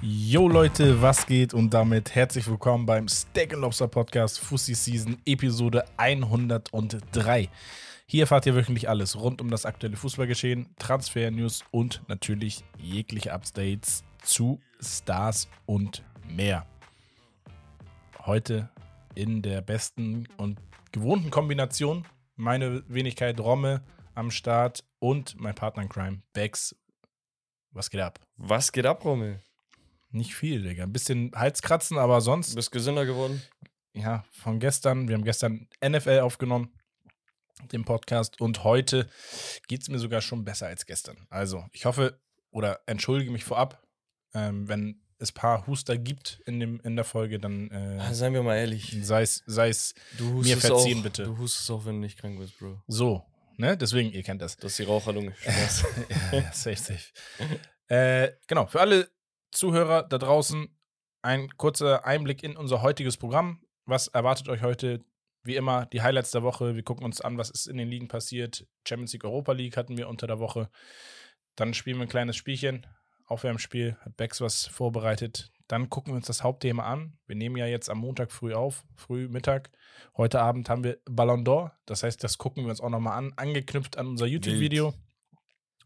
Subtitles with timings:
[0.00, 5.84] Yo Leute, was geht und damit herzlich willkommen beim Steak Lobster Podcast Fussi Season Episode
[5.96, 7.48] 103.
[8.06, 14.02] Hier erfahrt ihr wöchentlich alles rund um das aktuelle Fußballgeschehen, Transfer-News und natürlich jegliche Updates
[14.22, 16.66] zu Stars und mehr.
[18.26, 18.70] Heute
[19.14, 20.58] in der besten und
[20.90, 22.04] gewohnten Kombination
[22.34, 23.82] meine Wenigkeit Romme
[24.16, 26.74] am Start und mein Partner in Crime, Bex.
[27.72, 28.20] Was geht ab?
[28.36, 29.40] Was geht ab, Rommel?
[30.10, 30.84] Nicht viel, Digga.
[30.84, 32.52] Ein bisschen Halskratzen, aber sonst.
[32.52, 33.42] Du bist gesünder geworden?
[33.92, 35.08] Ja, von gestern.
[35.08, 36.72] Wir haben gestern NFL aufgenommen,
[37.72, 38.40] den Podcast.
[38.40, 39.08] Und heute
[39.66, 41.26] geht es mir sogar schon besser als gestern.
[41.30, 42.18] Also, ich hoffe
[42.50, 43.82] oder entschuldige mich vorab,
[44.34, 48.32] ähm, wenn es ein paar Huster gibt in, dem, in der Folge, dann äh, Seien
[48.32, 48.96] wir mal ehrlich.
[49.02, 51.24] sei es, sei es Du mir verziehen, auch, bitte.
[51.24, 52.80] Du hustest auch, wenn du nicht krank bist, Bro.
[52.86, 53.24] so.
[53.58, 53.76] Ne?
[53.76, 54.56] Deswegen, ihr kennt das.
[54.56, 55.34] Das ist die Raucherlunge.
[55.40, 55.84] Spaß.
[56.32, 57.12] ja, safe, safe.
[57.88, 59.10] äh, genau, für alle
[59.50, 60.68] Zuhörer da draußen
[61.22, 63.60] ein kurzer Einblick in unser heutiges Programm.
[63.84, 65.04] Was erwartet euch heute?
[65.42, 66.76] Wie immer, die Highlights der Woche.
[66.76, 68.66] Wir gucken uns an, was ist in den Ligen passiert.
[68.86, 70.70] Champions League, Europa League hatten wir unter der Woche.
[71.56, 72.86] Dann spielen wir ein kleines Spielchen.
[73.26, 73.96] Aufwärmspiel.
[74.04, 75.50] Hat Bex was vorbereitet.
[75.68, 77.18] Dann gucken wir uns das Hauptthema an.
[77.26, 79.70] Wir nehmen ja jetzt am Montag früh auf, früh Mittag.
[80.16, 81.72] Heute Abend haben wir Ballon d'Or.
[81.84, 84.94] Das heißt, das gucken wir uns auch nochmal an, angeknüpft an unser YouTube-Video.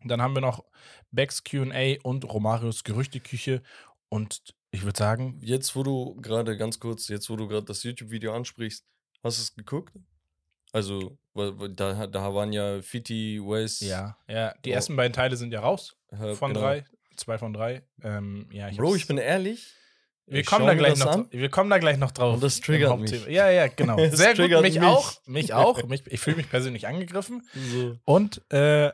[0.05, 0.65] Dann haben wir noch
[1.11, 3.63] Becks QA und Romarios Gerüchteküche.
[4.09, 7.83] Und ich würde sagen, Jetzt, wo du gerade, ganz kurz, jetzt, wo du gerade das
[7.83, 8.87] YouTube-Video ansprichst,
[9.23, 9.93] hast du es geguckt?
[10.73, 14.75] Also, da, da waren ja Fiti, Wes, ja, ja, die Oh.
[14.75, 15.97] ersten beiden Teile sind ja raus.
[16.09, 16.65] Herb, Von genau.
[16.67, 16.85] drei.
[17.17, 17.83] Zwei von drei.
[18.03, 19.75] Ähm, ja, ich Bro, ich bin ehrlich.
[20.27, 21.29] wir ich kommen, da gleich noch, an.
[21.31, 22.35] wir kommen da gleich noch drauf.
[22.35, 23.27] Und das triggert mich.
[23.27, 23.97] Ja, ja, genau.
[24.11, 24.83] Sehr gut, mich, mich.
[24.83, 25.13] auch.
[25.27, 25.83] Mich auch.
[25.85, 27.47] Mich, ich fühle mich persönlich angegriffen.
[27.55, 27.99] So.
[28.05, 28.93] Und äh,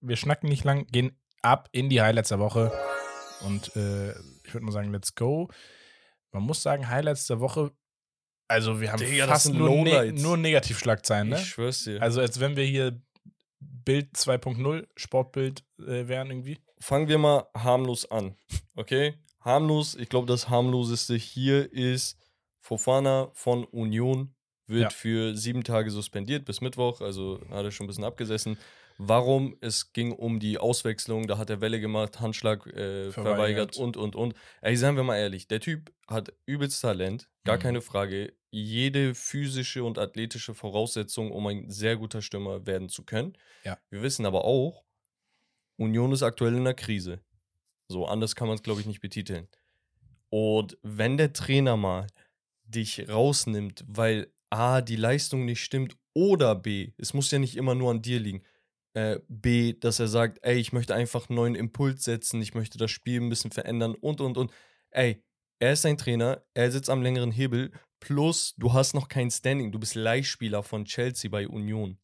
[0.00, 2.72] wir schnacken nicht lang, gehen ab in die Highlights der Woche.
[3.42, 4.10] Und äh,
[4.44, 5.48] ich würde mal sagen, let's go.
[6.32, 7.70] Man muss sagen, Highlights der Woche,
[8.48, 11.36] also wir haben Digga, fast nur, ne nur Negativschlagzeilen, ne?
[11.36, 12.02] Ich schwör's dir.
[12.02, 13.00] Also als wenn wir hier
[13.60, 16.58] Bild 2.0, Sportbild äh, wären irgendwie.
[16.84, 18.36] Fangen wir mal harmlos an.
[18.76, 19.14] Okay?
[19.40, 22.18] Harmlos, ich glaube, das harmloseste hier ist
[22.60, 24.34] Fofana von Union
[24.66, 24.90] wird Ja.
[24.90, 28.58] für sieben Tage suspendiert bis Mittwoch, also hat er schon ein bisschen abgesessen.
[28.98, 29.56] Warum?
[29.60, 33.14] Es ging um die Auswechslung, da hat er Welle gemacht, Handschlag äh, Verweigert.
[33.14, 33.76] verweigert.
[33.78, 34.34] und, und, und.
[34.60, 37.60] Ey, seien wir mal ehrlich, der Typ hat übelst Talent, gar Mhm.
[37.62, 38.34] keine Frage.
[38.50, 43.36] Jede physische und athletische Voraussetzung, um ein sehr guter Stürmer werden zu können.
[43.64, 43.78] Ja.
[43.90, 44.83] Wir wissen aber auch,
[45.76, 47.20] Union ist aktuell in einer Krise.
[47.88, 49.48] So, anders kann man es, glaube ich, nicht betiteln.
[50.30, 52.06] Und wenn der Trainer mal
[52.64, 57.74] dich rausnimmt, weil A, die Leistung nicht stimmt oder B, es muss ja nicht immer
[57.74, 58.42] nur an dir liegen,
[58.94, 62.78] äh, B, dass er sagt, ey, ich möchte einfach einen neuen Impuls setzen, ich möchte
[62.78, 64.52] das Spiel ein bisschen verändern und, und, und.
[64.90, 65.22] Ey,
[65.58, 69.72] er ist ein Trainer, er sitzt am längeren Hebel, plus du hast noch kein Standing,
[69.72, 71.98] du bist Leihspieler von Chelsea bei Union.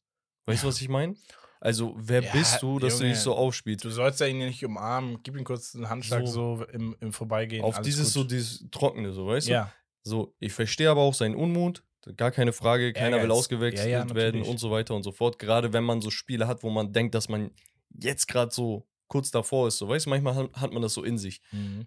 [0.47, 1.15] Weißt du, was ich meine?
[1.61, 3.85] Also, wer Ja, bist du, dass du Junge, dich so aufspielst?
[3.85, 7.63] Du sollst ja ihn nicht umarmen, gib ihm kurz einen Handschlag so, im, im Vorbeigehen.
[7.63, 8.31] Auf dieses so, gut.
[8.33, 9.53] dieses Trockene, so, weißt du?
[9.53, 9.73] Ja,
[10.03, 11.85] So, ich verstehe aber auch seinen Unmut,
[12.17, 13.37] gar keine Frage, keiner will Ehrgeiz.
[13.37, 15.39] ausgewechselt Ja, ja, werden und so weiter und so fort.
[15.39, 17.51] Gerade wenn man so Spiele hat, wo man denkt, dass man
[17.91, 21.05] jetzt gerade so kurz davor ist, so, weißt du, manchmal hat- hat man das so
[21.05, 21.43] in sich.
[21.53, 21.87] mhm.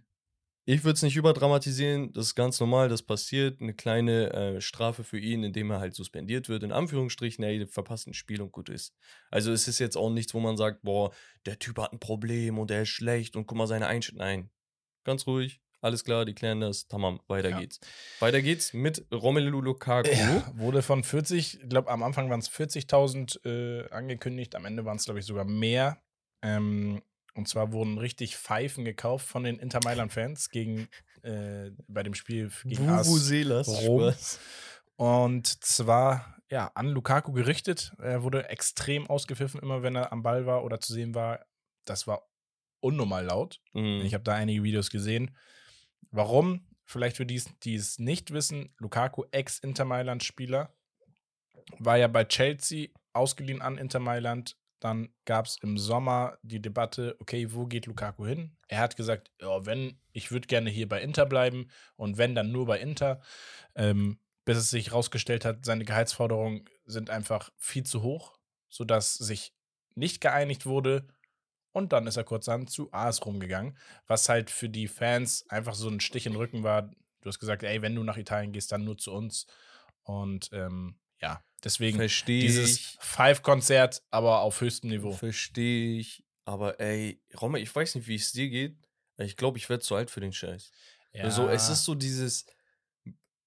[0.66, 3.60] Ich würde es nicht überdramatisieren, das ist ganz normal, das passiert.
[3.60, 8.08] Eine kleine äh, Strafe für ihn, indem er halt suspendiert wird, in Anführungsstrichen, ey, verpasst
[8.08, 8.94] ein Spiel und gut ist.
[9.30, 11.12] Also es ist jetzt auch nichts, wo man sagt, boah,
[11.46, 14.20] der Typ hat ein Problem und der ist schlecht und guck mal seine Einstellung.
[14.20, 14.50] Nein,
[15.04, 17.60] ganz ruhig, alles klar, die klären das, tamam, weiter Ja.
[17.60, 17.82] geht's.
[18.20, 20.10] Weiter geht's mit Romelu Lukaku.
[20.10, 24.86] Ja, wurde von 40, ich glaube, am Anfang waren es 40.000 äh, angekündigt, am Ende
[24.86, 26.02] waren es, glaube ich, sogar mehr.
[26.42, 27.02] Ähm,
[27.36, 30.88] und zwar wurden richtig Pfeifen gekauft von den Inter Mailand-Fans gegen
[31.24, 34.14] äh, bei dem Spiel gegen AS Vuvuzelas, Rom.
[34.96, 37.94] Und zwar ja, an Lukaku gerichtet.
[37.98, 41.46] Er wurde extrem ausgepfiffen, immer wenn er am Ball war oder zu sehen war.
[41.86, 42.30] Das war
[42.80, 43.60] unnormal laut.
[43.74, 44.04] Mhm.
[44.06, 45.36] Ich habe da einige Videos gesehen.
[46.12, 46.68] Warum?
[46.86, 50.76] Vielleicht für die, die es nicht wissen, Lukaku, Ex-Inter Mailand-Spieler,
[51.80, 54.58] war ja bei Chelsea ausgeliehen an Inter Mailand.
[54.84, 58.58] Dann gab es im Sommer die Debatte, okay, wo geht Lukaku hin?
[58.68, 62.52] Er hat gesagt, ja, wenn, ich würde gerne hier bei Inter bleiben und wenn, dann
[62.52, 63.22] nur bei Inter.
[63.76, 68.38] Ähm, bis es sich herausgestellt hat, seine Gehaltsforderungen sind einfach viel zu hoch,
[68.68, 69.54] sodass sich
[69.96, 71.08] nicht geeinigt wurde.
[71.72, 75.88] Und dann ist er kurzerhand zu AS rumgegangen, was halt für die Fans einfach so
[75.88, 76.92] ein Stich in den Rücken war.
[77.22, 79.48] Du hast gesagt, ey, wenn du nach Italien gehst, dann nur zu uns.
[80.04, 82.98] Und ähm, ja, deswegen Verstehe dieses ich.
[83.00, 85.14] Five-Konzert, aber auf höchstem Niveau.
[85.14, 86.24] Verstehe ich.
[86.46, 88.76] Aber ey, Romme, ich weiß nicht, wie es dir geht.
[89.18, 90.72] Ich glaube, ich werde zu alt für den Scheiß.
[91.14, 91.24] Ja.
[91.24, 92.46] Also, es ist so dieses.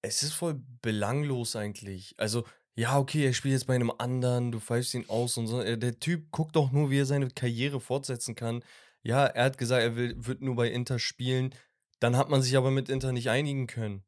[0.01, 2.15] Es ist voll belanglos eigentlich.
[2.17, 2.45] Also,
[2.75, 5.61] ja, okay, er spielt jetzt bei einem anderen, du pfeifst ihn aus und so.
[5.61, 8.63] Äh, Der Typ guckt doch nur, wie er seine Karriere fortsetzen kann.
[9.03, 11.53] Ja, er hat gesagt, er will, wird nur bei Inter spielen.
[11.99, 14.03] Dann hat man sich aber mit Inter nicht einigen können.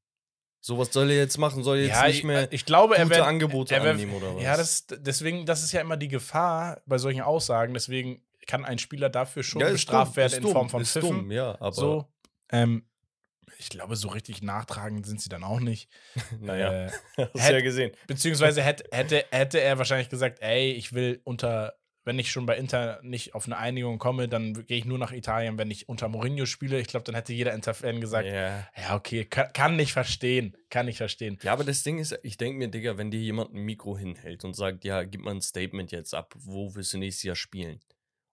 [0.61, 1.63] So, was soll er jetzt machen?
[1.63, 4.13] Soll er jetzt ja, nicht ich, mehr ich glaube, er gute wird, Angebote wird, annehmen
[4.13, 4.43] oder was?
[4.43, 7.73] Ja, das, deswegen, das ist ja immer die Gefahr bei solchen Aussagen.
[7.73, 10.91] Deswegen kann ein Spieler dafür schon Ja, bestraft dumm, werden in dumm, Form von ist
[10.91, 11.09] Pfiffen.
[11.09, 12.05] dumm, ja, aber so,
[12.51, 12.85] ähm,
[13.57, 15.89] ich glaube, so richtig nachtragend sind sie dann auch nicht.
[16.41, 17.91] naja, Äh, hast du hätt- ja gesehen.
[18.07, 21.73] beziehungsweise hätte, hätte, hätte er wahrscheinlich gesagt, ey, ich will unter,
[22.09, 25.11] wenn ich schon bei Inter nicht auf eine Einigung komme, dann gehe ich nur nach
[25.11, 26.79] Italien, wenn ich unter Mourinho spiele.
[26.79, 28.67] Ich glaube, dann hätte jeder Inter-Fan gesagt, Ja.
[28.75, 31.37] ja, okay, kann, kann nicht verstehen, kann nicht verstehen.
[31.43, 34.43] Ja, aber das Ding ist, ich denke mir, Digga, wenn dir jemand ein Mikro hinhält
[34.43, 37.79] und sagt, ja, gib mal ein Statement jetzt ab, wo willst du nächstes Jahr spielen?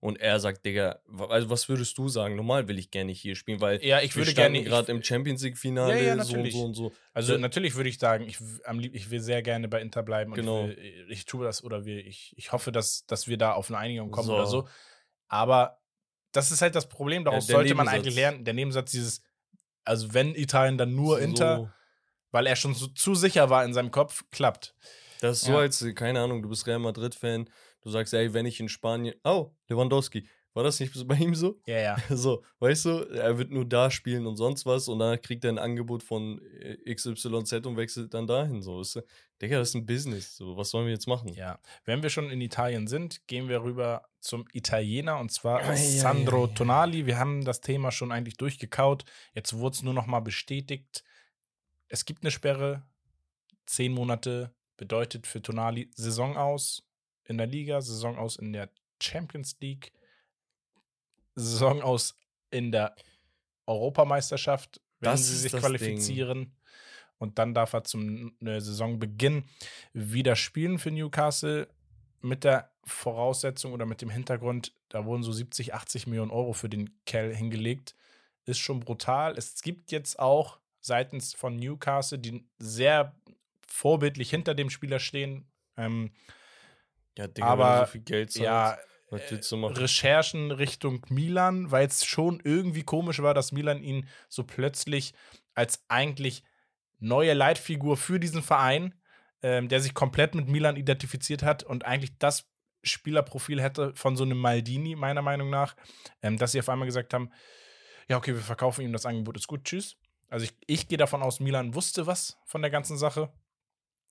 [0.06, 2.36] Und er sagt, Digga, also was würdest du sagen?
[2.36, 5.96] Normal will ich gerne hier spielen, weil Ja, ich würde gerne gerade im Champions League-Finale,
[5.98, 6.92] Ja, ja, so und so und so.
[7.12, 10.04] Also Äh, natürlich würde ich sagen, ich, am lieb, ich will sehr gerne bei Inter
[10.04, 10.68] bleiben und Genau.
[10.68, 13.68] ich, will, ich tue das oder wir, ich, ich hoffe, dass, dass wir da auf
[13.68, 14.34] eine Einigung kommen So.
[14.34, 14.68] oder so.
[15.26, 15.80] Aber
[16.30, 17.94] das ist halt das Problem, daraus sollte man Nebensatz.
[18.04, 18.44] eigentlich lernen.
[18.44, 19.22] Der Nebensatz dieses,
[19.84, 21.70] also wenn Italien dann nur Inter, So,
[22.30, 24.74] weil er schon so, zu sicher war in seinem Kopf, klappt.
[25.20, 25.58] das ist so, Ja.
[25.60, 27.50] als, äh, keine Ahnung, du bist Real Madrid-Fan,
[27.86, 31.60] du sagst, ey, wenn ich in Spanien, oh, Lewandowski, war das nicht bei ihm so?
[31.66, 31.96] Ja, ja.
[32.16, 35.50] So, weißt du, er wird nur da spielen und sonst was und dann kriegt er
[35.50, 38.60] ein Angebot von äh, XYZ und wechselt dann dahin.
[38.60, 39.00] So, ist,
[39.40, 40.36] Digga, das ist ein Business.
[40.36, 41.28] So, was sollen wir jetzt machen?
[41.34, 45.76] Ja, wenn wir schon in Italien sind, gehen wir rüber zum Italiener und zwar ei,
[45.76, 46.54] Sandro ei, ei.
[46.54, 47.06] Tonali.
[47.06, 49.04] Wir haben das Thema schon eigentlich durchgekaut.
[49.34, 51.04] Jetzt wurde es nur noch mal bestätigt.
[51.88, 52.82] Es gibt eine Sperre.
[53.66, 56.82] Zehn Monate bedeutet für Tonali Saison aus
[57.28, 58.70] in der Liga, Saison aus in der
[59.00, 59.92] Champions League,
[61.34, 62.18] Saison aus
[62.50, 62.94] in der
[63.66, 66.52] Europameisterschaft, wenn Das sie sich qualifizieren.
[67.18, 69.44] Und dann darf er zum äh, Saisonbeginn
[69.92, 71.68] wieder spielen für Newcastle
[72.20, 76.68] mit der Voraussetzung oder mit dem Hintergrund, da wurden so 70, 80 Millionen Euro für
[76.68, 77.94] den Kerl hingelegt.
[78.44, 79.36] Ist schon brutal.
[79.36, 83.14] Es gibt jetzt auch seitens von Newcastle, die sehr
[83.66, 85.46] vorbildlich hinter dem Spieler stehen,
[85.76, 86.12] ähm,
[87.16, 88.78] Ja, Digga, Aber, so viel Geld zahlst, ja,
[89.10, 89.76] was willst du machen?
[89.76, 95.14] Recherchen Richtung Milan, weil es schon irgendwie komisch war, dass Milan ihn so plötzlich
[95.54, 96.42] als eigentlich
[96.98, 98.94] neue Leitfigur für diesen Verein,
[99.42, 102.48] ähm, der sich komplett mit Milan identifiziert hat und eigentlich das
[102.82, 105.76] Spielerprofil hätte von so einem Maldini, meiner Meinung nach,
[106.22, 107.30] ähm, dass sie auf einmal gesagt haben,
[108.08, 109.96] ja, okay, wir verkaufen ihm, das Angebot ist gut, tschüss.
[110.28, 113.32] Also ich, ich gehe davon aus, Milan wusste was von der ganzen Sache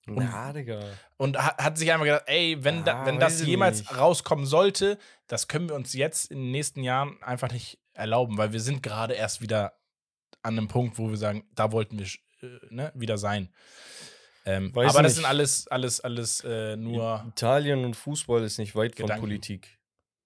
[0.06, 0.80] Na, Digga.
[1.16, 3.96] und ha hat sich einmal gedacht, ey, wenn, da, Ah, wenn das jemals nicht.
[3.98, 8.52] rauskommen sollte, das können wir uns jetzt in den nächsten Jahren einfach nicht erlauben, weil
[8.52, 9.78] wir sind gerade erst wieder
[10.42, 12.06] an einem Punkt, wo wir sagen, da wollten wir
[12.42, 13.52] äh, ne, wieder sein.
[14.44, 15.14] Ähm, aber das nicht.
[15.16, 17.24] sind alles, alles, alles äh, nur.
[17.30, 19.22] Italien und Fußball ist nicht weit Gedanken.
[19.22, 19.76] von Politik.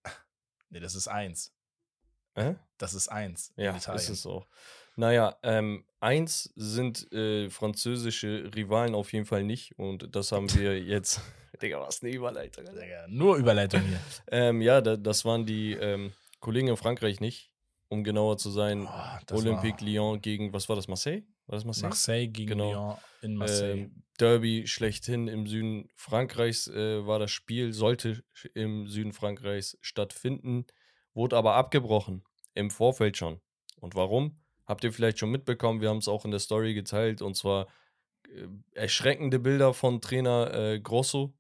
[0.69, 1.53] Nee, das ist eins.
[2.35, 2.55] Äh?
[2.79, 3.53] Das ist eins.
[3.57, 4.01] in Ja, Italien.
[4.01, 4.47] ist es auch.
[5.01, 10.79] Naja, ähm, eins sind äh, französische Rivalen auf jeden Fall nicht und das haben wir
[10.79, 11.23] jetzt.
[11.63, 12.67] Digga, was eine Überleitung.
[12.67, 13.99] Digga, Nur Überleitung hier.
[14.31, 17.51] Ähm, ja, da, das waren die ähm, Kollegen in Frankreich nicht,
[17.89, 18.87] um genauer zu sein.
[18.87, 21.23] Oh, Olympique war Lyon gegen, was war das, Marseille?
[21.47, 21.89] War das Marseille?
[21.89, 22.71] Marseille gegen Genau.
[22.73, 23.73] Lyon in Marseille.
[23.73, 30.67] Ähm, Derby schlechthin im Süden Frankreichs äh, war das Spiel, sollte im Süden Frankreichs stattfinden,
[31.15, 33.41] wurde aber abgebrochen im Vorfeld schon.
[33.77, 34.37] Und warum?
[34.71, 37.67] Habt ihr vielleicht schon mitbekommen, wir haben es auch in der Story geteilt, und zwar
[38.29, 41.35] äh, erschreckende Bilder von Trainer äh, Grosso,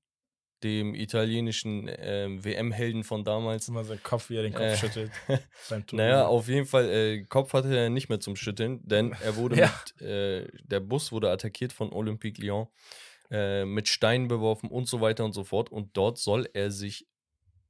[0.65, 3.69] dem italienischen ähm, WM-Helden von damals.
[3.69, 5.13] Immer sein Kopf, wie er den Kopf Äh, schüttelt.
[5.93, 9.55] Naja, auf jeden Fall, äh, Kopf hatte er nicht mehr zum Schütteln, denn er wurde
[9.61, 9.73] Ja.
[10.01, 12.67] mit, äh, der Bus wurde attackiert von Olympique Lyon,
[13.31, 15.71] äh, mit Steinen beworfen und so weiter und so fort.
[15.71, 17.07] Und dort soll er sich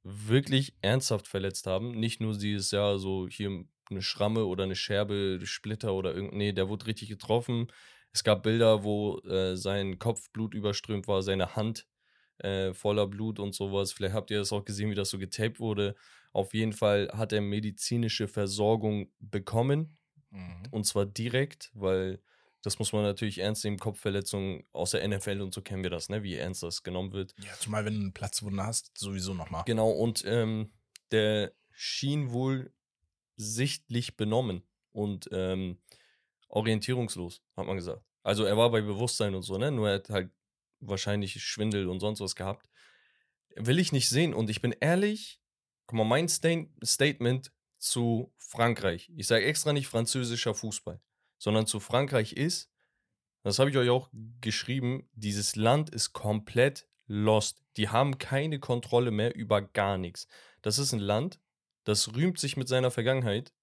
[0.03, 1.91] wirklich ernsthaft verletzt haben.
[1.91, 6.33] Nicht nur dieses Jahr so hier eine Schramme oder eine Scherbe, Splitter oder irgend.
[6.33, 7.67] Nee, der wurde richtig getroffen.
[8.13, 11.87] Es gab Bilder, wo äh, sein Kopf Blut überströmt war, seine Hand
[12.39, 13.93] äh, voller Blut und sowas.
[13.93, 15.95] Vielleicht habt ihr das auch gesehen, wie das so getaped wurde.
[16.33, 19.97] Auf jeden Fall hat er medizinische Versorgung bekommen
[20.31, 20.63] Mhm.
[20.71, 22.21] und zwar direkt, weil
[22.61, 23.77] das muss man natürlich ernst nehmen.
[23.77, 26.23] Kopfverletzungen aus der NFL und so kennen wir das, ne?
[26.23, 27.33] wie ernst das genommen wird.
[27.43, 29.63] Ja, zumal wenn du eine Platzwunde hast, sowieso nochmal.
[29.65, 30.71] Genau, und ähm,
[31.11, 32.71] der schien wohl
[33.41, 35.77] sichtlich benommen und ähm,
[36.47, 38.03] orientierungslos, hat man gesagt.
[38.23, 39.71] Also er war bei Bewusstsein und so, ne?
[39.71, 40.31] Nur er hat halt
[40.79, 42.69] wahrscheinlich Schwindel und sonst was gehabt.
[43.55, 44.33] Will ich nicht sehen.
[44.33, 45.41] Und ich bin ehrlich,
[45.87, 46.49] guck mal, mein Sta
[46.83, 51.01] Statement zu Frankreich, ich sage extra nicht französischer Fußball,
[51.39, 52.71] sondern zu Frankreich ist,
[53.43, 57.63] das habe ich euch auch geschrieben, dieses Land ist komplett lost.
[57.77, 60.27] Die haben keine Kontrolle mehr über gar nichts.
[60.61, 61.39] Das ist ein Land,
[61.83, 63.53] das rühmt sich mit seiner Vergangenheit,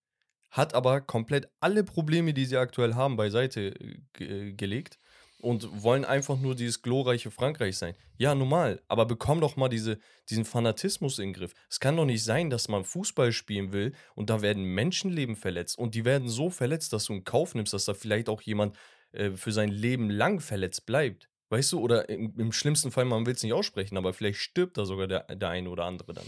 [0.51, 3.75] hat aber komplett alle Probleme, die sie aktuell haben, beiseite
[4.19, 4.99] äh, gelegt
[5.41, 7.95] und wollen einfach nur dieses glorreiche Frankreich sein.
[8.17, 9.99] Ja, normal, aber bekomm doch mal diese,
[10.31, 11.53] diesen Fanatismus in den Griff.
[11.71, 15.79] Es kann doch nicht sein, dass man Fußball spielen will und da werden Menschenleben verletzt
[15.79, 18.77] und die werden so verletzt, dass du in Kauf nimmst, dass da vielleicht auch jemand
[19.13, 21.29] äh, für sein Leben lang verletzt bleibt.
[21.51, 24.77] Weißt du, oder im, im schlimmsten Fall, man will es nicht aussprechen, aber vielleicht stirbt
[24.77, 26.27] da sogar der, der eine oder andere dann.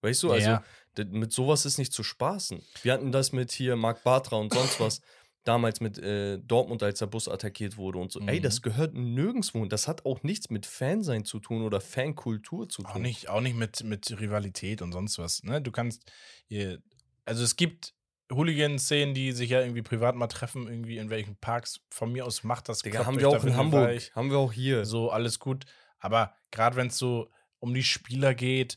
[0.00, 0.64] Weißt du, also Ja.
[1.10, 2.62] Mit sowas ist nicht zu spaßen.
[2.82, 5.00] Wir hatten das mit hier Marc Bartra und sonst was.
[5.44, 8.20] Damals mit äh, Dortmund, als der Bus attackiert wurde und so.
[8.20, 8.42] Ey, Mhm.
[8.44, 9.60] das gehört nirgendwo.
[9.60, 12.92] Und das hat auch nichts mit Fansein zu tun oder Fankultur zu tun.
[12.92, 15.42] Auch nicht, auch nicht mit, mit Rivalität und sonst was.
[15.42, 15.60] Ne?
[15.60, 16.04] Du kannst,
[16.46, 16.80] hier,
[17.24, 17.92] also es gibt
[18.32, 21.80] Hooligan-Szenen, die sich ja irgendwie privat mal treffen, irgendwie in welchen Parks.
[21.90, 22.78] Von mir aus macht das.
[22.80, 24.10] Digga, haben wir auch in Hamburg.
[24.14, 24.84] Haben wir auch hier.
[24.84, 25.64] So, alles gut.
[25.98, 28.76] Aber gerade wenn es so um die Spieler geht,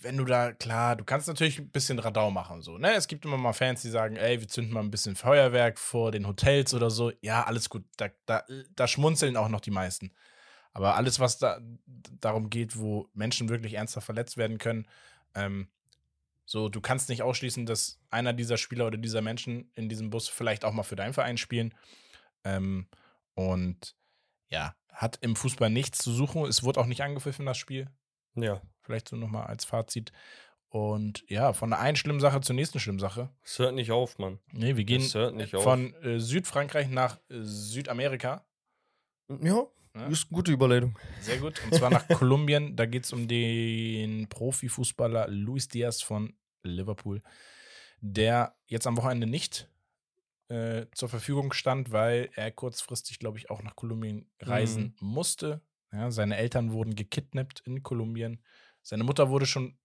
[0.00, 2.62] wenn du da, klar, du kannst natürlich ein bisschen Radau machen.
[2.62, 2.92] So, ne?
[2.94, 6.10] Es gibt immer mal Fans, die sagen, ey, wir zünden mal ein bisschen Feuerwerk vor
[6.10, 7.12] den Hotels oder so.
[7.20, 7.84] Ja, alles gut.
[7.96, 8.44] Da, da,
[8.74, 10.12] da schmunzeln auch noch die meisten.
[10.72, 11.60] Aber alles, was da
[12.20, 14.86] darum geht, wo Menschen wirklich ernsthaft verletzt werden können,
[15.34, 15.68] ähm,
[16.44, 20.28] so, du kannst nicht ausschließen, dass einer dieser Spieler oder dieser Menschen in diesem Bus
[20.28, 21.74] vielleicht auch mal für deinen Verein spielen.
[22.44, 22.88] Ähm,
[23.34, 23.94] und
[24.50, 26.44] ja, hat im Fußball nichts zu suchen.
[26.44, 27.88] Es wurde auch nicht angepfiffen, das Spiel.
[28.34, 28.60] Ja.
[28.82, 30.12] Vielleicht so nochmal als Fazit.
[30.68, 33.28] Und ja, von der einen schlimmen Sache zur nächsten schlimmen Sache.
[33.44, 34.38] Es hört nicht auf, Mann.
[34.52, 38.46] Nee, wir gehen von äh, Südfrankreich nach äh, Südamerika.
[39.42, 40.06] Ja, Ja.
[40.08, 40.98] ist eine gute Überleitung.
[41.20, 41.60] Sehr gut.
[41.64, 42.74] Und zwar nach Kolumbien.
[42.74, 47.22] Da geht es um den Profifußballer Luis Diaz von Liverpool,
[48.00, 49.68] der jetzt am Wochenende nicht
[50.48, 55.60] äh, zur Verfügung stand, weil er kurzfristig, glaube ich, auch nach Kolumbien reisen musste.
[55.92, 58.42] Ja, seine Eltern wurden gekidnappt in Kolumbien.
[58.82, 59.78] Seine Mutter wurde schon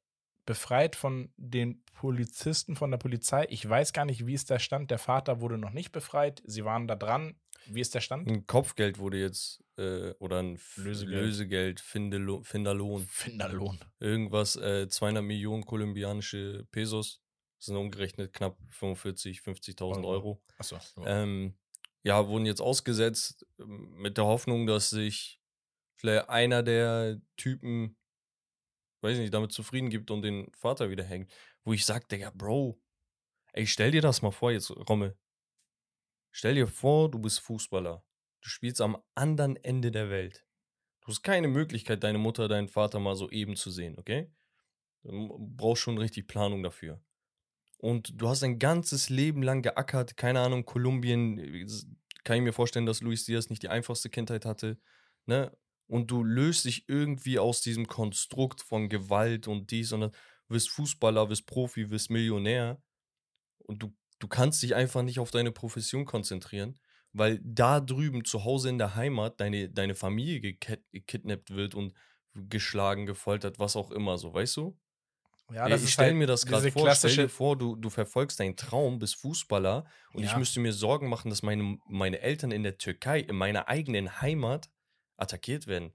[0.46, 3.46] befreit von den Polizisten, von der Polizei.
[3.50, 4.92] Ich weiß gar nicht, wie ist der Stand.
[4.92, 6.42] Der Vater wurde noch nicht befreit.
[6.46, 7.36] Sie waren da dran.
[7.66, 8.30] Wie ist der Stand?
[8.30, 11.22] Ein Kopfgeld wurde jetzt, äh, oder ein Lösegeld.
[11.22, 13.06] Lösegeld, Findelo Finderlohn.
[13.06, 13.80] Finderlohn.
[14.00, 17.22] Irgendwas, äh, 200 Millionen kolumbianische Pesos.
[17.58, 20.42] Das sind umgerechnet knapp 45, 50.000 Euro.
[20.58, 20.78] Achso.
[21.06, 21.58] Ähm,
[22.04, 25.42] ja, wurden jetzt ausgesetzt ähm, mit der Hoffnung, dass sich
[25.96, 27.97] vielleicht einer der Typen,
[29.02, 31.32] weiß nicht, damit zufrieden gibt und den Vater wieder hängt.
[31.64, 32.80] Wo ich sag, Digga, Bro,
[33.54, 35.18] ey, stell dir das mal vor jetzt, Rommel.
[36.32, 38.04] Stell dir vor, du bist Fußballer.
[38.42, 40.46] Du spielst am anderen Ende der Welt.
[41.02, 44.32] Du hast keine Möglichkeit, deine Mutter, deinen Vater mal so eben zu sehen, okay?
[45.04, 47.02] Du brauchst schon richtig Planung dafür.
[47.78, 51.66] Und du hast ein ganzes Leben lang geackert, keine Ahnung, Kolumbien, äh,
[52.24, 54.78] kann ich mir vorstellen, dass Luis Diaz nicht die einfachste Kindheit hatte,
[55.26, 55.56] ne?
[55.88, 60.12] Und du löst dich irgendwie aus diesem Konstrukt von Gewalt und dies und das,
[60.50, 62.82] wirst Fußballer, wirst Profi, wirst Millionär
[63.60, 66.80] und du, du kannst dich einfach nicht auf deine Profession konzentrieren,
[67.14, 71.94] weil da drüben zu Hause in der Heimat deine, deine Familie gekid- gekidnappt wird und
[72.34, 74.80] geschlagen, gefoltert, was auch immer so, weißt du?
[75.50, 76.92] Ja, das ich stelle halt mir das gerade vor.
[76.92, 80.36] Stell dir vor, du, du verfolgst deinen Traum, bist Fußballer und ich Ja.
[80.36, 84.70] müsste mir Sorgen machen, dass meine, meine Eltern in der Türkei, in meiner eigenen Heimat,
[85.18, 85.94] attackiert werden.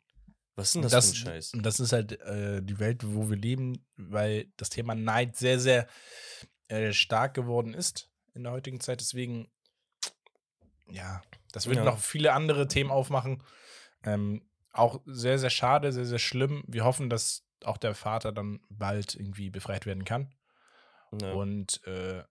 [0.54, 1.54] Was ist denn das, das, für ein Scheiß?
[1.54, 5.58] und das ist halt äh, die Welt, wo wir leben, weil das Thema Neid sehr,
[5.58, 5.88] sehr
[6.68, 9.00] äh, stark geworden ist in der heutigen Zeit.
[9.00, 9.50] Deswegen,
[10.90, 11.84] ja, das wird Ja.
[11.84, 13.42] noch viele andere Themen aufmachen.
[14.04, 16.64] Ähm, auch sehr, sehr schade, sehr, sehr schlimm.
[16.66, 20.34] Wir hoffen, dass auch der Vater dann bald irgendwie befreit werden kann.
[21.20, 21.32] Ja.
[21.32, 22.24] Und äh,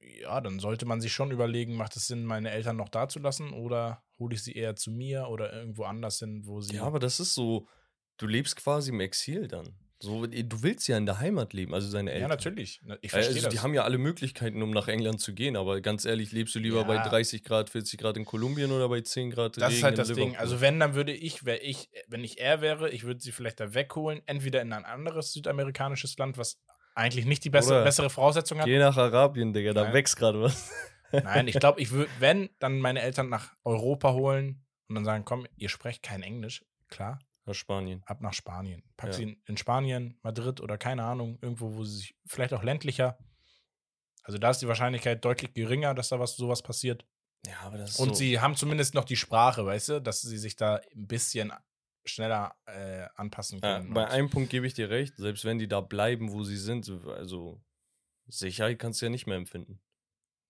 [0.00, 3.18] ja, dann sollte man sich schon überlegen, macht es Sinn, meine Eltern noch da zu
[3.18, 6.76] lassen oder hole ich sie eher zu mir oder irgendwo anders hin, wo sie.
[6.76, 7.66] ja, aber das ist so,
[8.18, 9.74] du lebst quasi im Exil dann.
[10.00, 12.30] So, du willst ja in der Heimat leben, also seine Eltern.
[12.30, 12.80] ja, natürlich.
[12.84, 13.54] Na, Ich Äh, verstehe Also, das.
[13.54, 16.60] die haben ja alle Möglichkeiten, um nach England zu gehen, aber ganz ehrlich, lebst du
[16.60, 17.08] lieber bei Ja.
[17.08, 20.12] 30 Grad, 40 Grad in Kolumbien oder bei 10 Grad das Regen ist halt das
[20.12, 20.36] Ding.
[20.36, 23.58] Also, wenn, dann würde ich, wäre ich, wenn ich er wäre, ich würde sie vielleicht
[23.58, 26.60] da wegholen, entweder in ein anderes südamerikanisches Land, was
[26.98, 28.66] eigentlich nicht die bessere, Oder bessere Voraussetzung hat.
[28.66, 29.92] Geh nach Arabien, Digga, da Nein.
[29.94, 30.70] wächst gerade was.
[31.12, 35.24] Nein, ich glaube, ich würde, wenn, dann meine Eltern nach Europa holen und dann sagen,
[35.24, 38.02] komm, ihr sprecht kein Englisch, klar, Nach Spanien.
[38.04, 38.82] ab nach Spanien.
[38.96, 39.12] Pack Ja.
[39.16, 43.16] sie in, in Spanien, Madrid oder keine Ahnung, irgendwo, wo sie sich, vielleicht auch ländlicher.
[44.24, 47.06] Also da ist die Wahrscheinlichkeit deutlich geringer, dass da was sowas passiert.
[47.46, 48.14] Ja, aber das ist Und so.
[48.16, 51.52] sie haben zumindest noch die Sprache, weißt du, dass sie sich da ein bisschen
[52.08, 53.94] schneller äh, anpassen Ja, können.
[53.94, 56.56] bei Und- einem Punkt gebe ich dir recht, selbst wenn die da bleiben, wo sie
[56.56, 57.60] sind, also
[58.26, 59.80] Sicherheit kannst du ja nicht mehr empfinden.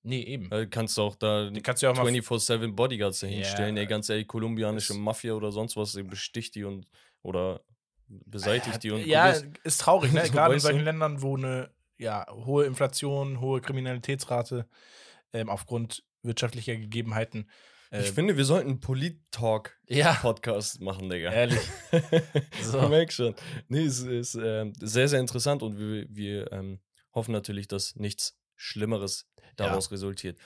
[0.03, 0.50] Nee, eben.
[0.53, 3.77] Äh, kannst du auch da Die kannst du ja auch mal 24-7 Bodyguards Ja, dahinstellen,
[3.77, 6.87] ey, ganz ehrlich, kolumbianische Mafia oder sonst was, die besticht die und
[7.23, 7.61] oder
[8.09, 9.79] beseitigt die und Ja, gut ist.
[9.79, 10.23] traurig, ne?
[10.27, 10.62] So, Gerade in du?
[10.62, 14.69] solchen Ländern, wo eine ja, hohe Inflation, hohe Kriminalitätsrate
[15.33, 17.50] ähm, aufgrund wirtschaftlicher Gegebenheiten.
[17.90, 21.33] Ich äh, finde, wir sollten einen Polit-Talk-Podcast ja, machen, Digga.
[21.33, 21.61] ehrlich.
[22.62, 22.80] So.
[22.80, 23.35] Du merkst schon.
[23.68, 26.80] Nee, es ist ähm, sehr, sehr interessant und wir, wir ähm,
[27.14, 30.38] hoffen natürlich, dass nichts Schlimmeres daraus resultiert.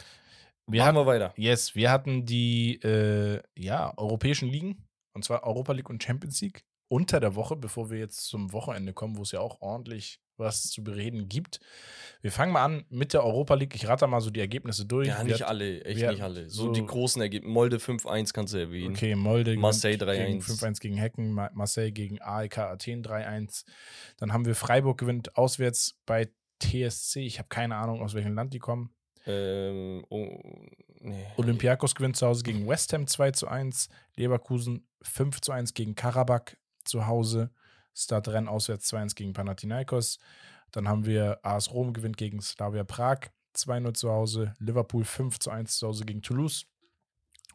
[0.66, 1.34] Wir Machen wir weiter.
[1.36, 6.64] Yes, wir hatten die äh, ja, europäischen Ligen, und zwar Europa League und Champions League,
[6.88, 10.62] unter der Woche, bevor wir jetzt zum Wochenende kommen, wo es ja auch ordentlich was
[10.70, 11.60] zu bereden gibt.
[12.20, 13.74] Wir fangen mal an mit der Europa League.
[13.74, 15.08] Ich rate mal so die Ergebnisse durch.
[15.08, 16.48] Ja, nicht hat- alle, echt nicht alle.
[16.48, 17.52] So, so- die großen Ergebnisse.
[17.52, 18.94] Molde 5-1 kannst du erwähnen.
[18.94, 20.26] Okay, Molde Marseille gewinnt 3-1.
[20.26, 23.64] gegen 5-1 gegen Hecken, Ma- Marseille gegen AEK Athen 3-1.
[24.18, 26.28] Dann haben wir Freiburg gewinnt auswärts bei
[26.60, 27.16] TSC.
[27.26, 28.94] Ich habe keine Ahnung, aus welchem Land die kommen.
[29.26, 30.26] Ähm, oh,
[31.00, 31.26] nee.
[31.36, 33.88] Olympiakos gewinnt zu Hause gegen West Ham 2 zu 1.
[34.16, 37.50] Leverkusen 5 zu 1 gegen Karabakh zu Hause.
[37.94, 40.18] Start Renn auswärts 2-1 gegen Panathinaikos.
[40.70, 44.54] Dann haben wir AS Rom gewinnt gegen Slavia Prag 2-0 zu Hause.
[44.58, 46.64] Liverpool 5 zu 1 zu Hause gegen Toulouse.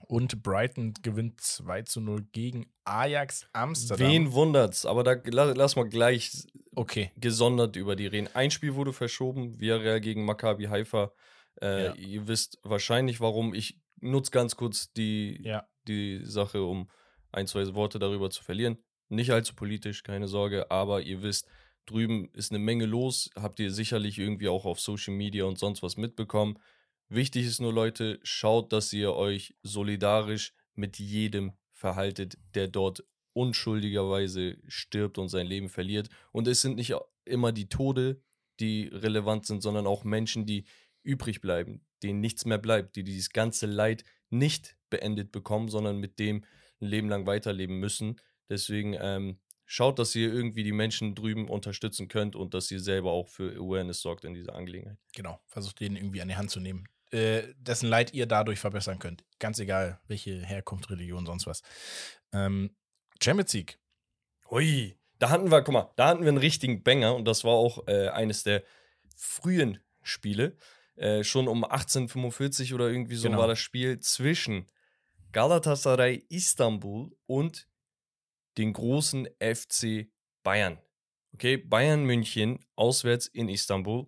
[0.07, 4.07] Und Brighton gewinnt 2 zu 0 gegen Ajax Amsterdam.
[4.07, 4.85] Wen wundert's?
[4.85, 7.11] Aber da la- lass mal gleich Okay.
[7.17, 8.29] gesondert über die reden.
[8.35, 11.11] Ein Spiel wurde verschoben, Villarreal gegen Maccabi Haifa.
[11.59, 11.95] Äh, Ja.
[11.95, 13.55] Ihr wisst wahrscheinlich, warum.
[13.55, 15.67] Ich nutze ganz kurz die, Ja.
[15.87, 16.91] die Sache, um
[17.31, 18.77] ein, zwei Worte darüber zu verlieren.
[19.09, 21.47] Nicht allzu politisch, keine Sorge, aber ihr wisst,
[21.85, 23.29] drüben ist eine Menge los.
[23.35, 26.59] Habt ihr sicherlich irgendwie auch auf Social Media und sonst was mitbekommen.
[27.09, 34.57] Wichtig ist nur, Leute, schaut, dass ihr euch solidarisch mit jedem verhaltet, der dort unschuldigerweise
[34.67, 36.09] stirbt und sein Leben verliert.
[36.31, 38.21] Und es sind nicht immer die Tode,
[38.59, 40.65] die relevant sind, sondern auch Menschen, die
[41.03, 46.19] übrig bleiben, denen nichts mehr bleibt, die dieses ganze Leid nicht beendet bekommen, sondern mit
[46.19, 46.43] dem
[46.81, 48.19] ein Leben lang weiterleben müssen.
[48.49, 53.11] Deswegen ähm, schaut, dass ihr irgendwie die Menschen drüben unterstützen könnt und dass ihr selber
[53.11, 54.97] auch für Awareness sorgt in dieser Angelegenheit.
[55.13, 55.39] Genau.
[55.47, 56.85] Versucht den irgendwie an die Hand zu nehmen.
[57.11, 59.23] Äh, dessen Leid ihr dadurch verbessern könnt.
[59.39, 61.61] Ganz egal, welche Herkunft, Religion, sonst was.
[62.33, 62.75] Ähm,
[63.21, 63.79] Champions League.
[64.49, 67.53] Hui, da hatten wir, guck mal, da hatten wir einen richtigen Banger und das war
[67.53, 68.63] auch äh, eines der
[69.15, 70.55] frühen Spiele.
[70.95, 73.39] Äh, schon um 1845 oder irgendwie so Genau.
[73.39, 74.67] war das Spiel zwischen
[75.31, 77.67] Galatasaray Istanbul und
[78.57, 80.09] den großen FC
[80.43, 80.79] Bayern.
[81.33, 84.07] Okay, Bayern München auswärts in Istanbul.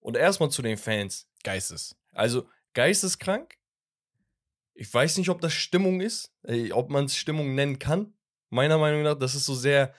[0.00, 1.28] Und erstmal zu den Fans.
[1.42, 1.96] Geistes.
[2.12, 3.56] Also geisteskrank.
[4.74, 8.14] Ich weiß nicht, ob das Stimmung ist, äh, ob man es Stimmung nennen kann.
[8.50, 9.94] Meiner Meinung nach, das ist so sehr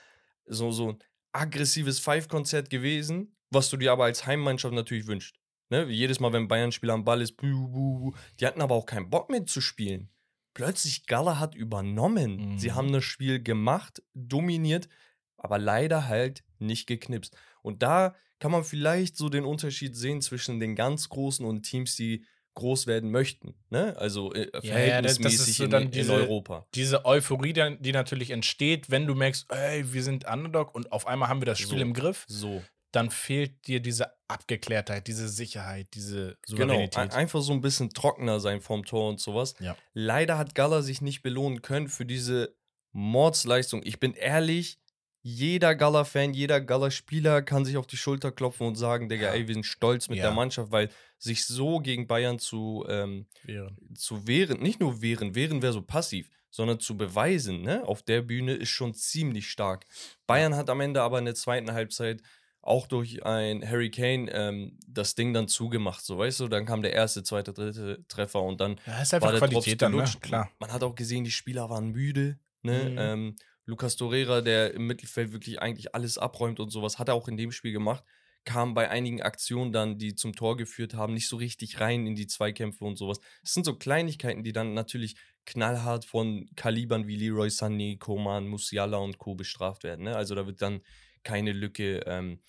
[0.46, 0.98] so, so ein
[1.32, 5.38] aggressives Five-Konzert gewesen, was du dir aber als Heimmannschaft natürlich wünscht.
[5.70, 5.84] Ne?
[5.86, 8.14] Jedes Mal, wenn Bayern-Spieler am Ball ist, buh, buh, buh.
[8.40, 10.10] die hatten aber auch keinen Bock mehr zu spielen.
[10.58, 12.58] Plötzlich Gala hat übernommen.
[12.58, 12.74] Sie Mhm.
[12.74, 14.88] haben das Spiel gemacht, dominiert,
[15.36, 17.36] aber leider halt nicht geknipst.
[17.62, 21.94] Und da kann man vielleicht so den Unterschied sehen zwischen den ganz Großen und Teams,
[21.94, 23.54] die groß werden möchten.
[23.70, 23.96] Ne?
[23.98, 26.66] Also äh, ja, das ist verhältnismäßig so in, dann in diese- Europa.
[26.74, 31.28] Diese Euphorie, die natürlich entsteht, wenn du merkst, ey, wir sind Underdog und auf einmal
[31.28, 31.84] haben wir das Spiel So.
[31.84, 32.64] im Griff, So.
[32.92, 36.98] Dann fehlt dir diese Abgeklärtheit, diese Sicherheit, diese Genau, Souveränität.
[36.98, 39.54] ein- einfach so ein bisschen trockener sein vom Tor und sowas.
[39.60, 39.76] Ja.
[39.92, 42.54] Leider hat Gala sich nicht belohnen können für diese
[42.92, 43.82] Mordsleistung.
[43.84, 44.78] Ich bin ehrlich,
[45.22, 49.54] jeder Gala-Fan, jeder Gala-Spieler kann sich auf die Schulter klopfen und sagen, Digga, ey, wir
[49.54, 50.24] sind stolz mit Ja.
[50.26, 53.76] der Mannschaft, weil sich so gegen Bayern zu, ähm, Wären.
[53.94, 58.22] zu wehren, nicht nur wehren, wehren wäre so passiv, sondern zu beweisen, ne, auf der
[58.22, 59.86] Bühne ist schon ziemlich stark.
[60.26, 62.22] Bayern hat am Ende aber in der zweiten Halbzeit
[62.68, 66.82] auch durch ein Harry Kane ähm, das Ding dann zugemacht, so weißt du, dann kam
[66.82, 69.94] der erste, zweite, dritte Treffer und dann Ja, ist war einfach der Drops Qualität dann,
[69.96, 70.16] ne?
[70.20, 70.50] Klar.
[70.58, 72.96] Man hat auch gesehen, die Spieler waren müde, ne, Mhm.
[72.96, 77.28] ähm, Lucas Torreira, der im Mittelfeld wirklich eigentlich alles abräumt und sowas, hat er auch
[77.28, 78.02] in dem Spiel gemacht,
[78.44, 82.14] kam bei einigen Aktionen dann, die zum Tor geführt haben, nicht so richtig rein in
[82.14, 83.18] die Zweikämpfe und sowas.
[83.42, 88.96] Es sind so Kleinigkeiten, die dann natürlich knallhart von Kalibern wie Leroy Sané, Koman, Musiala
[88.98, 89.34] und Co.
[89.34, 90.04] bestraft werden.
[90.04, 90.16] Ne?
[90.16, 90.80] Also da wird dann
[91.22, 92.40] keine Lücke ähm,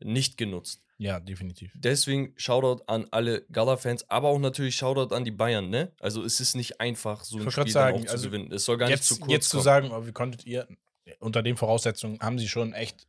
[0.00, 0.82] nicht genutzt.
[0.98, 1.72] Ja, definitiv.
[1.76, 5.92] Deswegen Shoutout an alle Gala-Fans, aber auch natürlich Shoutout an die Bayern, ne?
[6.00, 8.52] Also es ist nicht einfach, so ein Spiel sagen, auch zu also gewinnen.
[8.52, 9.64] Es soll gar nicht zu Jetzt, kurz jetzt zu kommen.
[9.64, 10.66] sagen, oh, wie konntet ihr,
[11.20, 13.06] unter den Voraussetzungen haben sie schon echt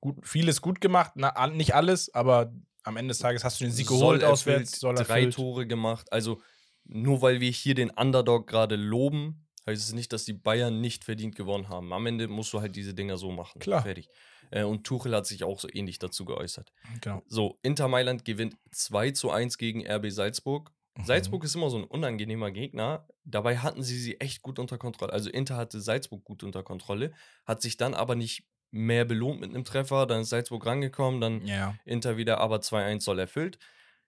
[0.00, 1.12] gut, vieles gut gemacht.
[1.16, 2.52] Na, nicht alles, aber
[2.84, 5.34] am Ende des Tages hast du den Sieg geholt auswärts, soll drei erfüllt.
[5.34, 6.12] Tore gemacht.
[6.12, 6.40] Also
[6.84, 11.04] nur weil wir hier den Underdog gerade loben, heißt es nicht, dass die Bayern nicht
[11.04, 11.92] verdient gewonnen haben.
[11.92, 13.58] Am Ende musst du halt diese Dinger so machen.
[13.58, 13.82] Klar.
[13.82, 14.08] Fertig.
[14.50, 16.72] Äh, und Tuchel hat sich auch so ähnlich dazu geäußert.
[17.00, 17.22] Genau.
[17.26, 20.72] So, Inter Mailand gewinnt 2 zu 1 gegen RB Salzburg.
[20.96, 21.04] Mhm.
[21.04, 23.08] Salzburg ist immer so ein unangenehmer Gegner.
[23.24, 25.12] Dabei hatten sie sie echt gut unter Kontrolle.
[25.12, 27.12] Also Inter hatte Salzburg gut unter Kontrolle,
[27.44, 30.06] hat sich dann aber nicht mehr belohnt mit einem Treffer.
[30.06, 31.74] Dann ist Salzburg rangekommen, dann Ja.
[31.84, 33.58] Inter wieder, aber 2-1 soll erfüllt.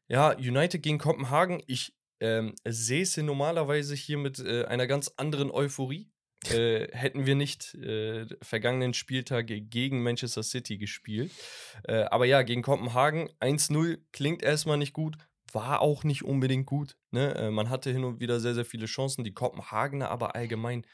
[0.07, 1.63] Ja, United gegen Kopenhagen.
[1.67, 6.11] Ich ähm, es normalerweise hier mit äh, einer ganz anderen Euphorie.
[6.51, 11.33] äh, hätten wir nicht äh, vergangenen Spieltag gegen Manchester City gespielt.
[11.85, 15.17] Äh, aber ja, gegen Kopenhagen 1-0 klingt erstmal nicht gut,
[15.53, 16.97] war auch nicht unbedingt gut.
[17.11, 17.35] Ne?
[17.35, 19.25] Äh, man hatte hin und wieder sehr, sehr viele Chancen.
[19.25, 20.87] Die Kopenhagener aber allgemein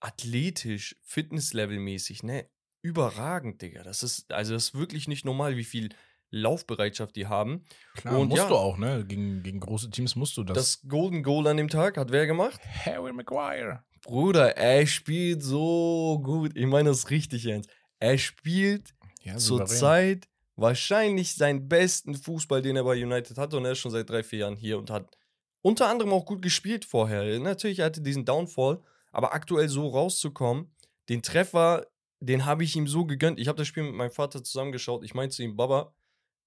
[0.00, 2.48] athletisch, fitnesslevelmäßig, ne?
[2.82, 3.82] Überragend, Digga.
[3.82, 5.88] Das ist, also das ist wirklich nicht normal, wie viel
[6.30, 7.64] Laufbereitschaft die haben.
[7.94, 8.48] Klar, Und musst ja.
[8.48, 9.04] du auch, ne?
[9.06, 10.56] Gegen, gegen große Teams musst du das.
[10.56, 12.60] Das Golden Goal an dem Tag hat wer gemacht?
[12.84, 13.84] Harry Maguire.
[14.02, 16.52] Bruder, er spielt so gut.
[16.54, 17.70] Ich meine das richtig ernst.
[17.98, 23.56] Er spielt Ja, zurzeit wahrscheinlich seinen besten Fußball, den er bei United hatte.
[23.56, 25.16] Und er ist schon seit drei, vier Jahren hier und hat
[25.62, 27.38] unter anderem auch gut gespielt vorher.
[27.40, 30.72] Natürlich, er hatte diesen Downfall, aber aktuell so rauszukommen,
[31.08, 31.86] den Treffer,
[32.20, 33.40] den habe ich ihm so gegönnt.
[33.40, 35.04] Ich habe das Spiel mit meinem Vater zusammengeschaut.
[35.04, 35.92] Ich meinte zu ihm, Baba,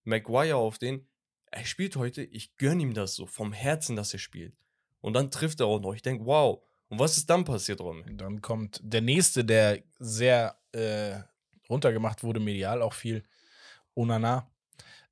[0.09, 1.07] Maguire auf den,
[1.51, 4.53] er spielt heute, ich gönne ihm das so, vom Herzen, dass er spielt.
[5.01, 5.93] Und dann trifft er auch noch.
[5.93, 6.61] Ich denke, wow.
[6.89, 8.03] Und was ist dann passiert, Rommel?
[8.15, 11.19] Dann kommt der nächste, der sehr äh,
[11.69, 13.23] runtergemacht wurde, medial auch viel.
[13.95, 14.49] Onana,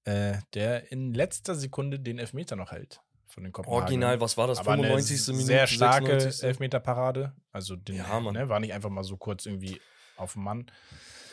[0.03, 3.83] äh, der in letzter Sekunde den Elfmeter noch hält von den Kopenhagen.
[3.83, 4.59] Original, was war das?
[4.59, 5.27] Aber eine 95.
[5.27, 5.45] Minute?
[5.45, 6.43] Sehr starke 96..
[6.43, 7.33] Elfmeterparade.
[7.51, 8.19] Also den, Ja.
[8.19, 9.79] Ne, war nicht einfach mal so kurz irgendwie
[10.15, 10.71] auf dem Mann.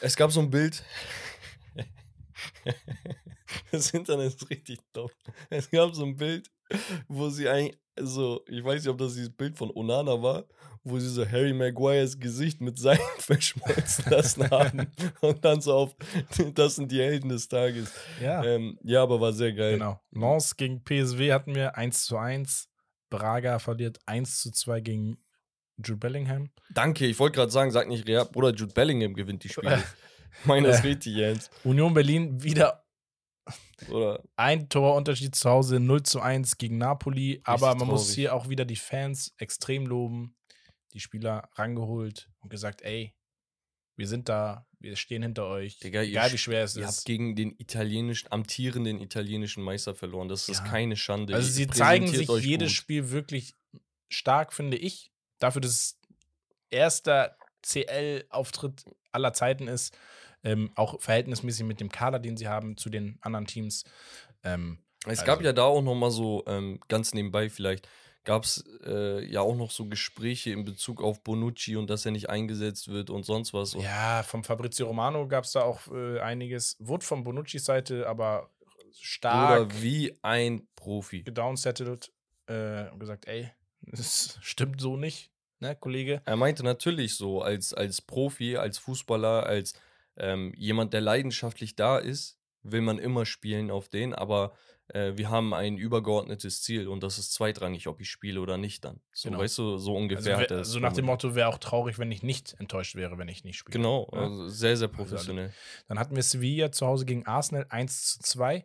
[0.01, 0.85] Es gab so ein Bild.
[3.71, 5.13] Das Internet ist richtig doof.
[5.51, 6.51] Es gab so ein Bild,
[7.09, 10.45] wo sie eigentlich, so, ich weiß nicht, ob das dieses Bild von Onana war,
[10.83, 14.91] wo sie so Harry Maguires Gesicht mit Seil verschmolzen lassen haben.
[15.21, 15.97] Und dann so auf,
[16.55, 17.93] das sind die Helden des Tages.
[18.21, 19.75] Ja, Ähm, ja, aber war sehr geil.
[19.75, 20.01] genau.
[20.11, 22.69] Lens gegen PSW hatten wir 1 zu 1.
[23.11, 25.19] Braga verliert 1 zu 2 gegen
[25.77, 26.51] Jude Bellingham.
[26.71, 29.83] Danke, ich wollte gerade sagen, sag nicht Real, Bruder, Jude Bellingham gewinnt die Spiele.
[30.45, 30.89] Meine das Äh.
[30.89, 31.51] richtig ernst.
[31.65, 32.85] Union Berlin wieder
[33.91, 37.41] Oder ein Torunterschied zu Hause 0 zu 1 gegen Napoli.
[37.45, 40.37] Aber man muss hier auch wieder die Fans extrem loben.
[40.95, 43.15] Die Spieler rangeholt und gesagt, ey,
[43.97, 45.79] wir sind da, wir stehen hinter euch.
[45.81, 47.05] Digga, ihr egal wie schwer es Ihr habt ist.
[47.05, 50.29] gegen den italienischen, amtierenden italienischen Meister verloren.
[50.29, 50.65] Das ist Ja.
[50.69, 51.35] keine Schande.
[51.35, 52.77] Also Ihr sie zeigen sich jedes gut.
[52.77, 53.55] Spiel wirklich
[54.09, 55.11] stark, finde ich.
[55.39, 56.01] Dafür, dass es
[56.71, 59.97] erster CL-Auftritt aller Zeiten ist.
[60.45, 63.85] Ähm, auch verhältnismäßig mit dem Kader, den sie haben, zu den anderen Teams.
[64.45, 67.89] Ähm, Es also- gab ja da auch noch mal so, ähm, ganz nebenbei vielleicht,
[68.25, 72.13] gab es äh, ja auch noch so Gespräche in Bezug auf Bonucci und dass er
[72.13, 73.75] nicht eingesetzt wird und sonst was.
[73.75, 76.77] Ja, vom Fabrizio Romano gab es da auch äh, einiges.
[76.79, 78.51] Wurde von Bonuccis Seite aber
[78.99, 81.23] stark Oder wie ein Profi.
[81.23, 82.13] gedownsettelt
[82.47, 83.51] äh, und gesagt, ey,
[83.83, 85.31] das stimmt so nicht,
[85.61, 86.23] ne, Kollege?
[86.25, 89.75] Er meinte natürlich so, als, als Profi, als Fußballer, als
[90.17, 94.55] ähm, jemand, der leidenschaftlich da ist, will man immer spielen auf den, aber
[94.89, 98.85] äh, wir haben ein übergeordnetes Ziel und das ist zweitrangig, ob ich spiele oder nicht
[98.85, 99.01] dann.
[99.13, 99.41] So, Genau.
[99.41, 101.07] weißt du, so Also, ungefähr hat wär- so nach dem.
[101.07, 103.77] Motto, wäre auch traurig, wenn ich nicht enttäuscht wäre, wenn ich nicht spiele.
[103.79, 104.21] Genau, Ja.
[104.21, 105.53] also sehr, sehr Also, professionell.
[105.89, 108.65] Dann hatten wir Sevilla zu Hause gegen Arsenal 1 zu 2.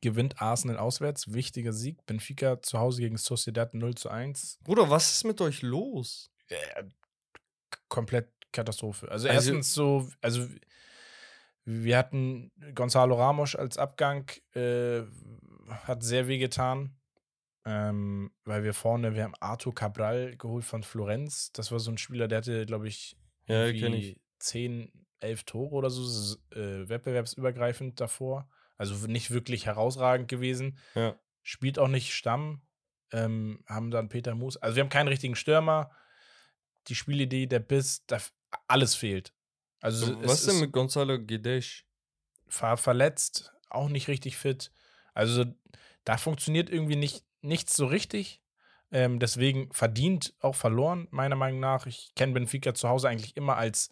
[0.00, 2.04] Gewinnt Arsenal auswärts, wichtiger Sieg.
[2.04, 4.58] Benfica zu Hause gegen Sociedad 0 zu 1.
[4.62, 6.30] Bruder, was ist mit euch los?
[6.48, 6.84] Äh,
[7.88, 9.10] komplett Katastrophe.
[9.10, 10.48] Also, Also- erstens so, also
[11.64, 15.02] wir hatten Gonzalo Ramos als Abgang, äh,
[15.68, 16.96] hat sehr weh getan.
[17.66, 21.50] Ähm, weil wir vorne, wir haben Arthur Cabral geholt von Florenz.
[21.52, 24.20] Das war so ein Spieler, der hatte, glaube ich, Ja, ich.
[24.38, 28.50] 10, 11 Tore oder so, äh, wettbewerbsübergreifend davor.
[28.76, 30.76] Also nicht wirklich herausragend gewesen.
[30.94, 31.18] Ja.
[31.42, 32.60] Spielt auch nicht Stamm.
[33.12, 34.58] Ähm, haben dann Peter Moos.
[34.58, 35.90] Also wir haben keinen richtigen Stürmer.
[36.88, 38.18] Die Spielidee, der Biss, da,
[38.68, 39.32] alles fehlt.
[39.80, 41.84] Also Was es denn ist mit Gonzalo Guedes?
[42.48, 44.70] ver verletzt, auch nicht richtig fit.
[45.12, 45.44] Also
[46.04, 48.40] da funktioniert irgendwie nicht, nichts so richtig.
[48.92, 51.86] Ähm, deswegen verdient auch verloren, meiner Meinung nach.
[51.86, 53.90] Ich kenne Benfica zu Hause eigentlich immer als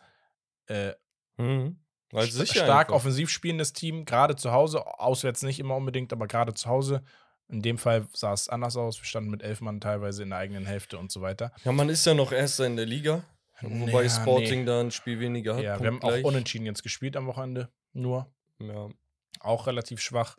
[0.66, 0.92] äh,
[1.38, 1.78] Mhm.
[2.12, 2.96] Als st- sicher stark einfach.
[2.96, 7.02] offensiv spielendes Team, gerade zu Hause, auswärts nicht immer unbedingt, aber gerade zu Hause.
[7.48, 8.98] In dem Fall sah es anders aus.
[9.00, 11.52] Wir standen mit elf Mann teilweise in der eigenen Hälfte und so weiter.
[11.64, 13.24] Ja, man ist ja noch Erster in der Liga.
[13.62, 14.66] Wobei Ja, Sporting nee.
[14.66, 15.62] da ein Spiel weniger hat.
[15.62, 16.24] Ja, wir haben auch punktgleich.
[16.24, 17.72] unentschieden jetzt gespielt am Wochenende.
[17.92, 18.32] Nur.
[18.58, 18.88] Ja.
[19.40, 20.36] Auch relativ schwach.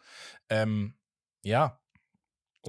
[0.50, 0.94] Ähm,
[1.42, 1.80] ja.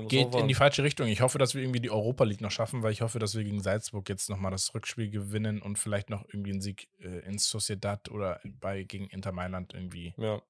[0.08, 1.06] Geht in die falsche Richtung.
[1.06, 3.44] Ich hoffe, dass wir irgendwie die Europa League noch schaffen, weil ich hoffe, dass wir
[3.44, 7.38] gegen Salzburg jetzt nochmal das Rückspiel gewinnen und vielleicht noch irgendwie einen Sieg äh, in
[7.38, 10.42] Sociedad oder bei gegen Inter Mailand irgendwie Ja.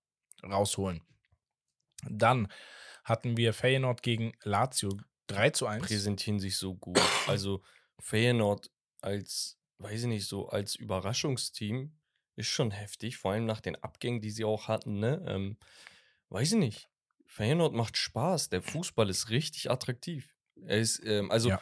[0.43, 1.03] rausholen.
[2.09, 2.49] Dann
[3.05, 5.87] hatten wir Feyenoord gegen Lazio 3 zu 1.
[5.87, 6.99] Präsentieren sich so gut.
[7.27, 7.63] Also
[7.99, 8.71] Feyenoord
[9.03, 11.99] als, weiß ich nicht, so als Überraschungsteam
[12.37, 15.25] ist schon heftig, vor allem nach den Abgängen, die sie auch hatten, ne?
[15.29, 15.59] Ähm,
[16.29, 16.89] weiß ich nicht.
[17.27, 18.49] Feyenoord macht Spaß.
[18.51, 20.35] Der Fußball ist richtig attraktiv.
[20.67, 21.61] Er ist, ähm, also Ja.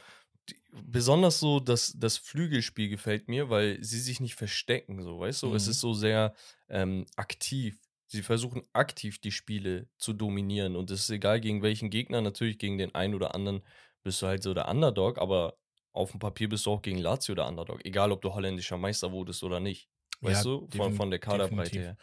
[0.49, 5.43] die, besonders so das, das Flügelspiel gefällt mir, weil sie sich nicht verstecken, so, weißt
[5.45, 5.55] du?
[5.55, 5.69] Es Mhm.
[5.69, 6.35] ist so sehr
[6.69, 7.81] ähm, aktiv.
[8.07, 12.59] Sie versuchen aktiv die Spiele zu dominieren und es ist egal gegen welchen Gegner, natürlich
[12.59, 13.63] gegen den einen oder anderen
[14.03, 15.59] bist du halt so der Underdog, aber
[15.93, 19.13] auf dem Papier bist du auch gegen Lazio der Underdog, egal ob du holländischer Meister
[19.13, 19.89] wurdest oder nicht.
[20.21, 21.81] Weißt Ja, du, von, von der Kaderbreite definitiv.
[21.83, 21.97] her.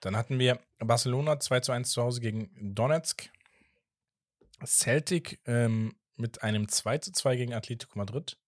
[0.00, 3.28] Dann hatten wir Barcelona 2 zu 1 zu Hause gegen Donetsk.
[4.64, 8.38] Celtic ähm, mit einem 2 zu 2 gegen Atletico Madrid,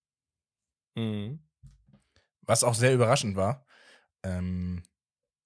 [0.97, 1.41] Mhm.
[2.43, 3.67] was auch sehr überraschend war.
[4.23, 4.83] Ähm,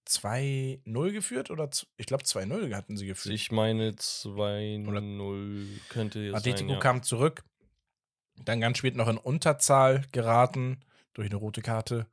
[0.09, 3.35] 2-0 geführt oder ich glaube 2-0 hatten sie geführt.
[3.35, 6.81] Ich meine 2-0 könnte jetzt Atletico sein, ja.
[6.81, 7.43] kam zurück,
[8.37, 10.81] dann ganz spät noch in Unterzahl geraten
[11.15, 12.07] durch eine rote Karte.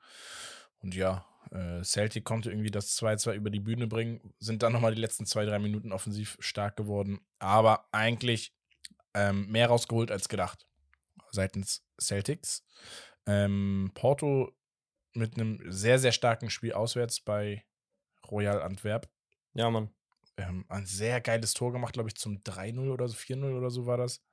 [0.81, 4.93] Und ja, äh, Celtic konnte irgendwie das 2-2 über die Bühne bringen, sind dann nochmal
[4.93, 8.53] die letzten zwei, drei Minuten offensiv stark geworden, aber eigentlich
[9.13, 10.65] ähm, mehr rausgeholt als gedacht
[11.31, 12.63] seitens Celtics.
[13.25, 14.51] Ähm, Porto
[15.13, 17.63] mit einem sehr, sehr starken Spiel auswärts bei
[18.29, 19.09] Royal Antwerp.
[19.53, 19.89] Ja, Mann.
[20.37, 23.85] Ähm, ein sehr geiles Tor gemacht, glaube ich, zum 3-0 oder so, 4-0 oder so
[23.85, 24.23] war das.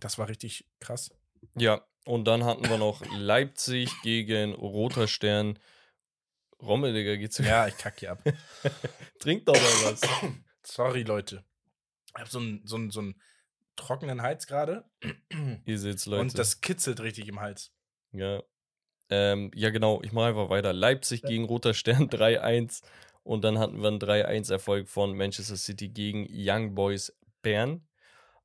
[0.00, 1.10] Das war richtig krass.
[1.56, 5.58] Ja, und dann hatten wir noch Leipzig gegen Roter Stern.
[6.62, 8.22] Rommel, Digga, geht's Ja, ich kacke hier ab.
[9.20, 10.00] Trink doch mal was.
[10.62, 11.44] Sorry, Leute.
[12.14, 13.12] Ich habe so einen so so
[13.76, 14.84] trockenen Hals gerade.
[15.64, 16.22] Ihr seht's, Leute.
[16.22, 17.72] Und das kitzelt richtig im Hals.
[18.12, 18.42] Ja.
[19.08, 20.72] Ähm, ja, genau, ich mache einfach weiter.
[20.72, 22.82] Leipzig gegen Roter Stern 3-1.
[23.22, 27.86] Und dann hatten wir einen 3-1-Erfolg von Manchester City gegen Young Boys Bern.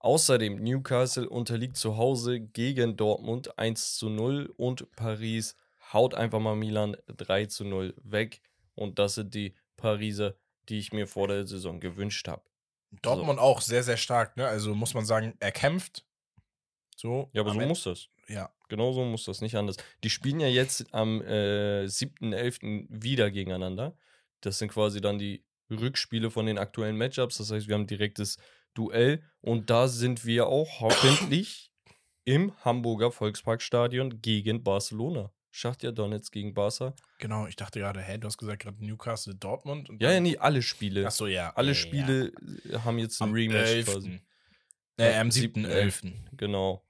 [0.05, 5.55] Außerdem Newcastle unterliegt zu Hause gegen Dortmund 1 zu 0 und Paris
[5.93, 8.43] haut einfach mal Milan 3 zu 0 weg.
[8.75, 10.35] Und das sind die Pariser,
[10.69, 12.43] die ich mir vor der Saison gewünscht habe.
[13.01, 14.45] Dortmund auch sehr, sehr stark, ne?
[14.45, 16.05] Also muss man sagen, er kämpft.
[16.95, 17.31] So.
[17.33, 18.07] Ja, aber so Ende- muss das.
[18.27, 18.53] Ja.
[18.69, 19.77] Genau so muss das, nicht anders.
[20.03, 22.85] Die spielen ja jetzt am äh, 7.11.
[22.89, 23.97] wieder gegeneinander.
[24.41, 27.37] Das sind quasi dann die Rückspiele von den aktuellen Matchups.
[27.39, 28.37] Das heißt, wir haben direktes
[28.75, 31.71] Duell und da sind wir auch hoffentlich
[32.25, 35.31] im Hamburger Volksparkstadion gegen Barcelona.
[35.51, 36.93] Schachtja Donetsk gegen Barca.
[37.17, 39.89] Genau, ich dachte gerade, hä, du hast gesagt gerade Newcastle, Dortmund.
[39.89, 41.07] Und Ja, ja, nie alle Spiele.
[41.07, 41.53] Ach so, ja.
[41.55, 41.79] alle ja, ja.
[41.79, 42.33] Spiele
[42.69, 43.85] äh, haben jetzt ein Am Rematch 11..
[43.85, 44.21] quasi.
[44.97, 46.13] Äh, am Am 7.11.
[46.35, 46.85] Genau.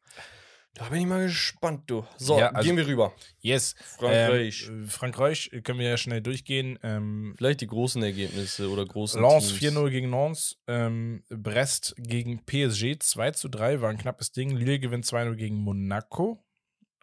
[0.75, 2.05] Da bin ich mal gespannt, du.
[2.17, 3.13] So, Ja, also- gehen wir rüber.
[3.39, 3.75] Yes.
[3.97, 4.67] Frankreich.
[4.67, 6.77] Ähm, äh, Frankreich können wir ja schnell durchgehen.
[6.83, 9.59] Ähm, Vielleicht die großen Ergebnisse oder großen Lens Teams.
[9.59, 10.57] 4-0 gegen Lens.
[10.67, 14.49] Ähm, Brest gegen PSG 2 zu 3 war ein knappes Ding.
[14.57, 16.43] Lille gewinnt 2-0 gegen Monaco.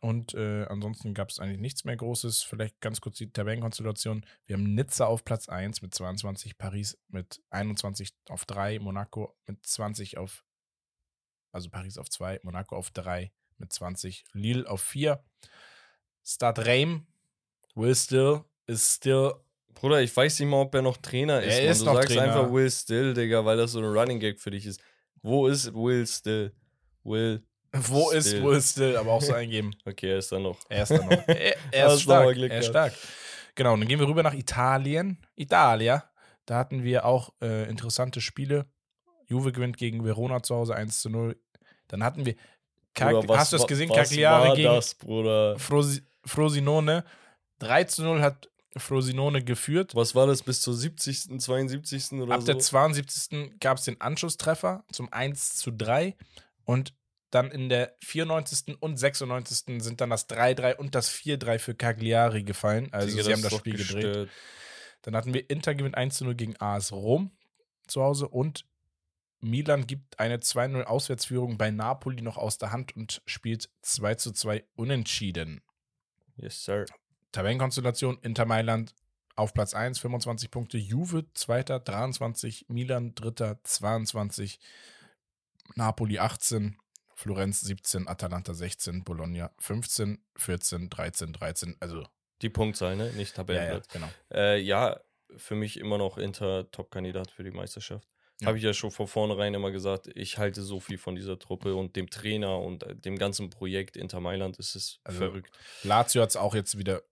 [0.03, 2.43] Und äh, ansonsten gab es eigentlich nichts mehr Großes.
[2.43, 4.27] Vielleicht ganz kurz die Tabellenkonstellation.
[4.45, 9.65] Wir haben Nizza auf Platz 1 mit 22, Paris mit 21 auf 3, Monaco mit
[9.65, 10.45] 20 auf,
[11.53, 15.25] also Paris auf 2, Monaco auf 3 mit 20, Lille auf 4.
[16.23, 17.03] Stade Reims
[17.75, 19.33] will still, is still
[19.75, 21.59] Bruder, ich weiß nicht mal, ob er noch Trainer ist.
[21.59, 22.23] Er ist du noch sagst Trainer.
[22.23, 24.81] einfach Will Still, Digga, weil das so ein Running Gag für dich ist.
[25.23, 26.53] Wo ist Will Still?
[27.03, 27.43] Will.
[27.73, 28.45] Wo ist Still.
[28.45, 28.97] Will Still?
[28.97, 29.75] Aber auch so eingeben.
[29.85, 30.59] Okay, er ist da noch.
[30.69, 31.11] Er ist da noch.
[31.27, 32.37] Er, er ist stark.
[32.37, 32.93] Er ist stark.
[33.55, 35.19] Genau, und dann gehen wir rüber nach Italien.
[35.35, 36.09] Italia.
[36.47, 38.67] Da hatten wir auch äh, interessante Spiele.
[39.27, 41.37] Juve gewinnt gegen Verona zu Hause 1 zu 0.
[41.89, 42.37] Dann hatten wir.
[42.95, 43.89] Bruder, was hast du es wa- gesehen?
[43.91, 45.59] was Cagliari war gegen das, Bruder?
[45.59, 47.05] Frosi Frosinone.
[47.59, 49.95] 3 zu 0 hat Frosinone geführt.
[49.95, 52.13] Was war das bis zur 70., 72.
[52.21, 52.47] oder Ab so?
[52.47, 53.59] der 72.
[53.61, 56.17] gab es den Anschlusstreffer zum 1 zu 3
[56.65, 56.95] und
[57.31, 58.77] dann in der 94.
[58.81, 59.83] und 96.
[59.83, 62.89] sind dann das 3-3 und das 4-3 für Cagliari gefallen.
[62.93, 64.03] Also Digga, sie haben das Spiel gedreht.
[64.05, 64.31] gestört.
[65.03, 67.31] Dann hatten wir Inter gewinnt 1 zu 0 gegen AS Rom
[67.87, 68.65] zu Hause und
[69.43, 74.33] Milan gibt eine 2-0 Auswärtsführung bei Napoli noch aus der Hand und spielt 2 zu
[74.33, 75.63] 2 unentschieden.
[76.37, 76.87] Yes, sir.
[77.33, 78.95] Tabellenkonstellation Inter Mailand
[79.35, 84.61] auf Platz 1, 25 Punkte, Juve zweiter, 23, Milan dritter, 22,
[85.75, 86.79] Napoli 18,
[87.15, 92.07] Florenz 17, Atalanta 16, Bologna 15, 14, 13, 13, also
[92.43, 93.11] Die Punktzahl, ne?
[93.13, 93.89] Nicht ja, ja, Tabellenplatz.
[93.89, 94.09] genau.
[94.33, 95.01] Äh, ja,
[95.37, 98.07] für mich immer noch Inter Top-Kandidat für die Meisterschaft.
[98.43, 98.49] Ja.
[98.49, 101.75] Habe ich ja schon von vornherein immer gesagt, ich halte so viel von dieser Truppe
[101.75, 104.59] und dem Trainer und äh, dem ganzen Projekt Inter Mailand.
[104.59, 105.51] Es ist Also, verrückt.
[105.83, 107.03] Lazio hat es auch jetzt wieder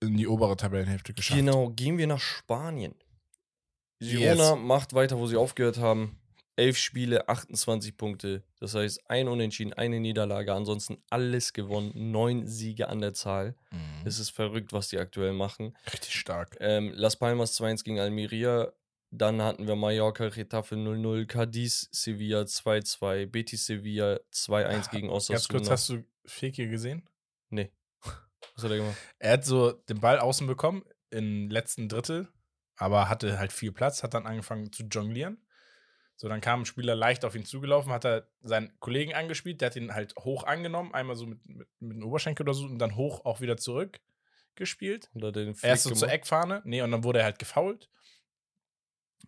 [0.00, 1.38] in die obere Tabellenhälfte geschafft.
[1.38, 2.94] Genau, gehen wir nach Spanien.
[4.00, 4.36] Yes.
[4.36, 6.16] Girona macht weiter, wo sie aufgehört haben.
[6.56, 8.42] Elf Spiele, 28 Punkte.
[8.58, 10.52] Das heißt, ein Unentschieden, eine Niederlage.
[10.52, 11.92] Ansonsten alles gewonnen.
[11.94, 13.54] Neun Siege an der Zahl.
[13.70, 13.78] Mhm.
[14.06, 15.76] Es ist verrückt, was die aktuell machen.
[15.92, 16.56] Richtig stark.
[16.60, 18.72] Ähm, Las Palmas 2-1 gegen Almeria.
[19.12, 25.30] Dann hatten wir Mallorca, Retafe 0-0, Cadiz, Sevilla 2-2, Betis Sevilla 2-1 gegen Ganz kurz,
[25.30, 25.70] Osasuna.
[25.70, 27.08] hast du Fekir gesehen?
[27.48, 27.72] Nee.
[28.54, 28.96] Was hat er gemacht?
[29.18, 32.28] Er hat so den Ball außen bekommen im letzten Drittel,
[32.76, 35.44] aber hatte halt viel Platz, hat dann angefangen zu jonglieren.
[36.14, 39.70] So, dann kam ein Spieler leicht auf ihn zugelaufen, hat er seinen Kollegen angespielt, der
[39.70, 42.78] hat ihn halt hoch angenommen, einmal so mit, mit, mit dem Oberschenkel oder so und
[42.78, 44.00] dann hoch auch wieder zurück
[44.54, 45.10] gespielt.
[45.14, 46.14] Und hat er den Flick Erst so zur gemacht?
[46.14, 47.88] Eckfahne, nee, und dann wurde er halt gefoult.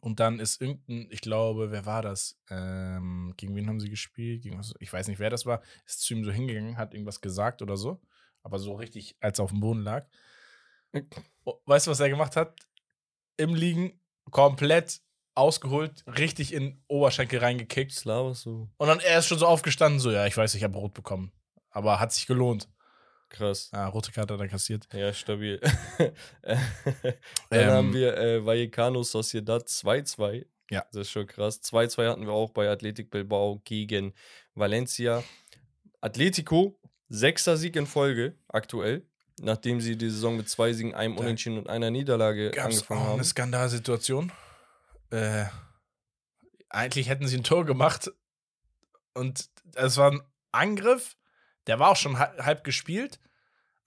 [0.01, 2.39] Und dann ist irgendein, ich glaube, wer war das?
[2.51, 4.43] Ähm, gegen wen haben sie gespielt?
[4.43, 5.63] Gegen was, ich weiß nicht, wer das war.
[5.87, 8.01] Ist zu ihm so hingegangen, hat irgendwas gesagt oder so.
[8.43, 10.07] Aber so richtig, als er auf dem Boden lag.
[11.45, 12.55] Oh, Weißt du, was er gemacht hat?
[13.37, 14.01] Im Liegen
[14.31, 15.01] komplett
[15.35, 17.97] ausgeholt, richtig in Oberschenkel reingekickt.
[17.97, 18.71] Was laberst du?
[18.77, 21.33] Und dann er ist schon so aufgestanden, so, ja, ich weiß, ich habe rot bekommen.
[21.71, 22.69] Aber hat sich gelohnt.
[23.33, 23.71] Krass.
[23.73, 24.87] Ah, rote Karte hat er kassiert.
[24.93, 25.59] Ja, stabil.
[26.43, 26.55] Dann
[27.51, 30.47] Ähm, haben wir äh, Vallecano Sociedad 2-2.
[30.71, 30.85] Ja.
[30.93, 31.61] Das ist schon krass.
[31.63, 34.13] 2-2 hatten wir auch bei Athletic Bilbao gegen
[34.55, 35.23] Valencia.
[36.01, 39.07] Atletico, sechster Sieg in Folge aktuell,
[39.41, 43.01] nachdem sie die Saison mit zwei Siegen, einem Da Unentschieden und einer Niederlage Gab's angefangen
[43.01, 43.15] auch haben.
[43.15, 44.33] eine Skandalsituation.
[45.11, 45.45] Äh,
[46.69, 48.11] eigentlich hätten sie ein Tor gemacht
[49.15, 51.17] und es war ein Angriff,
[51.67, 53.21] der war auch schon ha- halb gespielt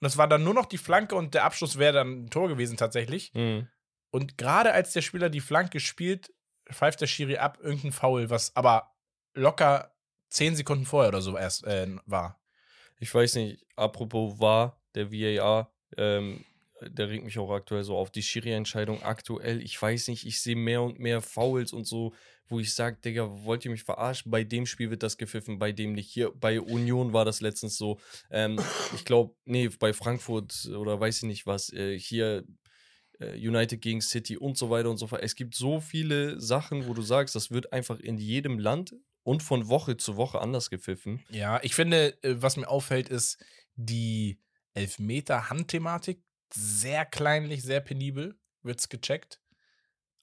[0.00, 2.48] und es war dann nur noch die Flanke und der Abschluss wäre dann ein Tor
[2.48, 3.32] gewesen tatsächlich.
[3.34, 3.68] Mhm.
[4.10, 6.32] Und gerade als der Spieler die Flanke spielt,
[6.70, 8.94] pfeift der Schiri ab irgendein Foul, was aber
[9.34, 9.94] locker
[10.28, 12.40] zehn Sekunden vorher oder so erst äh, war.
[12.98, 16.44] Ich weiß nicht, apropos war der VAR, ähm,
[16.82, 18.10] der regt mich auch aktuell so auf.
[18.10, 22.14] Die Schiri-Entscheidung aktuell, ich weiß nicht, ich sehe mehr und mehr Fouls und so,
[22.48, 24.30] wo ich sage, Digga, wollt ihr mich verarschen?
[24.30, 26.10] Bei dem Spiel wird das gepfiffen, bei dem nicht.
[26.10, 27.98] Hier bei Union war das letztens so.
[28.30, 28.60] Ähm,
[28.94, 32.44] ich glaube, nee, bei Frankfurt oder weiß ich nicht was, äh, hier
[33.18, 35.22] äh, United gegen City und so weiter und so fort.
[35.22, 39.42] Es gibt so viele Sachen, wo du sagst, das wird einfach in jedem Land und
[39.42, 41.24] von Woche zu Woche anders gepfiffen.
[41.30, 43.38] Ja, ich finde, äh, was mir auffällt, ist
[43.74, 44.38] die
[44.74, 46.22] Elfmeter-Hand-Thematik.
[46.58, 49.40] Sehr kleinlich, sehr penibel wird es gecheckt.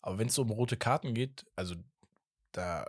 [0.02, 1.76] Aber wenn es so um rote Karten geht, also
[2.52, 2.86] da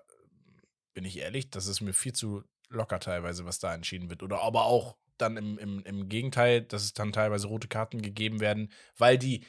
[0.95, 4.23] bin ich ehrlich, das ist mir viel zu locker teilweise, was da entschieden wird.
[4.23, 8.41] Oder aber auch dann im, im, im Gegenteil, dass es dann teilweise rote Karten gegeben
[8.41, 9.45] werden, weil die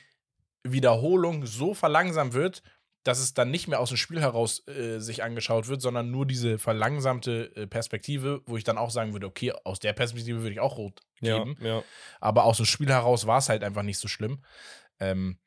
[0.63, 2.63] Wiederholung so verlangsamt wird,
[3.06, 6.26] dass es dann nicht mehr aus dem Spiel heraus äh, sich angeschaut wird, sondern nur
[6.26, 10.52] diese verlangsamte äh, Perspektive, wo ich dann auch sagen würde, okay, aus der Perspektive würde
[10.54, 11.56] ich auch rot geben.
[11.62, 11.84] ja.
[12.20, 14.44] Aber aus dem Spiel heraus war es halt einfach nicht so schlimm.
[15.00, 15.38] Ähm,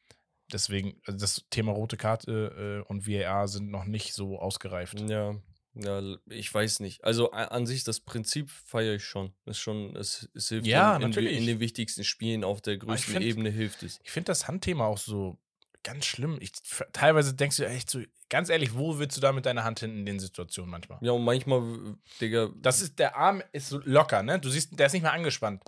[0.52, 5.00] deswegen, also das Thema rote Karte äh, und VAR sind noch nicht so ausgereift.
[5.08, 5.34] Ja,
[5.74, 7.02] ja, ich weiß nicht.
[7.04, 9.32] Also an sich das Prinzip feiere ich schon.
[9.46, 11.38] Ist schon, es, es hilft Ja, in, in, natürlich.
[11.38, 14.00] in den wichtigsten Spielen auf der größten find- Ebene hilft es.
[14.04, 15.38] Ich finde das Handthema auch so
[15.82, 16.38] ganz schlimm.
[16.40, 16.52] Ich,
[16.92, 19.96] teilweise denkst du echt so, ganz ehrlich, wo willst du da mit deiner Hand hin
[19.96, 20.98] in den Situationen manchmal?
[21.00, 24.38] Ja, und manchmal, Digga, Das ist, der Arm ist so locker, ne?
[24.38, 25.62] Du siehst, der ist nicht mehr angespannt.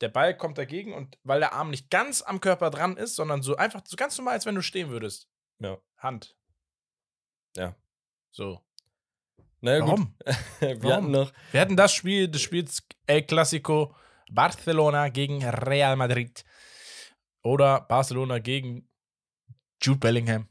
[0.00, 3.42] Der Ball kommt dagegen und weil der Arm nicht ganz am Körper dran ist, sondern
[3.42, 5.28] so einfach so ganz normal, als wenn du stehen würdest.
[5.60, 5.78] Ja.
[5.98, 6.36] Hand.
[7.56, 7.76] Ja.
[8.32, 8.60] So.
[9.60, 10.16] naja Warum?
[10.18, 10.36] gut.
[10.60, 10.92] Wir Warum?
[10.92, 13.94] hatten noch, Wir hatten das Spiel des Spiels El Clasico
[14.30, 16.44] Barcelona gegen Real Madrid.
[17.42, 18.88] Oder Barcelona gegen
[19.82, 20.48] Jude Bellingham.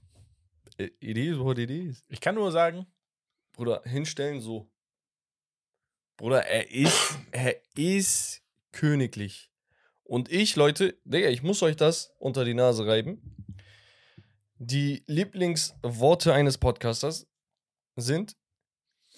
[0.78, 2.04] it is what it is.
[2.10, 2.86] Ich kann nur sagen,
[3.54, 4.70] Bruder, hinstellen so.
[6.18, 9.52] Bruder, er ist, er ist königlich.
[10.04, 13.22] Und ich, Leute, Digga, ich muss euch das unter die Nase reiben.
[14.58, 17.28] Die Lieblingsworte eines Podcasters
[17.96, 18.36] sind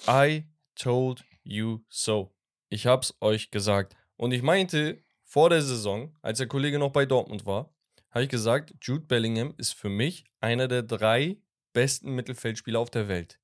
[0.08, 2.34] I told you so.
[2.70, 3.96] Ich hab's euch gesagt.
[4.18, 7.75] Und ich meinte vor der Saison, als der Kollege noch bei Dortmund war,
[8.16, 11.38] habe ich gesagt, Jude Bellingham ist für mich einer der drei
[11.74, 13.42] besten Mittelfeldspieler auf der Welt.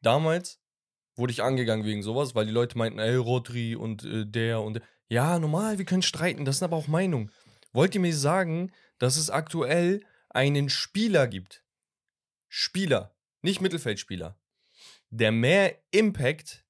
[0.00, 0.58] Damals
[1.16, 4.74] wurde ich angegangen wegen sowas, weil die Leute meinten, ey, Rodri und äh, der und
[4.74, 4.82] der.
[5.08, 7.30] Ja, normal, wir können streiten, das sind aber auch Meinungen.
[7.72, 11.62] Wollt ihr mir sagen, dass es aktuell einen Spieler gibt?
[12.48, 14.38] Spieler, nicht Mittelfeldspieler,
[15.10, 16.64] der mehr Impact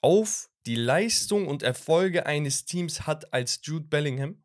[0.00, 4.42] auf die Leistung und Erfolge eines Teams hat als Jude Bellingham?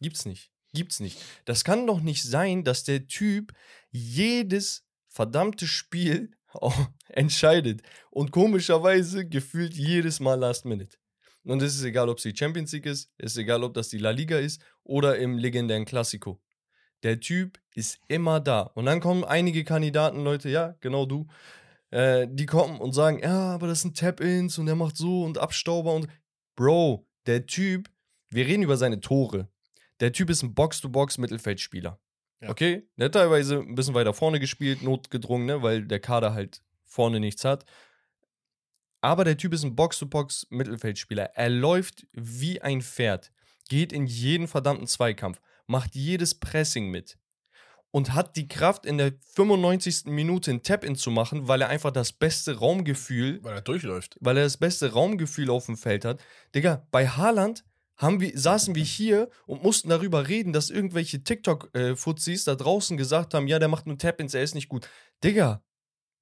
[0.00, 0.53] Gibt's nicht.
[0.74, 1.18] Gibt's nicht.
[1.44, 3.52] Das kann doch nicht sein, dass der Typ
[3.90, 6.32] jedes verdammte Spiel
[7.08, 7.82] entscheidet.
[8.10, 10.98] Und komischerweise gefühlt jedes Mal Last Minute.
[11.44, 13.98] Und es ist egal, ob es die Champions League ist, ist egal, ob das die
[13.98, 16.40] La Liga ist oder im legendären Klassiko.
[17.02, 18.62] Der Typ ist immer da.
[18.62, 21.26] Und dann kommen einige Kandidaten, Leute, ja, genau du,
[21.90, 25.38] äh, die kommen und sagen, ja, aber das sind Tap-Ins und er macht so und
[25.38, 26.08] Abstauber und.
[26.56, 27.90] Bro, der Typ,
[28.30, 29.48] wir reden über seine Tore.
[30.00, 31.98] Der Typ ist ein Box-to-Box-Mittelfeldspieler.
[32.40, 32.48] Ja.
[32.50, 32.88] Okay?
[32.96, 37.20] Der hat teilweise ein bisschen weiter vorne gespielt, notgedrungen, ne, weil der Kader halt vorne
[37.20, 37.64] nichts hat.
[39.00, 41.30] Aber der Typ ist ein Box-to-Box-Mittelfeldspieler.
[41.34, 43.32] Er läuft wie ein Pferd,
[43.68, 47.18] geht in jeden verdammten Zweikampf, macht jedes Pressing mit
[47.90, 50.06] und hat die Kraft in der 95.
[50.06, 54.16] Minute ein Tap-In zu machen, weil er einfach das beste Raumgefühl, Weil er durchläuft.
[54.20, 56.20] weil er das beste Raumgefühl auf dem Feld hat.
[56.54, 57.64] Digga, bei Haaland
[57.96, 63.34] haben wir, saßen wir hier und mussten darüber reden, dass irgendwelche TikTok-Fuzis da draußen gesagt
[63.34, 64.88] haben, ja, der macht nur Tap-Ins, er ist nicht gut.
[65.22, 65.62] Digga,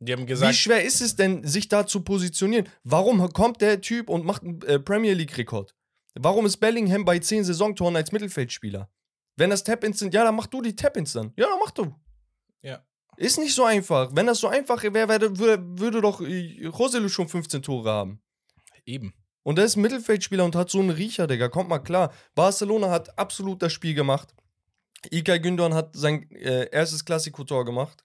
[0.01, 2.68] Die haben wie gesagt, schwer ist es denn, sich da zu positionieren?
[2.85, 5.75] Warum kommt der Typ und macht einen äh, Premier League-Rekord?
[6.14, 8.91] Warum ist Bellingham bei 10 Saisontoren als Mittelfeldspieler?
[9.37, 11.33] Wenn das Tap-Ins sind, ja, dann mach du die Tap-Ins dann.
[11.37, 11.95] Ja, dann mach du.
[12.61, 12.85] Ja.
[13.16, 14.11] Ist nicht so einfach.
[14.14, 18.20] Wenn das so einfach wäre, wär, würde, würde doch äh, Roselu schon 15 Tore haben.
[18.85, 19.14] eben.
[19.43, 21.49] Und der ist Mittelfeldspieler und hat so einen Riecher, Digga.
[21.49, 22.12] Kommt mal klar.
[22.34, 24.34] Barcelona hat absolut das Spiel gemacht.
[25.11, 28.05] Ilkay Gündoğan hat sein äh, erstes Klassiko-Tor gemacht.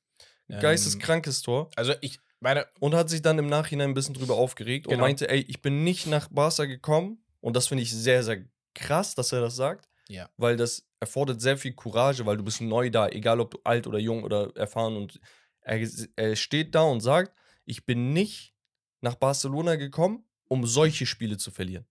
[0.50, 1.70] Ähm, Geisteskrankes Tor.
[1.76, 5.04] Also ich meine, Und hat sich dann im Nachhinein ein bisschen drüber aufgeregt und Genau.
[5.04, 7.24] meinte, ey, ich bin nicht nach Barca gekommen.
[7.40, 9.88] Und das finde ich sehr, sehr krass, dass er das sagt.
[10.10, 10.30] Ja.
[10.38, 13.86] Weil das erfordert sehr viel Courage, weil du bist neu da, egal ob du alt
[13.86, 14.96] oder jung oder erfahren.
[14.98, 15.20] Und
[15.62, 17.36] er, er steht da und sagt,
[17.66, 18.54] ich bin nicht
[19.02, 21.86] nach Barcelona gekommen, um solche Spiele zu verlieren.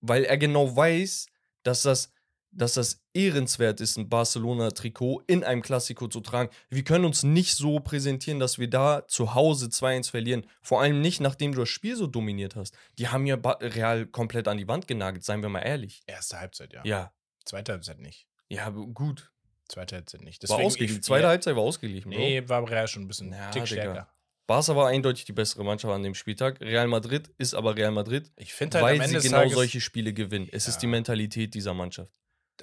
[0.00, 1.26] Weil er genau weiß,
[1.62, 2.12] dass das,
[2.50, 6.50] dass das ehrenswert ist, ein Barcelona-Trikot in einem Klassiko zu tragen.
[6.70, 10.46] Wir können uns nicht so präsentieren, dass wir da zu Hause 2-1 verlieren.
[10.62, 12.74] Vor allem nicht, nachdem du das Spiel so dominiert hast.
[12.98, 16.00] Die haben ja Real komplett an die Wand genagelt, seien wir mal ehrlich.
[16.06, 16.82] erste Halbzeit, ja.
[16.84, 17.12] Ja,
[17.44, 18.26] Zweite Halbzeit nicht.
[18.48, 19.32] ja, gut.
[19.68, 20.48] Zweite Halbzeit nicht.
[20.48, 21.02] War ausgeglichen.
[21.02, 22.18] Zweite Halbzeit war ausgeglichen, Bro.
[22.18, 24.08] Nee, war Real schon ein bisschen Ja, stärker.
[24.48, 26.60] Barca war eindeutig die bessere Mannschaft an dem Spieltag.
[26.62, 29.54] Real Madrid ist aber Real Madrid, Ich finde halt weil am Ende sie genau Tages,
[29.54, 30.48] solche Spiele gewinnen.
[30.50, 32.10] Es ist die Mentalität dieser Mannschaft.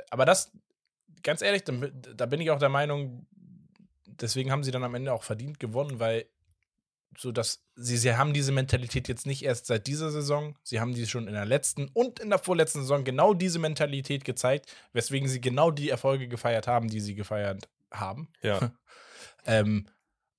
[0.09, 0.51] aber das,
[1.21, 3.27] ganz ehrlich, da, da bin ich auch der Meinung,
[4.07, 6.25] deswegen haben sie dann am Ende auch verdient gewonnen, weil
[7.17, 10.95] so dass sie, sie haben diese Mentalität jetzt nicht erst seit dieser Saison, sie haben
[10.95, 15.29] die schon in der letzten und in der vorletzten Saison genau diese Mentalität gezeigt, weswegen
[15.29, 18.29] sie genau die Erfolge gefeiert haben, die sie gefeiert haben.
[18.41, 18.71] Ja.
[19.47, 19.87] Ähm,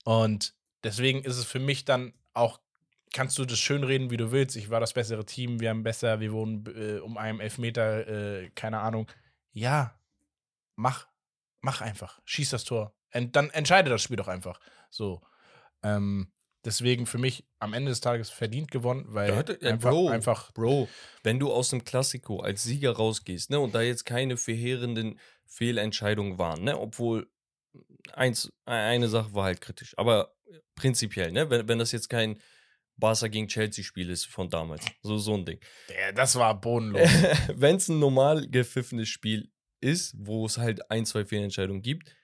[0.02, 0.55] und
[0.86, 2.60] deswegen ist es für mich dann auch,
[3.12, 4.56] kannst du das schön reden, wie du willst.
[4.56, 8.50] Ich war das bessere Team, wir haben besser, wir wurden äh, um einen Elfmeter, äh,
[8.54, 9.10] keine Ahnung.
[9.52, 9.98] Ja,
[10.76, 11.08] mach,
[11.60, 12.94] mach einfach, schieß das Tor.
[13.14, 14.60] Und dann entscheide das Spiel doch einfach.
[14.90, 15.22] So.
[15.82, 16.32] Ähm,
[16.64, 20.08] deswegen für mich am Ende des Tages verdient gewonnen, weil Ja, d- äh, einfach, Bro.
[20.08, 20.88] einfach Bro,
[21.22, 26.38] wenn du aus dem Klassiko als Sieger rausgehst, ne, und da jetzt keine verheerenden Fehlentscheidungen
[26.38, 27.30] waren, ne, obwohl
[28.12, 30.35] eins, eine Sache war halt kritisch, aber
[30.74, 32.38] prinzipiell, ne, wenn, wenn das jetzt kein
[32.96, 35.60] Barca gegen Chelsea-Spiel ist von damals, so, so ein Ding.
[35.88, 37.02] der, das war bodenlos.
[37.54, 42.14] wenn es ein normal gepfiffenes Spiel ist, wo es halt ein, zwei Fehlentscheidungen gibt,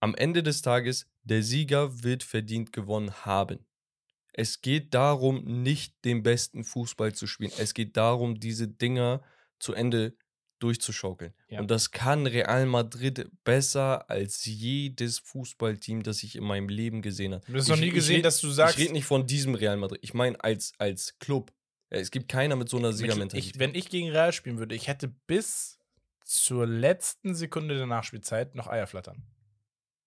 [0.00, 3.66] am Ende des Tages, der Sieger wird verdient gewonnen haben.
[4.32, 7.50] Es geht darum, nicht den besten Fußball zu spielen.
[7.58, 9.22] Es geht darum, diese Dinger
[9.58, 10.16] zu Ende
[10.58, 11.32] durchzuschaukeln.
[11.48, 11.60] Ja.
[11.60, 17.34] Und das kann Real Madrid besser als jedes Fußballteam, das ich in meinem Leben gesehen
[17.34, 17.44] habe.
[17.46, 19.26] Du hast noch Ich- nie ich gesehen, red- dass du sagst, Ich rede nicht von
[19.26, 20.00] diesem Real Madrid.
[20.02, 21.52] Ich meine als, als Club.
[21.90, 23.54] Es gibt keiner mit so einer Siegermentalität.
[23.54, 25.78] Ich, wenn ich gegen Real spielen würde, ich hätte bis
[26.24, 29.22] zur letzten Sekunde der Nachspielzeit noch Eier flattern.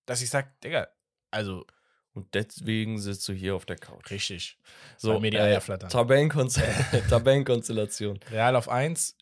[0.06, 0.88] Dass ich sage, Digga,
[1.32, 1.66] also
[2.14, 4.12] Und deswegen sitzt du hier auf der Couch.
[4.12, 4.60] richtig.
[4.98, 5.90] So, weil mir die äh, Eier flattern.
[5.90, 6.62] Tabellenkonze
[7.10, 8.20] Tabellenkonstellation.
[8.30, 9.16] Real auf 1,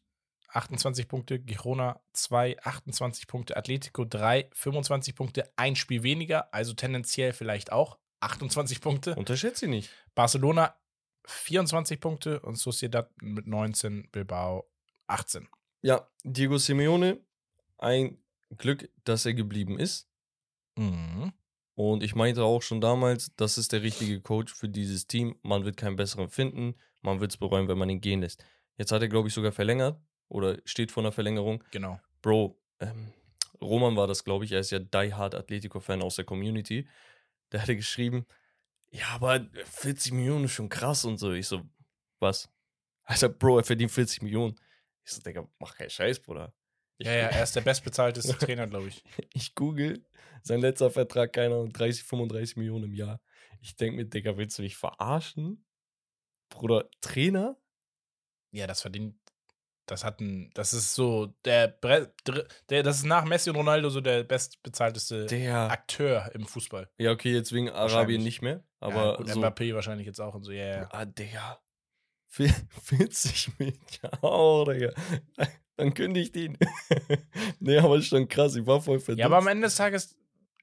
[0.51, 7.33] 28 Punkte, Girona 2, 28 Punkte, Atletico 3, 25 Punkte, ein Spiel weniger, also tendenziell
[7.33, 9.15] vielleicht auch 28 Punkte.
[9.15, 9.89] Unterschätze sie nicht.
[10.15, 10.75] Barcelona
[11.25, 14.69] 24 Punkte und Sociedad mit 19, Bilbao
[15.07, 15.47] 18.
[15.81, 17.19] Ja, Diego Simeone,
[17.77, 18.17] ein
[18.57, 20.09] Glück, dass er geblieben ist.
[20.75, 21.31] Mhm.
[21.75, 25.37] Und ich meinte auch schon damals, das ist der richtige Coach für dieses Team.
[25.43, 26.75] Man wird keinen besseren finden.
[27.01, 28.43] Man wird es bereuen, wenn man ihn gehen lässt.
[28.75, 29.97] Jetzt hat er, glaube ich, sogar verlängert
[30.29, 31.63] oder steht vor einer Verlängerung.
[31.71, 31.99] Genau.
[32.21, 33.13] Bro, ähm,
[33.61, 34.51] Roman war das, glaube ich.
[34.51, 36.87] Er ist ja Die Hard Atletico-Fan aus der Community.
[37.51, 38.25] Der hatte geschrieben,
[38.91, 41.31] ja, aber 40 Millionen ist schon krass und so.
[41.31, 41.61] Ich so,
[42.19, 42.49] was?
[43.03, 44.59] Also, Bro, er verdient 40 Millionen.
[45.03, 46.53] Ich so, Digga, mach keinen Scheiß, Bruder.
[46.97, 49.03] Ja, ja, er ist der bestbezahlteste Trainer, glaube ich.
[49.33, 50.03] Ich google,
[50.43, 53.21] sein letzter Vertrag, keine Ahnung, 30, 35 Millionen im Jahr.
[53.61, 55.65] Ich denke mir, Digga, willst du mich verarschen?
[56.49, 57.57] Bruder, Trainer?
[58.51, 59.15] Ja, das verdient.
[59.89, 60.51] Das hat ein.
[60.53, 62.09] Das ist so der, Bre-
[62.69, 62.83] der.
[62.83, 65.71] Das ist nach Messi und Ronaldo so der bestbezahlteste Der.
[65.71, 66.89] Akteur im Fußball.
[66.97, 68.63] Ja, okay, jetzt wegen Arabien nicht mehr.
[68.81, 69.39] ja, Aber gut, so.
[69.39, 70.89] Mbappé wahrscheinlich jetzt auch und so, ja, ja.
[70.91, 71.59] Ah, Digga.
[72.83, 73.79] 40 Millionen.
[74.21, 74.91] Oh, Digga.
[75.77, 76.57] Dann kündige ich den.
[77.59, 78.55] nee, aber ist schon krass.
[78.55, 79.19] Ich war voll verdutzt.
[79.19, 80.17] Ja, aber am Ende des Tages,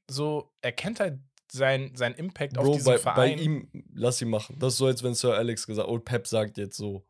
[0.09, 1.18] so, er kennt halt
[1.51, 3.39] sein, seinen Impact auf Bro, diesen bei, bei Verein.
[3.39, 4.57] ihm, lass ihn machen.
[4.59, 7.07] Das ist so, als wenn Sir Alex gesagt und Pep sagt jetzt so,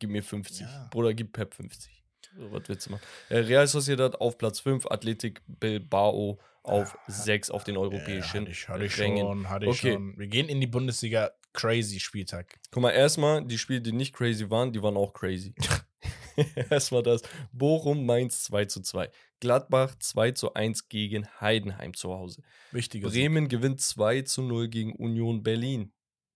[0.00, 0.62] gib mir 50.
[0.62, 0.88] Ja.
[0.90, 2.02] Bruder, gib Pep 50.
[2.36, 3.02] So, was willst du machen?
[3.28, 8.50] Äh, Real Sociedad auf Platz 5, Athletic Bilbao auf 6 auf den ja, europäischen hatte
[8.50, 9.26] ich, hatte ich Rängen.
[9.26, 9.92] schon, hatte ich Okay.
[9.94, 10.18] schon.
[10.18, 12.58] Wir gehen in die Bundesliga crazy Spieltag.
[12.70, 15.54] Guck mal, erstmal, die Spiele, die nicht crazy waren, die waren auch crazy.
[16.70, 17.22] erstmal das.
[17.52, 19.10] Bochum, Mainz 2 zu 2.
[19.40, 22.42] Gladbach 2 zu 1 gegen Heidenheim zu Hause.
[22.72, 25.92] Wichtiger Bremen gewinnt 2 zu 0 gegen Union Berlin,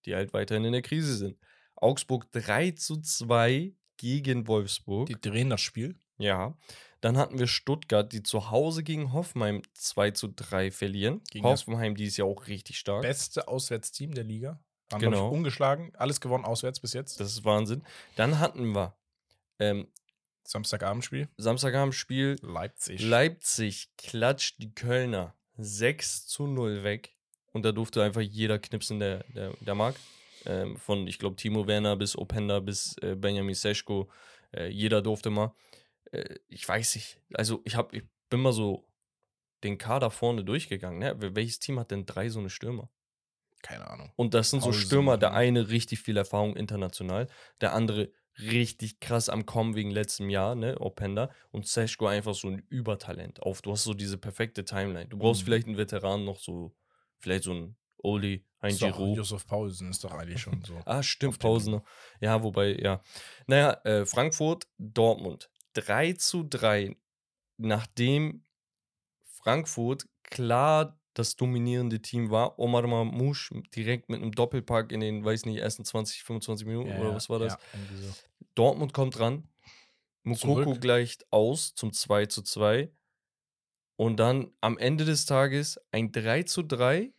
[0.06, 1.38] die halt weiterhin in der Krise sind.
[1.76, 5.06] Augsburg 3 zu 2 gegen Wolfsburg.
[5.06, 5.96] Die drehen das Spiel.
[6.18, 6.56] ja.
[7.00, 11.20] Dann hatten wir Stuttgart, die zu Hause gegen Hoffenheim 2 zu 3 verlieren.
[11.30, 13.02] Gegen Hoffenheim, die ist ja auch richtig stark.
[13.02, 14.58] Beste Auswärtsteam der Liga.
[14.88, 15.00] Genau.
[15.10, 15.28] genau.
[15.28, 15.92] ungeschlagen.
[15.96, 17.20] Alles gewonnen auswärts bis jetzt.
[17.20, 17.82] Das ist Wahnsinn.
[18.16, 18.96] Dann hatten wir
[19.58, 19.88] ähm,
[20.44, 21.28] Samstagabendspiel.
[21.36, 23.02] Samstagabendspiel Leipzig.
[23.02, 27.14] Leipzig klatscht die Kölner 6 zu 0 weg.
[27.52, 29.94] Und da durfte einfach jeder knipsen, der, der, der mag.
[30.46, 34.10] Ähm, von, ich glaube, Timo Werner bis Openda bis äh, Benjamin Seschko.
[34.52, 35.54] Äh, jeder durfte mal.
[36.12, 37.20] Äh, ich weiß nicht.
[37.34, 38.86] Also, ich, hab, ich bin mal so
[39.62, 40.98] den Kader vorne durchgegangen.
[40.98, 41.14] Ne?
[41.20, 42.90] Wel- Welches Team hat denn drei so eine Stürmer?
[43.62, 44.12] Keine Ahnung.
[44.16, 45.36] Und das sind so Stürmer, der ne?
[45.36, 47.28] eine richtig viel Erfahrung international,
[47.62, 51.30] der andere richtig krass am Kommen wegen letztem Jahr, ne, Openda.
[51.50, 53.62] Und Seschko einfach so ein Übertalent auf.
[53.62, 55.08] Du hast so diese perfekte Timeline.
[55.08, 55.44] Du brauchst Mhm.
[55.46, 56.74] vielleicht einen Veteran noch so,
[57.20, 59.16] vielleicht so ein Oli, ein Ist Giroud.
[59.16, 60.80] Josef Paulsen ist doch eigentlich schon so.
[60.86, 61.82] Ah, stimmt, noch.
[62.20, 63.02] Ja, wobei, ja.
[63.46, 65.50] Naja, äh, Frankfurt, Dortmund.
[65.74, 66.96] 3 zu 3,
[67.56, 68.44] nachdem
[69.24, 72.58] Frankfurt klar das dominierende Team war.
[72.58, 76.98] Omar Mamouche direkt mit einem Doppelpack in den, weiß nicht, ersten 20, 25 Minuten Ja,
[76.98, 77.54] oder was war das?
[77.54, 77.58] Ja,
[77.96, 78.14] so.
[78.54, 79.48] Dortmund kommt ran.
[80.24, 80.80] Mukoko Zurück.
[80.80, 82.90] gleicht aus zum 2 zu 2.
[83.96, 87.12] Und dann am Ende des Tages ein 3 zu 3,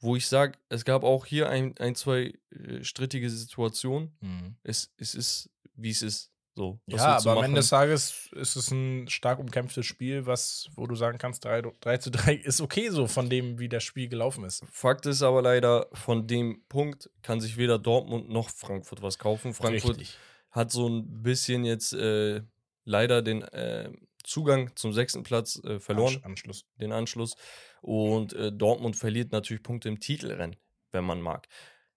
[0.00, 4.16] wo ich sage, es gab auch hier ein, ein zwei äh, strittige Situationen.
[4.20, 4.56] Mhm.
[4.62, 6.30] Es, es ist, wie es ist.
[6.54, 10.88] So, Ja, aber am Ende des Tages ist es ein stark umkämpftes Spiel, was, wo
[10.88, 14.08] du sagen kannst, 3, 3 zu 3 ist okay so von dem, wie das Spiel
[14.08, 14.64] gelaufen ist.
[14.72, 19.54] Fakt ist aber leider, von dem Punkt kann sich weder Dortmund noch Frankfurt was kaufen.
[19.54, 20.18] Frankfurt Richtig.
[20.50, 22.42] hat so ein bisschen jetzt äh,
[22.84, 23.92] leider den äh,
[24.24, 26.64] Zugang zum sechsten Platz äh, verloren, Ansch- Anschluss.
[26.80, 27.34] den Anschluss.
[27.80, 30.56] Und äh, Dortmund verliert natürlich Punkte im Titelrennen,
[30.90, 31.48] wenn man mag.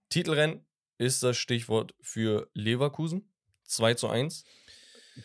[0.10, 0.66] Titelrennen
[0.98, 3.28] ist das Stichwort für Leverkusen.
[3.66, 4.44] 2 zu 1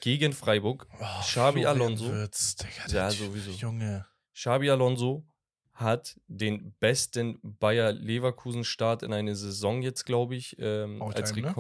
[0.01, 0.87] gegen Freiburg.
[1.01, 2.13] Oh, Xabi Florian Alonso.
[2.13, 3.51] Wirtz, Digga, Ja, sowieso.
[3.51, 4.07] Junge.
[4.35, 5.27] Xabi Alonso
[5.73, 11.53] hat den besten Bayer Leverkusen-Start in eine Saison jetzt, glaube ich, ähm, als time, ne?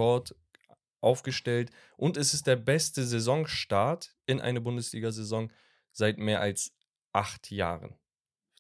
[1.00, 1.70] Aufgestellt.
[1.96, 5.52] Und es ist der beste Saisonstart in eine Bundesliga-Saison
[5.92, 6.72] seit mehr als
[7.12, 7.94] acht Jahren.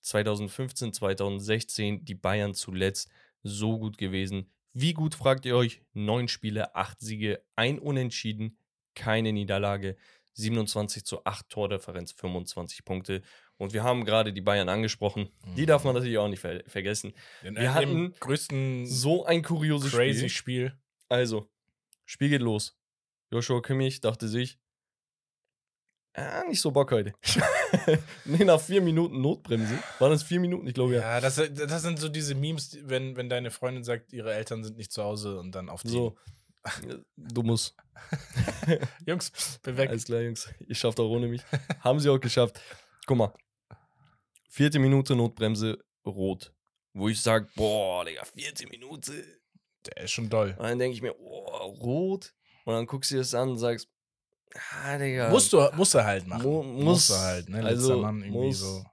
[0.02, 3.10] 2015, 2016 die Bayern zuletzt
[3.42, 4.52] so gut gewesen.
[4.72, 5.82] Wie gut fragt ihr euch?
[5.94, 8.58] Neun Spiele, acht Siege, ein Unentschieden,
[8.94, 9.96] keine Niederlage.
[10.34, 13.22] 27 zu 8 Tordifferenz, 25 Punkte.
[13.56, 15.30] Und wir haben gerade die Bayern angesprochen.
[15.56, 17.14] Die darf man natürlich auch nicht ver vergessen.
[17.42, 20.68] Den, Wir hatten hatten größten So ein kurioses crazy Spiel.
[20.68, 20.78] Spiel.
[21.08, 21.48] Also,
[22.06, 22.76] Spiel geht los.
[23.30, 24.58] Joshua Kimmich dachte sich,
[26.14, 27.12] ah, nicht so Bock heute.
[28.24, 29.78] nee, nach vier Minuten Notbremse.
[29.98, 30.66] Waren das vier Minuten?
[30.66, 31.00] Ich glaube ja.
[31.00, 34.76] Ja, das, das sind so diese Memes, wenn, wenn deine Freundin sagt, ihre Eltern sind
[34.76, 35.90] nicht zu Hause und dann auf die.
[35.90, 36.16] So.
[37.16, 37.76] Du musst.
[39.06, 39.90] Jungs, bin weg.
[39.90, 40.48] Alles klar, Jungs.
[40.66, 41.42] Ihr schafft auch ohne mich.
[41.80, 42.60] Haben sie auch geschafft.
[43.06, 43.34] Guck mal.
[44.48, 46.52] Vierte Minute Notbremse, rot.
[46.92, 49.12] Wo ich sage, boah, Digga, vierte Minute.
[49.86, 50.54] Der ist schon doll.
[50.58, 52.34] Und dann denke ich mir, oh, rot.
[52.64, 53.88] Und dann guckst du dir das an und sagst,
[54.82, 55.30] ah, Digga.
[55.30, 56.42] Musst du, musst du halt machen.
[56.42, 57.08] Mu- Musst muss.
[57.08, 57.56] du halt, ne?
[57.62, 58.58] Letzter Also, Mann irgendwie muss.
[58.60, 58.84] so.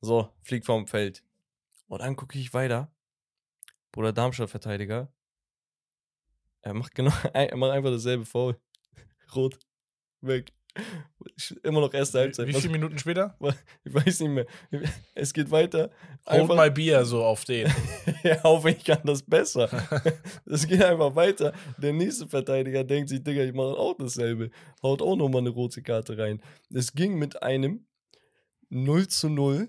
[0.00, 1.22] So, fliegt vom Feld.
[1.88, 2.90] Und dann gucke ich weiter.
[3.92, 5.12] Bruder Darmstadt-Verteidiger.
[6.62, 8.58] Er macht genau, er macht einfach dasselbe Foul.
[9.34, 9.58] Rot.
[10.20, 10.52] Weg.
[11.62, 12.46] Immer noch erste Halbzeit.
[12.46, 13.36] Wie viele Minuten später?
[13.84, 14.46] Ich weiß nicht mehr.
[15.14, 15.90] Es geht weiter.
[16.26, 17.72] Hold my beer so auf den.
[18.22, 19.68] Ja, auf ich kann das besser.
[20.46, 21.52] Es geht einfach weiter.
[21.78, 24.50] Der nächste Verteidiger denkt sich, Digga, ich mache auch dasselbe.
[24.82, 26.42] Haut auch nochmal eine rote Karte rein.
[26.72, 27.86] Es ging mit einem
[28.70, 29.68] 0 zu 0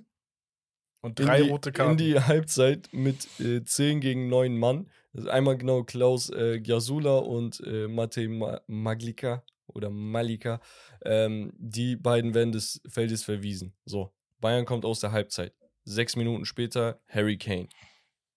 [1.01, 1.97] Und in drei die, rote in Karten.
[1.97, 4.89] die Halbzeit mit äh, 10 gegen 9 Mann.
[5.13, 9.43] Ist einmal genau Klaus äh, Giasula und äh, Matej Ma Maglika
[9.75, 10.59] oder Malika.
[11.03, 13.75] Ähm, die beiden werden des Feldes verwiesen.
[13.85, 15.53] So, Bayern kommt aus der Halbzeit.
[15.83, 17.67] Sechs Minuten später Harry Kane.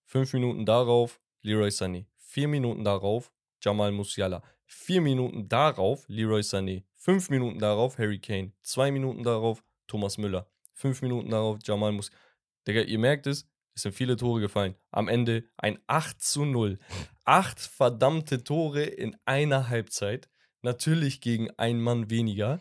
[0.04, 2.06] Fünf Minuten darauf Leroy Sané.
[2.16, 3.32] Vier Minuten darauf
[3.62, 4.42] Jamal Musiala.
[4.66, 6.84] Vier Minuten darauf Leroy Sané.
[6.94, 8.52] Fünf Minuten darauf Harry Kane.
[8.62, 10.50] Zwei Minuten darauf Thomas Müller.
[10.74, 12.20] Fünf Minuten darauf Jamal Musiala.
[12.66, 14.74] Digga, ihr merkt es, es sind viele Tore gefallen.
[14.90, 16.78] Am Ende ein 8 zu 0.
[17.24, 20.28] Acht verdammte Tore in einer Halbzeit.
[20.62, 22.60] Natürlich gegen einen Mann weniger.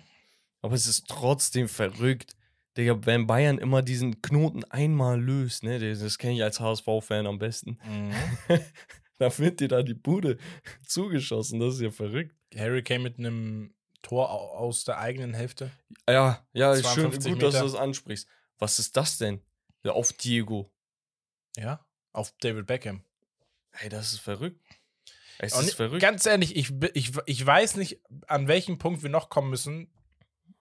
[0.61, 2.35] Aber es ist trotzdem verrückt.
[2.77, 7.39] Digga, wenn Bayern immer diesen Knoten einmal löst, ne, das, kenne ich als HSV-Fan am
[7.39, 8.11] besten, Mhm.
[9.17, 10.37] dann wird dir da die Bude
[10.85, 11.59] zugeschossen.
[11.59, 12.35] Das ist ja verrückt.
[12.55, 13.73] Harry Kane mit einem
[14.03, 15.71] Tor au- aus der eigenen Hälfte.
[16.07, 17.71] Ja, ja, schön, 52 gut, dass du Meter.
[17.71, 18.27] das ansprichst.
[18.59, 19.41] Was ist das denn?
[19.83, 20.71] Ja, auf Diego.
[21.57, 21.83] Ja.
[22.13, 23.03] Auf David Beckham.
[23.71, 24.61] Ey, das ist verrückt.
[25.39, 26.01] Es Und ist verrückt.
[26.01, 29.91] Ganz ehrlich, ich, ich, ich weiß nicht, an welchem Punkt wir noch kommen müssen,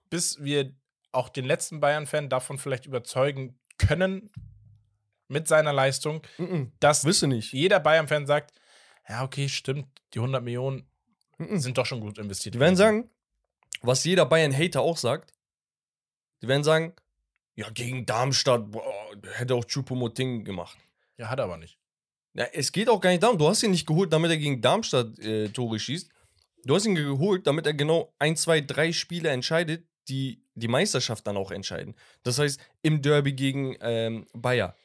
[0.09, 0.73] bis wir
[1.11, 4.29] auch den letzten Bayern-Fan davon vielleicht überzeugen können,
[5.29, 6.21] mit seiner Leistung,
[6.79, 7.51] dass Wisst ihr nicht.
[7.53, 8.53] jeder Bayern-Fan sagt,
[9.09, 10.87] ja, okay, stimmt, die 100 Millionen
[11.39, 11.59] Mhm.
[11.59, 12.55] sind doch schon gut investiert.
[12.55, 13.09] Die werden sagen,
[13.81, 15.33] was jeder Bayern-Hater auch sagt,
[16.41, 16.93] die werden sagen,
[17.55, 18.83] ja, gegen Darmstadt boah,
[19.33, 20.77] hätte auch Choupo-Moting gemacht.
[21.17, 21.76] Ja, hat er aber nicht.
[22.37, 23.37] Ja, es geht auch gar nicht darum.
[23.37, 26.09] Du hast ihn nicht geholt, damit er gegen Darmstadt äh, Tore schießt.
[26.65, 31.25] Du hast ihn geholt, damit er genau ein, zwei, drei Spiele entscheidet, die die Meisterschaft
[31.25, 31.95] dann auch entscheiden.
[32.23, 34.75] Das heißt, im Derby gegen ähm, Bayer,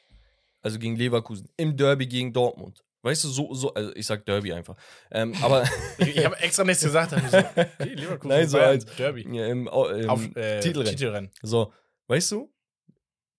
[0.61, 2.83] also gegen Leverkusen, im Derby gegen Dortmund.
[3.03, 4.75] Weißt du, so, so also ich sag Derby einfach.
[5.11, 5.67] Ähm, aber
[5.99, 7.11] Ich, habe extra nichts gesagt.
[7.11, 9.27] So, okay, Leverkusen, Nein, so Bayern, als- Derby.
[9.35, 10.95] ja, im, im Auf äh, Titelrennen.
[10.95, 11.31] Titelrennen.
[11.41, 11.71] So,
[12.07, 12.51] weißt du,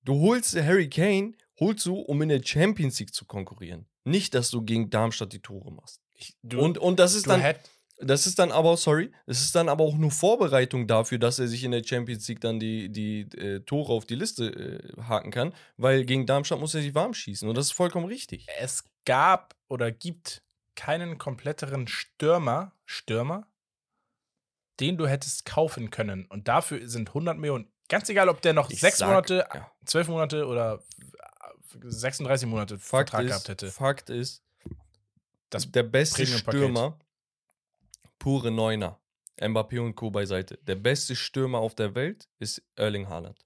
[0.05, 3.87] du holst Harry Kane, holst du, um in der Champions League zu konkurrieren.
[4.05, 6.01] Nicht, dass du gegen Darmstadt die Tore machst.
[6.15, 7.43] Ich, du, und, und das ist dann,
[7.99, 11.49] das ist dann aber, sorry, das ist dann aber auch nur Vorbereitung dafür, dass er
[11.49, 15.31] sich in der Champions League dann die, die äh, Tore auf die Liste äh, haken
[15.31, 18.47] kann, weil gegen Darmstadt muss er sich warm schießen und das ist vollkommen richtig.
[18.59, 20.43] es gab oder gibt
[20.77, 23.47] keinen kompletteren Stürmer, Stürmer,
[24.81, 26.27] den du hättest kaufen können.
[26.27, 29.71] Und dafür sind 100 Millionen, ganz egal, ob der noch Ich sechs sag, Monate, ja.
[29.85, 30.83] zwölf Monate oder
[31.83, 33.71] 36 Monate Fakt Vertrag ist, gehabt hätte.
[33.71, 34.43] Fakt ist,
[35.51, 36.27] Das der beste.
[36.27, 36.99] Stürmer,
[38.19, 39.01] pure Neuner,
[39.41, 40.11] Mbappé und Co.
[40.11, 43.45] beiseite, der beste Stürmer auf der Welt ist Erling Haaland.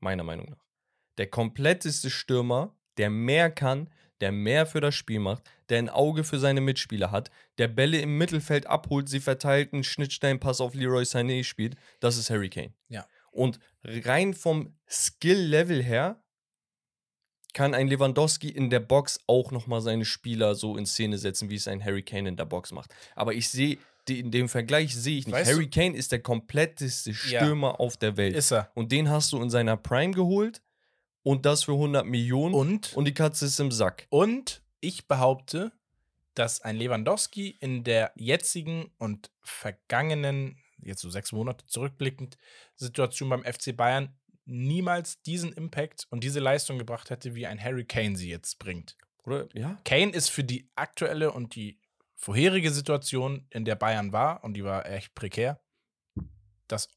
[0.00, 0.64] Meiner Meinung nach.
[1.18, 3.90] Der kompletteste Stürmer, der mehr kann,
[4.20, 8.00] der mehr für das Spiel macht, der ein Auge für seine Mitspieler hat, der Bälle
[8.00, 12.74] im Mittelfeld abholt, sie verteilt, einen Schnittstellenpass auf Leroy Sané spielt, das ist Harry Kane.
[12.88, 13.06] Ja.
[13.32, 16.23] Und rein vom Skill-Level her
[17.54, 21.54] kann ein Lewandowski in der Box auch nochmal seine Spieler so in Szene setzen, wie
[21.54, 22.94] es ein Harry Kane in der Box macht.
[23.14, 23.78] Aber ich sehe,
[24.08, 25.34] in dem Vergleich sehe ich nicht.
[25.34, 28.36] Weißt Harry Kane ist der kompletteste Stürmer auf der Welt.
[28.36, 28.70] ist er.
[28.74, 30.60] Und den hast du in seiner Prime geholt
[31.22, 34.06] und das für 100 Millionen Und, und die Katze ist im Sack.
[34.10, 35.72] und ich behaupte,
[36.34, 42.36] dass ein Lewandowski in der jetzigen und vergangenen, jetzt so sechs Monate zurückblickend,
[42.74, 44.14] Situation beim FC Bayern
[44.46, 48.96] niemals diesen Impact und diese Leistung gebracht hätte, wie ein Harry Kane sie jetzt bringt.
[49.24, 49.48] Oder?
[49.54, 49.78] Ja.
[49.84, 51.78] Kane ist für die aktuelle und die
[52.16, 55.60] vorherige Situation, in der Bayern war, und die war echt prekär,
[56.68, 56.88] das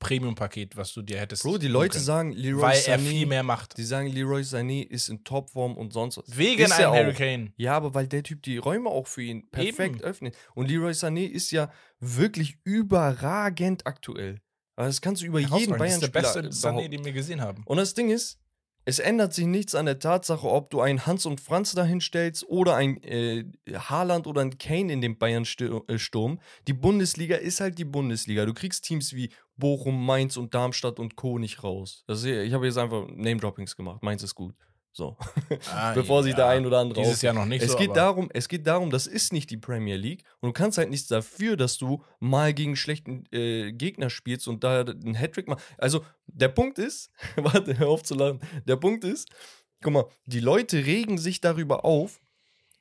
[0.00, 1.42] Premium-Paket, was du dir hättest.
[1.42, 2.04] Bro, die Leute können.
[2.04, 3.76] sagen, Leroy weil Sané, er viel mehr macht.
[3.76, 6.36] die sagen, Leroy Sané ist in Topform und sonst was.
[6.36, 7.12] Wegen ist einem Harry.
[7.12, 7.52] Kane.
[7.56, 10.00] Ja, aber weil der Typ die Räume auch für ihn perfekt Eben.
[10.00, 10.36] öffnet.
[10.54, 11.70] Und Leroy Sané ist ja
[12.00, 14.40] wirklich überragend aktuell.
[14.80, 15.78] Aber das kannst du über jeden Herausragend.
[15.78, 17.64] Das ist der Bayern-Spieler beste Sané, den wir gesehen haben.
[17.66, 18.38] Und das Ding ist,
[18.86, 22.48] es ändert sich nichts an der Tatsache, ob du einen Hans und Franz dahin stellst
[22.48, 26.40] oder ein äh, Haaland oder ein Kane in dem Bayern-Sturm.
[26.66, 28.46] Die Bundesliga ist halt die Bundesliga.
[28.46, 31.38] Du kriegst Teams wie Bochum, Mainz und Darmstadt und Co.
[31.38, 32.02] nicht raus.
[32.08, 34.02] Ist, ich habe jetzt einfach Name-Droppings gemacht.
[34.02, 34.54] Mainz ist gut.
[34.92, 35.16] So.
[35.72, 37.78] Ah, Bevor sich der ein oder andere Dieses Jahr noch nicht Es so.
[37.78, 40.90] geht darum, es geht darum, das ist nicht die Premier League und du kannst halt
[40.90, 45.64] nichts dafür, dass du mal gegen schlechten äh, Gegner spielst und da einen Hattrick machst.
[45.78, 48.40] Also der Punkt ist, warte, hör auf zu lachen.
[48.66, 49.28] Der Punkt ist,
[49.80, 52.20] guck mal, die Leute regen sich darüber auf,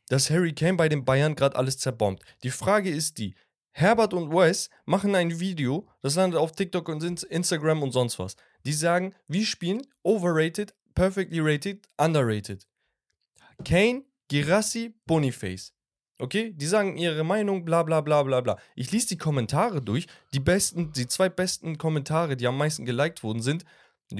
[0.07, 2.23] dass Harry Kane bei den Bayern gerade alles zerbombt.
[2.43, 3.35] Die Frage ist die,
[3.71, 8.17] Herbert und Wes machen ein Video, das landet auf TikTok und Ins- Instagram und sonst
[8.17, 8.35] was.
[8.65, 12.65] Die sagen, wir spielen overrated, perfectly rated, underrated.
[13.63, 15.71] Kane, Girassi, Boniface.
[16.21, 18.57] Okay, die sagen ihre Meinung, bla bla bla bla bla.
[18.75, 20.07] Ich lese die Kommentare durch.
[20.33, 23.63] Die besten, die zwei besten Kommentare, die am meisten geliked wurden, sind: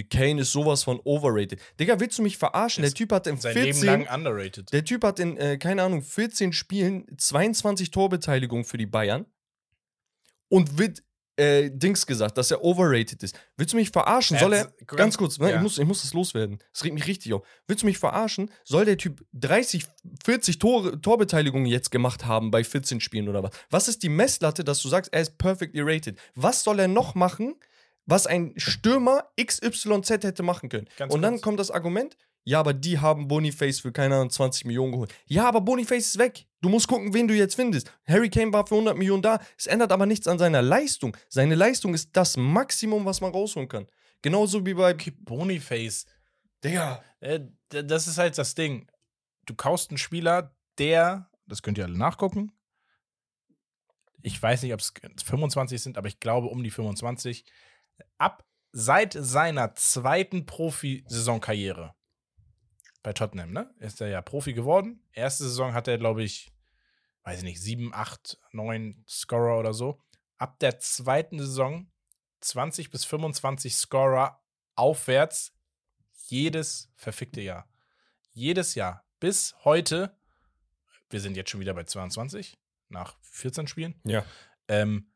[0.10, 1.60] Kane ist sowas von overrated.
[1.78, 2.84] Digga, willst du mich verarschen?
[2.84, 4.72] Der Ist Typ hat in Sein 14, Leben lang underrated.
[4.72, 9.26] der Typ hat in, äh, keine Ahnung, 14 Spielen 22 Torbeteiligungen für die Bayern
[10.48, 11.04] und wird
[11.40, 13.40] äh, Dings gesagt, dass er overrated ist.
[13.58, 14.36] Willst du mich verarschen?
[14.36, 15.56] Er Soll er, ganz kurz, ne, ja.
[15.56, 16.60] ich, muss, ich muss das loswerden.
[16.74, 17.46] Das regt mich richtig auf.
[17.68, 18.52] Willst du mich verarschen?
[18.64, 19.86] Soll der Typ 30,
[20.24, 23.52] 40 Tore, Torbeteiligungen jetzt gemacht haben bei 14 Spielen oder was?
[23.70, 26.20] Was ist die Messlatte, dass du sagst, er ist perfectly rated?
[26.36, 27.56] Was soll er noch machen,
[28.06, 30.88] was ein Stürmer XYZ hätte machen können?
[30.98, 31.44] Ganz Und dann kurz.
[31.44, 35.14] kommt das Argument, ja, aber die haben Boniface für keine Ahnung 20 Millionen geholt.
[35.26, 36.48] Ja, aber Boniface ist weg.
[36.62, 37.94] Du musst gucken, wen du jetzt findest.
[38.08, 39.40] Harry Kane war für 100 Millionen da.
[39.58, 41.16] Es ändert aber nichts an seiner Leistung.
[41.30, 43.88] Seine Leistung ist das Maximum, was man rausholen kann.
[44.22, 44.94] Genauso wie bei.
[44.94, 46.06] Okay, Boniface.
[46.64, 47.04] Digga.
[47.20, 48.90] Äh, das ist halt das Ding.
[49.46, 52.52] Du kaufst einen Spieler, der, das könnt ihr alle nachgucken.
[54.22, 57.46] Ich weiß nicht, ob es 25 sind, aber ich glaube um die 25.
[58.18, 61.96] Ab seit seiner zweiten Profisaisonkarriere
[63.04, 63.74] bei Tottenham, ne?
[63.80, 65.04] Ist er ja Profi geworden.
[65.14, 66.52] Erste Saison hat er, glaube ich,
[67.24, 70.02] weiß ich nicht, 7, 8, 9 Scorer oder so.
[70.38, 71.92] Ab der zweiten Saison
[72.42, 74.42] 20 bis 25 Scorer
[74.76, 75.54] aufwärts
[76.28, 77.70] jedes verfickte Jahr.
[78.32, 79.06] Jedes Jahr.
[79.20, 80.18] Bis heute,
[81.10, 84.00] wir sind jetzt schon wieder bei 22, nach 14 Spielen.
[84.06, 84.26] Ja.
[84.68, 85.12] Ähm,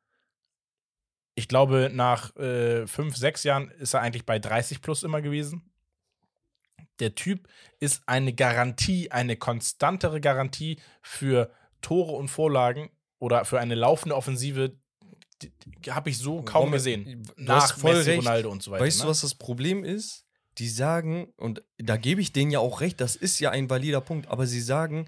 [1.35, 5.72] ich glaube, nach äh, fünf, sechs Jahren ist er eigentlich bei 30 plus immer gewesen.
[6.99, 7.47] Der Typ
[7.79, 11.51] ist eine Garantie, eine konstantere Garantie für
[11.81, 14.77] Tore und Vorlagen oder für eine laufende Offensive.
[15.89, 17.23] Habe ich so kaum Rommel, gesehen.
[17.35, 18.19] du Nach voll Messi, recht.
[18.19, 18.85] Ronaldo und so weiter.
[18.85, 19.09] Weißt du, ne?
[19.09, 20.25] was das Problem ist?
[20.59, 24.01] Die sagen, und da gebe ich denen ja auch recht, das ist ja ein valider
[24.01, 25.07] Punkt, aber sie sagen,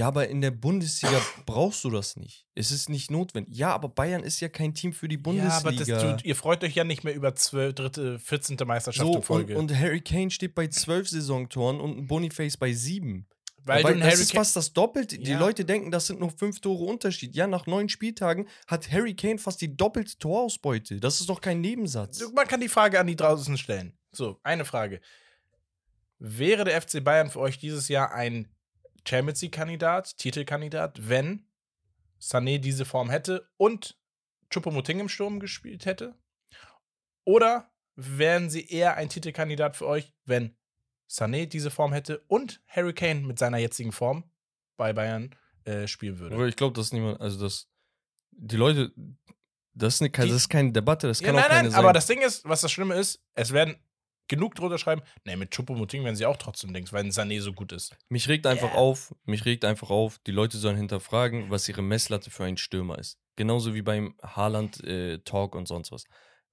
[0.00, 2.46] ja, aber in der Bundesliga brauchst du das nicht.
[2.54, 3.54] Es ist nicht notwendig.
[3.54, 5.54] Ja, aber Bayern ist ja kein Team für die Bundesliga.
[5.54, 5.72] Ja, aber
[6.06, 8.56] das, du, ihr freut euch ja nicht mehr über 12, dritte, 14.
[8.64, 9.58] Meisterschaft so, in Folge.
[9.58, 13.28] und, und Harry Kane steht bei zwölf Saisontoren und ein Boniface bei sieben.
[13.64, 15.18] weil einen das Harry ist fast das Doppelte.
[15.18, 15.38] Die Ja.
[15.38, 17.36] Leute denken, das sind nur fünf Tore Unterschied.
[17.36, 20.98] Ja, nach neun Spieltagen hat Harry Kane fast die doppelte Torausbeute.
[20.98, 22.26] Das ist doch kein Nebensatz.
[22.34, 23.92] Man kann die Frage an die draußen stellen.
[24.12, 25.02] So, eine Frage.
[26.18, 28.48] Wäre der FC Bayern für euch dieses Jahr ein
[29.06, 31.46] Champions League-Kandidat, Titelkandidat, wenn
[32.20, 33.98] Sané diese Form hätte und
[34.50, 36.14] Choupo-Moting im Sturm gespielt hätte?
[37.24, 40.56] Oder wären sie eher ein Titelkandidat für euch, wenn
[41.08, 44.24] Sané diese Form hätte und Harry Kane mit seiner jetzigen Form
[44.76, 45.34] bei Bayern
[45.64, 46.48] äh, spielen würde?
[46.48, 47.68] Ich glaube, dass niemand, also das,
[48.30, 48.92] die Leute,
[49.74, 51.80] das ist, eine, das ist keine Debatte, das Ja, kann auch nein, keine nein, sein.
[51.80, 53.76] aber das Ding ist, was das Schlimme ist, es werden
[54.30, 57.72] genug drunter schreiben, ne, mit Choupo-Moting werden sie auch trotzdem Dings, weil Sané so gut
[57.72, 57.94] ist.
[58.08, 58.78] mich regt einfach Ja.
[58.78, 62.98] auf, mich regt einfach auf, die Leute sollen hinterfragen, was ihre Messlatte für einen Stürmer
[62.98, 63.18] ist.
[63.36, 66.04] Genauso wie beim Haaland-Talk und sonst was.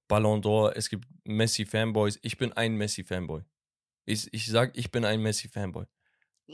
[0.08, 3.42] Ballon d'Or, es gibt Messi-Fanboys, ich bin ein Messi-Fanboy.
[4.06, 5.84] Ich, ich sag, ich bin ein Messi-Fanboy.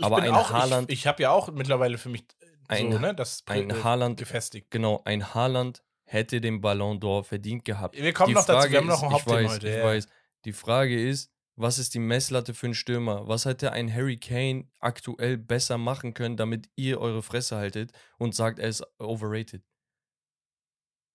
[0.00, 2.92] Aber bin ein auch, Haaland- Ich, ich habe ja auch mittlerweile für mich äh, Ein-
[2.92, 4.70] so, ne, das Ein äh, Haaland, gefestigt.
[4.70, 7.96] genau, ein Haaland hätte den Ballon d'Or verdient gehabt.
[7.96, 9.68] Wir kommen Die noch dazu, Frage wir haben noch ein Hauptthema ich weiß, heute.
[9.68, 9.84] Ich ja.
[9.84, 10.08] weiß.
[10.44, 13.28] Die Frage ist, was ist die Messlatte für einen Stürmer?
[13.28, 18.34] Was hätte ein Harry Kane aktuell besser machen können, damit ihr eure Fresse haltet und
[18.34, 19.62] sagt, er ist overrated?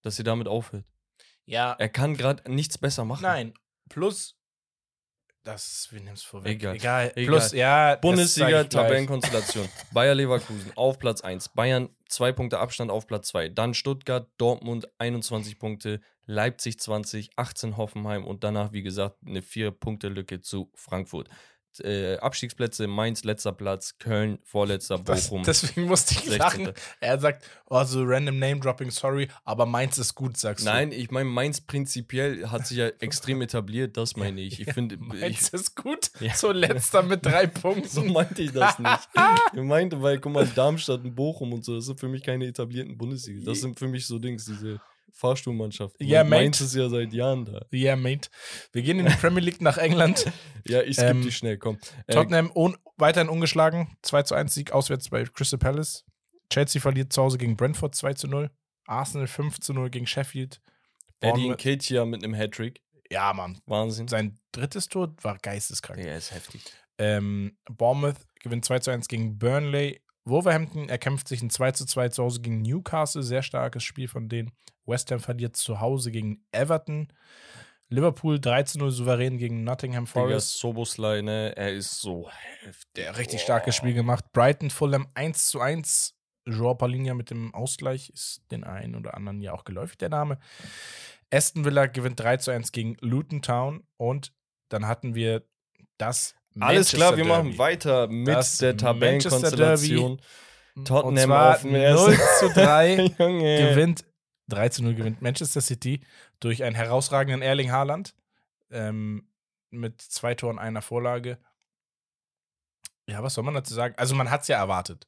[0.02, 0.86] Dass ihr damit aufhört.
[1.46, 3.24] Ja, Er kann gerade nichts besser machen.
[3.24, 3.54] nein,
[3.90, 4.39] plus,
[5.44, 6.58] das, wir nehmen es vorweg.
[6.58, 6.76] Egal.
[6.76, 7.12] Egal.
[7.16, 7.26] Egal.
[7.26, 8.64] Plus, ja, Bundesliga.
[8.66, 9.68] Tabellenkonstellation.
[9.94, 11.50] Bayer Leverkusen auf Platz 1.
[11.50, 13.50] Bayern zwei Punkte Abstand auf Platz 2.
[13.50, 20.42] Dann Stuttgart, Dortmund 21 Punkte, Leipzig 20, 18 Hoffenheim und danach, wie gesagt, eine 4-Punkte-Lücke
[20.42, 21.30] zu Frankfurt.
[21.82, 25.44] Äh, Abstiegsplätze, Mainz letzter Platz, Köln vorletzter, Das, Bochum.
[25.44, 26.38] deswegen musste ich 16..
[26.38, 26.74] lachen.
[27.00, 30.70] Er sagt, oh, so random Name-Dropping, sorry, aber meins ist gut, sagst du.
[30.70, 34.60] Nein, ich meine, Mainz prinzipiell hat sich ja extrem etabliert, das meine ich.
[34.60, 36.12] Ich finde, ich, Meins ist gut.
[36.20, 36.34] Ja.
[36.34, 37.88] So letzter mit drei Punkten.
[37.88, 39.10] So meinte ich das nicht.
[39.54, 42.46] Ich meinte, weil, guck mal, Darmstadt und Bochum und so, das sind für mich keine
[42.46, 43.42] etablierten Bundesliga.
[43.46, 44.80] Das sind für mich so Dings, diese
[45.14, 46.06] Fahrstuhlmannschaften.
[46.06, 46.42] Ja, Und mate.
[46.44, 47.66] Mainz ist ja seit Jahren da.
[47.72, 48.30] Ja, mate.
[48.72, 50.26] Wir gehen in die Premier League nach England.
[50.66, 51.80] Ja, ich skippe Ähm, die schnell, komm.
[52.06, 53.96] Äh, Tottenham un weiterhin ungeschlagen.
[54.04, 56.06] 2 zu 1 Sieg auswärts bei Crystal Palace.
[56.52, 58.52] Chelsea verliert zu Hause gegen Brentford 2 zu 0.
[58.86, 60.62] Arsenal 5 zu 0 gegen Sheffield.
[61.22, 62.82] Eddie Nketiah mit einem Hattrick.
[63.10, 63.60] Ja, Mann.
[63.66, 64.08] Wahnsinn.
[64.08, 66.02] Sein drittes Tor war geisteskrank.
[66.02, 66.62] Der ist heftig.
[66.98, 70.02] Ähm, Bournemouth gewinnt 2 zu 1 gegen Burnley.
[70.26, 74.30] Wolverhampton erkämpft sich ein 2 zu 2 zu Hause gegen Newcastle, sehr starkes Spiel von
[74.30, 74.52] denen.
[74.90, 77.08] West Ham verliert zu Hause gegen Everton.
[77.92, 80.60] Liverpool 3 zu 0 souverän gegen Nottingham Digga, Forest.
[80.60, 82.30] Soboslai, ne, er ist so
[82.62, 82.94] heftig.
[82.96, 84.26] Der richtig starkes Spiel gemacht.
[84.34, 86.16] Brighton Fulham 1 zu 1.
[86.46, 90.40] Joao Paulinha mit dem Ausgleich ist den einen oder anderen ja auch geläufig, der Name.
[91.32, 93.84] Aston Villa gewinnt 3 zu 1 gegen Luton Town.
[93.98, 94.34] Und
[94.70, 95.44] dann hatten wir
[95.98, 97.58] das Alles klar, wir Manchester machen Derby.
[97.60, 100.22] weiter mit Das der Tabellenkonstellation.
[100.86, 102.12] Tottenham auf dem ersten.
[102.12, 103.70] 0 zu 3 Junge.
[103.70, 104.06] gewinnt
[104.50, 106.02] 3 zu 0 gewinnt Manchester City
[106.40, 108.16] durch einen herausragenden Erling Haaland
[108.70, 109.28] ähm,
[109.70, 111.38] mit zwei Toren, einer Vorlage.
[113.08, 113.96] Ja, was soll man dazu sagen?
[113.98, 115.08] Also man hat es ja erwartet.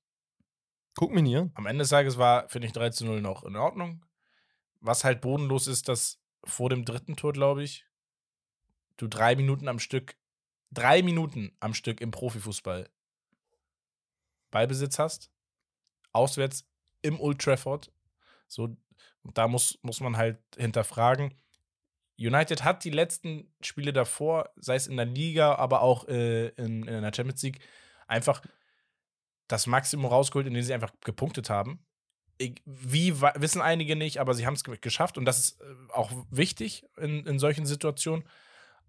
[0.96, 1.52] Guck mir nie an.
[1.56, 4.06] Am Ende des Tages war, finde ich, 3 zu 0 noch in Ordnung.
[4.80, 7.86] Was halt bodenlos ist, dass vor dem dritten Tor, glaube ich,
[8.98, 10.16] du drei Minuten am Stück,
[10.72, 12.90] drei Minuten am Stück im Profifußball
[14.52, 15.32] Ballbesitz hast,
[16.12, 16.68] auswärts
[17.02, 17.92] im Old Trafford.
[18.48, 18.76] So,
[19.24, 21.34] und da muss, muss man halt hinterfragen.
[22.20, 26.84] United hat die letzten Spiele davor, sei es in der Liga, aber auch äh, in,
[26.84, 27.60] in der Champions League,
[28.08, 28.42] einfach
[29.48, 31.86] das Maximum rausgeholt, indem sie einfach gepunktet haben.
[32.66, 36.12] Wie wissen einige nicht, aber sie haben es ge- geschafft und das ist äh, auch
[36.30, 38.28] wichtig in, in solchen Situationen.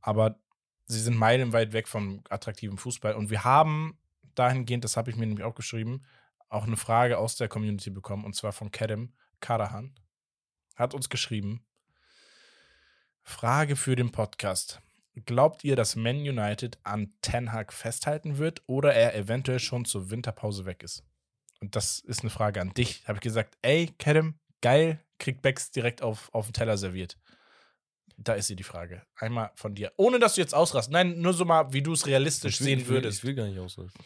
[0.01, 0.39] Aber
[0.87, 3.99] sie sind meilenweit weg vom attraktiven Fußball und wir haben
[4.35, 6.05] dahingehend, das habe ich mir nämlich auch geschrieben,
[6.49, 9.95] auch eine Frage aus der Community bekommen und zwar von Kadem Karahan.
[10.77, 11.65] Hat uns geschrieben:
[13.23, 14.81] Frage für den Podcast.
[15.27, 20.11] Glaubt ihr, dass Man United an Ten Hag festhalten wird oder er eventuell schon zur
[20.11, 21.05] Winterpause weg ist?
[21.61, 23.07] Und das ist eine Frage an dich.
[23.07, 27.19] Habe ich gesagt, ey, Kadem, geil, kriegt Becks direkt auf, auf den Teller serviert.
[28.17, 29.03] Da ist sie die Frage.
[29.17, 29.93] Einmal von dir.
[29.97, 30.91] Ohne dass du jetzt ausrast.
[30.91, 33.19] Nein, nur so mal, wie du es realistisch will, sehen ich will, würdest.
[33.19, 34.03] Ich will gar nicht ausrasten.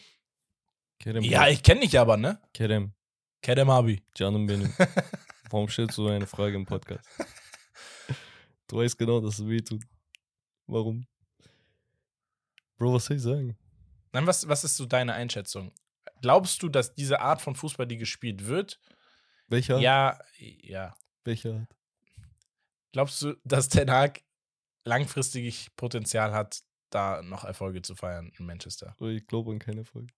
[0.99, 2.41] Kerem, ja, ich kenne dich aber, ne?
[2.53, 2.93] Kerem,
[3.41, 4.03] Kadem Abi.
[4.15, 4.73] Canım benim.
[5.51, 7.07] Warum stellst du eine Frage im Podcast?
[8.67, 9.83] Du weißt genau, dass es weh tut.
[10.67, 11.07] Warum?
[12.77, 13.57] Bro, was soll ich sagen?
[14.11, 15.71] Nein, was, was ist so deine Einschätzung?
[16.21, 18.79] Glaubst du, dass diese Art von Fußball, die gespielt wird,
[19.47, 19.79] Welcher?
[19.79, 20.95] ja, ja.
[21.23, 21.67] Welcher?
[22.91, 24.21] Glaubst du, dass Ten Hag
[24.83, 28.95] langfristig Potenzial hat, da noch Erfolge zu feiern in Manchester?
[28.99, 30.13] Ich glaube an keine Folge.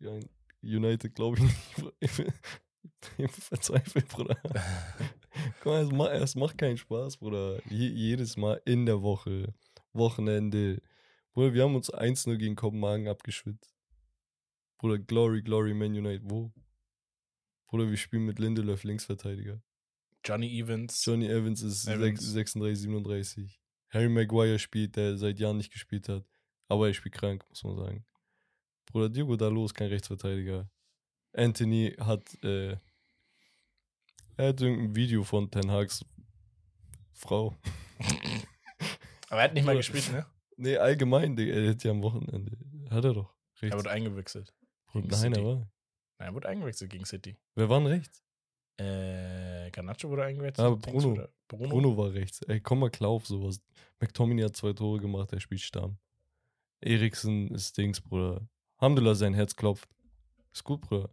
[0.00, 0.18] Ja,
[0.64, 1.76] United glaube ich nicht.
[1.76, 1.92] Bro.
[2.00, 2.32] Ich bin,
[3.12, 4.36] ich bin verzweifelt, Bruder.
[5.60, 7.60] Guck mal, es macht, es macht keinen Spaß, Bruder.
[7.70, 9.54] Je, jedes Mal in der Woche,
[9.92, 10.82] Wochenende.
[11.32, 13.74] Bruder, wir haben uns 1-0 gegen Kopenhagen abgeschwitzt.
[14.78, 16.52] Bruder, Glory, Glory, Man United, wo?
[17.68, 19.62] Bruder, wir spielen mit Lindelöf Linksverteidiger.
[20.24, 21.04] Johnny Evans.
[21.04, 22.20] Johnny Evans ist Evans.
[22.20, 23.60] 36, 37.
[23.90, 26.24] Harry Maguire spielt, der seit Jahren nicht gespielt hat.
[26.68, 28.06] Aber er spielt krank, muss man sagen.
[28.86, 30.68] Bruder, Diogo Dalot ist kein Rechtsverteidiger.
[31.32, 32.72] Anthony hat, äh,
[34.36, 36.04] er hat irgendein Video von Ten Hags
[37.12, 37.56] Frau.
[39.28, 40.26] Aber er hat nicht mal gespielt, ne?
[40.56, 42.56] Nee, allgemein, er hat ja am Wochenende.
[42.90, 43.34] Hat er doch.
[43.56, 43.76] Er Rechts.
[43.78, 44.54] wurde eingewechselt.
[44.92, 45.40] Gegen Nein, City.
[45.40, 45.54] er war.
[45.56, 47.36] Nein, er wurde eingewechselt gegen City.
[47.56, 48.22] Wer war denn rechts?
[48.76, 50.64] Äh, Garnacho wurde eingewechselt.
[50.64, 51.28] Aber Dings Bruno.
[51.48, 51.68] Bruno.
[51.68, 52.42] Bruno war rechts.
[52.42, 53.60] Ey, komm mal klar auf sowas.
[54.00, 55.98] McTominay hat zwei Tore gemacht, er spielt Stamm.
[56.80, 58.46] Eriksen ist Dings, Bruder.
[58.78, 59.88] Alhamdulillah, sein Herz klopft.
[60.52, 61.10] Ist gut, Bruder.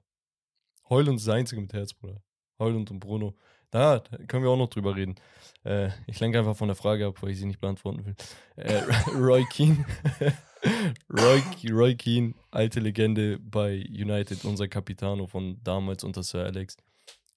[0.89, 2.21] Heulund ist der Einzige mit Herz, Bruder.
[2.59, 3.35] Heulund und Bruno.
[3.71, 5.15] Da, da können wir auch noch drüber reden.
[5.63, 8.15] Äh, ich lenke einfach von der Frage ab, weil ich sie nicht beantworten will.
[8.57, 8.81] Äh,
[9.15, 9.85] Roy Keane.
[11.09, 11.41] Roy,
[11.71, 16.77] Roy Keane, alte Legende bei United, unser Capitano von damals unter Sir Alex.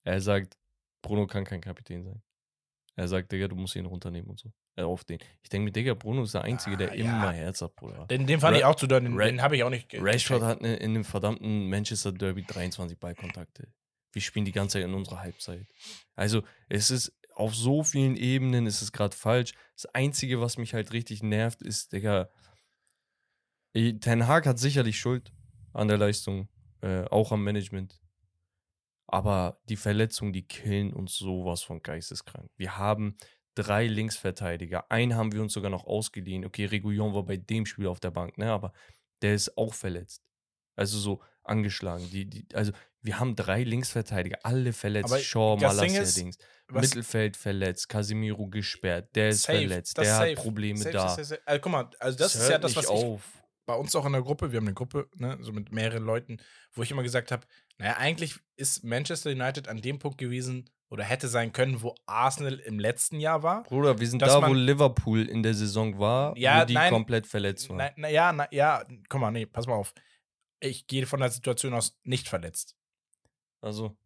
[0.03, 0.57] Er sagt,
[1.01, 2.21] Bruno kann kein Kapitän sein.
[2.95, 4.51] Er sagt, Digga, du musst ihn runternehmen und so.
[4.77, 5.19] Äh, auf den.
[5.41, 7.05] Ich denke mir, Digga, Bruno ist der Einzige, der Ah, ja.
[7.05, 8.05] immer Herz hat, Bruder.
[8.07, 9.01] Den, den fand Ra- ich auch zu doll.
[9.01, 9.93] Den, den habe ich auch nicht.
[9.93, 13.67] Rashford hat ne- in dem verdammten Manchester Derby 23 Ballkontakte.
[14.11, 15.65] Wir spielen die ganze Zeit in unserer Halbzeit.
[16.15, 19.53] Also, es ist auf so vielen Ebenen ist es gerade falsch.
[19.75, 22.29] Das Einzige, was mich halt richtig nervt, ist, Digga,
[23.73, 25.33] Ten Hag hat sicherlich Schuld
[25.73, 26.47] an der Leistung,
[26.81, 27.99] äh, auch am Management.
[29.07, 32.49] Aber die Verletzungen, die killen uns sowas von geisteskrank.
[32.55, 33.17] Wir haben
[33.55, 34.89] drei Linksverteidiger.
[34.91, 36.45] Einen haben wir uns sogar noch ausgeliehen.
[36.45, 38.51] Okay, Regulion war bei dem Spiel auf der Bank, ne?
[38.51, 38.73] Aber
[39.21, 40.21] der ist auch verletzt.
[40.75, 42.09] Also so angeschlagen.
[42.11, 45.11] Die, die, also wir haben drei Linksverteidiger, alle verletzt.
[45.11, 46.37] Aber Shaw, das ist, Dings.
[46.71, 51.15] Mittelfeld verletzt, Casemiro gesperrt, der ist Safe, verletzt, das der safe, hat Probleme safe, da.
[51.15, 53.21] Also, guck mal, also das Es ist ja das, was ich auf.
[53.67, 56.37] bei uns auch in der Gruppe, wir haben eine Gruppe, ne, so mit mehreren Leuten,
[56.73, 57.45] wo ich immer gesagt habe,
[57.77, 62.59] naja, eigentlich ist Manchester United an dem Punkt gewesen oder hätte sein können, wo Arsenal
[62.59, 63.63] im letzten Jahr war.
[63.63, 66.91] Bruder, wir sind da, wo man- Liverpool in der Saison war, Ja, wo die nein,
[66.91, 67.77] komplett verletzt waren.
[67.77, 69.93] Na, na, ja, na, ja, guck mal, nee, pass mal auf.
[70.61, 72.75] ich gehe von der Situation aus nicht verletzt.
[73.61, 73.97] Also,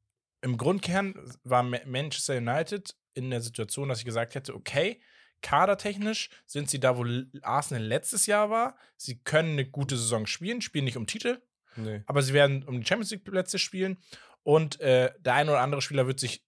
[0.42, 1.14] Im Grundkern
[1.44, 5.02] war Ma- Manchester United in der Situation, dass ich gesagt hätte, okay,
[5.42, 7.06] kadertechnisch sind sie da, wo
[7.42, 8.78] Arsenal letztes Jahr war.
[8.98, 11.42] Sie können eine gute Saison spielen, spielen nicht um Titel,
[11.84, 12.04] nee.
[12.06, 13.98] aber sie werden um die Champions League Plätze spielen
[14.44, 16.44] und äh, der ein oder andere Spieler wird sich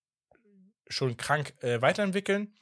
[0.88, 2.56] schon krank äh, weiterentwickeln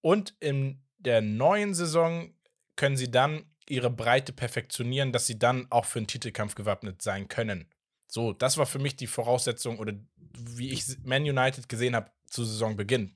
[0.00, 2.34] und in der neuen Saison
[2.76, 7.28] können sie dann ihre Breite perfektionieren, dass sie dann auch für einen Titelkampf gewappnet sein
[7.28, 7.68] können.
[8.08, 9.92] So, das war für mich die Voraussetzung oder
[10.36, 13.14] wie ich Man United gesehen habe zu Saisonbeginn.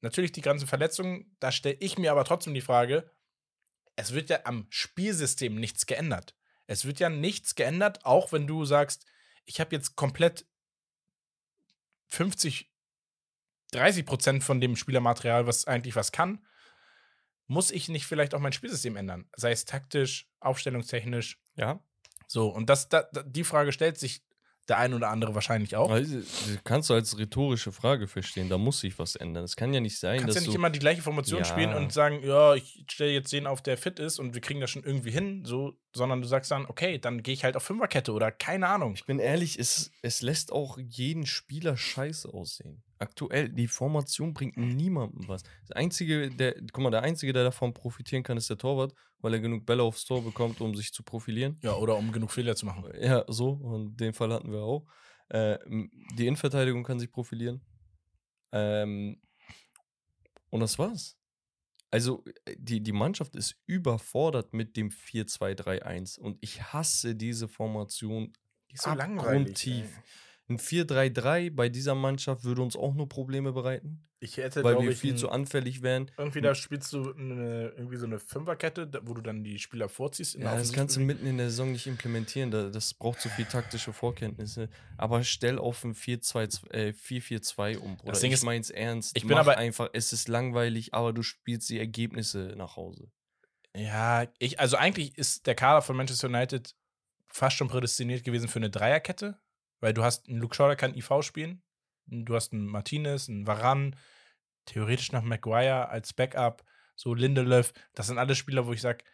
[0.00, 3.10] Natürlich die ganzen Verletzungen, da stelle ich mir aber trotzdem die Frage,
[3.96, 6.36] es wird ja am Spielsystem nichts geändert.
[6.68, 9.04] Es wird ja nichts geändert, auch wenn du sagst,
[9.46, 10.46] ich habe jetzt komplett
[12.08, 12.70] 50,
[13.72, 16.44] 30 Prozent von dem Spielermaterial, was eigentlich was kann,
[17.46, 19.28] muss ich nicht vielleicht auch mein Spielsystem ändern?
[19.36, 21.38] Sei es taktisch, aufstellungstechnisch.
[21.56, 21.82] Ja.
[22.26, 24.22] So, und das, da, die Frage stellt sich
[24.68, 25.90] der ein oder andere wahrscheinlich auch.
[25.90, 26.20] Also,
[26.62, 28.50] kannst du als rhetorische Frage verstehen.
[28.50, 29.44] Da muss sich was ändern.
[29.44, 30.58] Es kann ja nicht sein, Du kannst dass ja nicht du.
[30.58, 31.44] immer die gleiche Formation Ja.
[31.46, 34.60] spielen und sagen, ja, ich stelle jetzt den auf, der fit ist und wir kriegen
[34.60, 37.62] das schon irgendwie hin, so, sondern du sagst dann, okay, dann gehe ich halt auf
[37.62, 38.94] Fünferkette oder keine Ahnung.
[38.94, 42.82] Ich bin ehrlich, es, es lässt auch jeden Spieler scheiße aussehen.
[42.98, 45.42] Aktuell, die Formation bringt niemandem was.
[45.66, 49.34] Das einzige, der, guck mal, der Einzige, der davon profitieren kann, ist der Torwart, weil
[49.34, 51.58] er genug Bälle aufs Tor bekommt, um sich zu profilieren.
[51.62, 52.84] Ja, oder um genug Fehler zu machen.
[53.00, 54.84] Ja, so, und den Fall hatten wir auch.
[55.28, 55.58] Äh,
[56.16, 57.60] die Innenverteidigung kann sich profilieren.
[58.52, 59.20] Ähm,
[60.50, 61.17] und das war's.
[61.90, 68.32] Also, äh, die, die Mannschaft ist überfordert mit dem 4-2-3-1 und ich hasse diese Formation
[68.70, 70.00] Die ist so abgrundtief.
[70.50, 74.90] Ein 4-3-3 bei dieser Mannschaft würde uns auch nur Probleme bereiten, Ich hätte, weil wir
[74.92, 76.10] ich, viel zu anfällig wären.
[76.16, 80.36] irgendwie da spielst du eine, irgendwie so eine Fünferkette, wo du dann die Spieler vorziehst.
[80.36, 82.50] Ja, das kannst du mitten in der Saison nicht implementieren.
[82.50, 84.70] da- Das braucht zu viel taktische Vorkenntnisse.
[84.96, 88.12] Aber stell auf ein 4-2, äh, 4-4-2 um, Bruder.
[88.12, 89.16] Das Ding ich ist, mein's ernst.
[89.18, 93.10] ich bin Mach aber- einfach, es ist langweilig, aber du spielst die Ergebnisse nach Hause.
[93.76, 96.74] Ja, ich, also eigentlich ist der Kader von Manchester United
[97.28, 99.38] fast schon prädestiniert gewesen für eine Dreierkette,
[99.80, 101.62] weil du hast einen Luke Shaw, der kann IV spielen,
[102.06, 103.96] du hast einen Martinez, einen Varan,
[104.64, 106.64] theoretisch noch Maguire als Backup,
[106.94, 109.04] so Lindelöf, das sind alles Spieler, wo ich sage,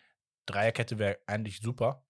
[0.46, 2.04] Dreierkette wäre eigentlich super.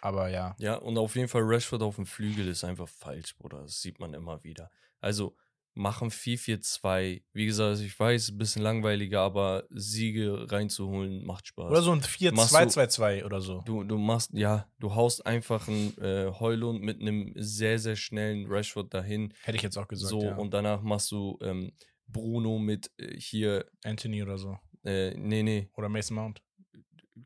[0.00, 3.62] Aber ja, Ja, und auf jeden Fall Rashford auf dem Flügel ist einfach falsch, Bruder.
[3.62, 4.70] Das sieht man immer wieder.
[4.98, 5.36] Also
[5.74, 7.22] machen 4-4-2.
[7.32, 11.70] Wie gesagt, ich weiß, ein bisschen langweiliger, aber Siege reinzuholen macht Spaß.
[11.70, 13.62] oder so ein Machst du- 4-2-2-2 oder so.
[13.64, 18.46] Du, du machst, ja, du haust einfach einen äh, Heulund mit einem sehr, sehr schnellen
[18.48, 19.32] Rashford dahin.
[19.42, 20.36] Hätte ich jetzt auch gesagt, so, ja.
[20.36, 21.72] und danach machst du ähm,
[22.06, 24.58] Bruno mit äh, hier, Anthony oder so.
[24.84, 26.42] äh, nee, nee, Oder Mason Mount.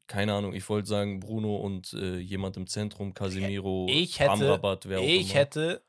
[0.07, 4.89] keine Ahnung, ich wollte sagen Bruno und äh, jemand im Zentrum, Casemiro, Ich hätte- Amrabat,
[4.89, 5.41] wer auch Ich immer.
[5.41, 5.83] hätte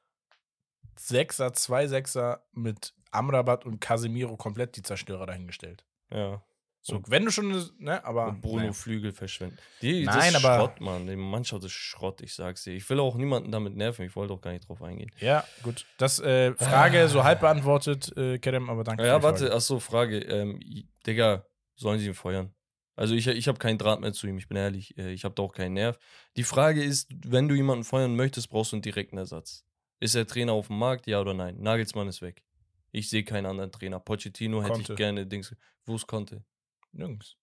[1.00, 5.86] Sechser, zwei Sechser mit Amrabat und Casemiro komplett die Zerstörer dahingestellt.
[6.12, 6.44] Ja.
[6.82, 8.28] So, Und- wenn du schon, ne, aber.
[8.28, 8.72] und Bruno naja.
[8.74, 9.58] Flügel verschwinden.
[9.82, 11.06] Die, Nein, das ist aber- Schrott, Mann.
[11.08, 12.74] Die Mannschaft ist Schrott, ich sag's dir.
[12.76, 15.12] Ich will auch niemanden damit nerven, ich wollte auch gar nicht drauf eingehen.
[15.20, 15.86] Ja, gut.
[15.98, 19.06] Das äh, Frage so halb beantwortet, äh, Kerem, aber danke.
[19.06, 19.56] Ja, warte, Frage.
[19.56, 20.20] achso, Frage.
[20.20, 20.60] Ähm,
[21.06, 21.46] Digga,
[21.76, 22.54] sollen sie ihn feuern?
[22.96, 24.98] Also ich, ich habe keinen Draht mehr zu ihm, ich bin ehrlich.
[24.98, 26.00] Äh, Ich habe da auch keinen Nerv.
[26.38, 29.66] Die Frage ist, wenn du jemanden feuern möchtest, brauchst du einen direkten Ersatz.
[30.00, 31.58] Ist der Trainer auf dem Markt, ja oder nein?
[31.60, 32.44] Nagelsmann ist weg.
[32.92, 34.00] Ich sehe keinen anderen Trainer.
[34.00, 34.94] Pochettino hätte Conte.
[34.94, 35.56] ich gerne Dings.
[35.86, 36.44] Wo es konnte.
[36.92, 37.36] Nirgends.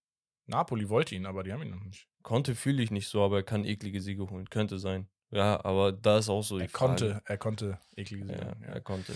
[0.47, 2.07] Napoli wollte ihn, aber die haben ihn noch nicht.
[2.23, 4.49] Konnte fühle ich nicht so, aber er kann eklige Siege holen.
[4.51, 5.09] Könnte sein.
[5.31, 7.23] Ja, aber da ist auch so die Er konnte, Frage.
[7.27, 8.39] er konnte eklige Siege.
[8.39, 9.15] Ja, holen, Ja, er konnte.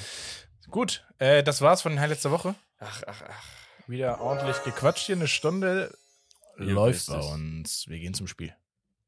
[0.70, 2.54] Gut, äh, das war's von den Highlights der Woche.
[2.78, 3.44] Ach, ach, ach.
[3.88, 5.96] Wieder ordentlich gequatscht hier, eine Stunde
[6.56, 7.26] läuft bei es.
[7.26, 7.88] uns.
[7.88, 8.54] Wir gehen zum Spiel.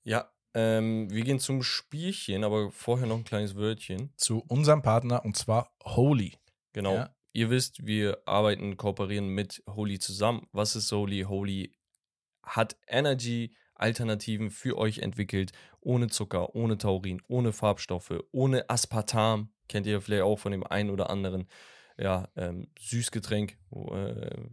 [0.04, 4.12] Ja, ähm, wir gehen zum Spielchen, aber vorher noch ein kleines Wörtchen.
[4.16, 6.36] Zu unserem Partner und zwar Holy.
[6.72, 6.94] Genau.
[6.94, 7.14] Ja.
[7.32, 10.48] Ihr wisst, wir arbeiten, kooperieren mit Holy zusammen.
[10.52, 11.22] Was ist Holy?
[11.22, 11.72] Holy
[12.42, 15.52] hat Energy-Alternativen für euch entwickelt.
[15.80, 19.52] Ohne Zucker, ohne Taurin, ohne Farbstoffe, ohne Aspartam.
[19.68, 21.46] Kennt ihr vielleicht auch von dem einen oder anderen
[21.96, 23.56] ja, ähm, Süßgetränk.
[23.72, 24.48] Äh,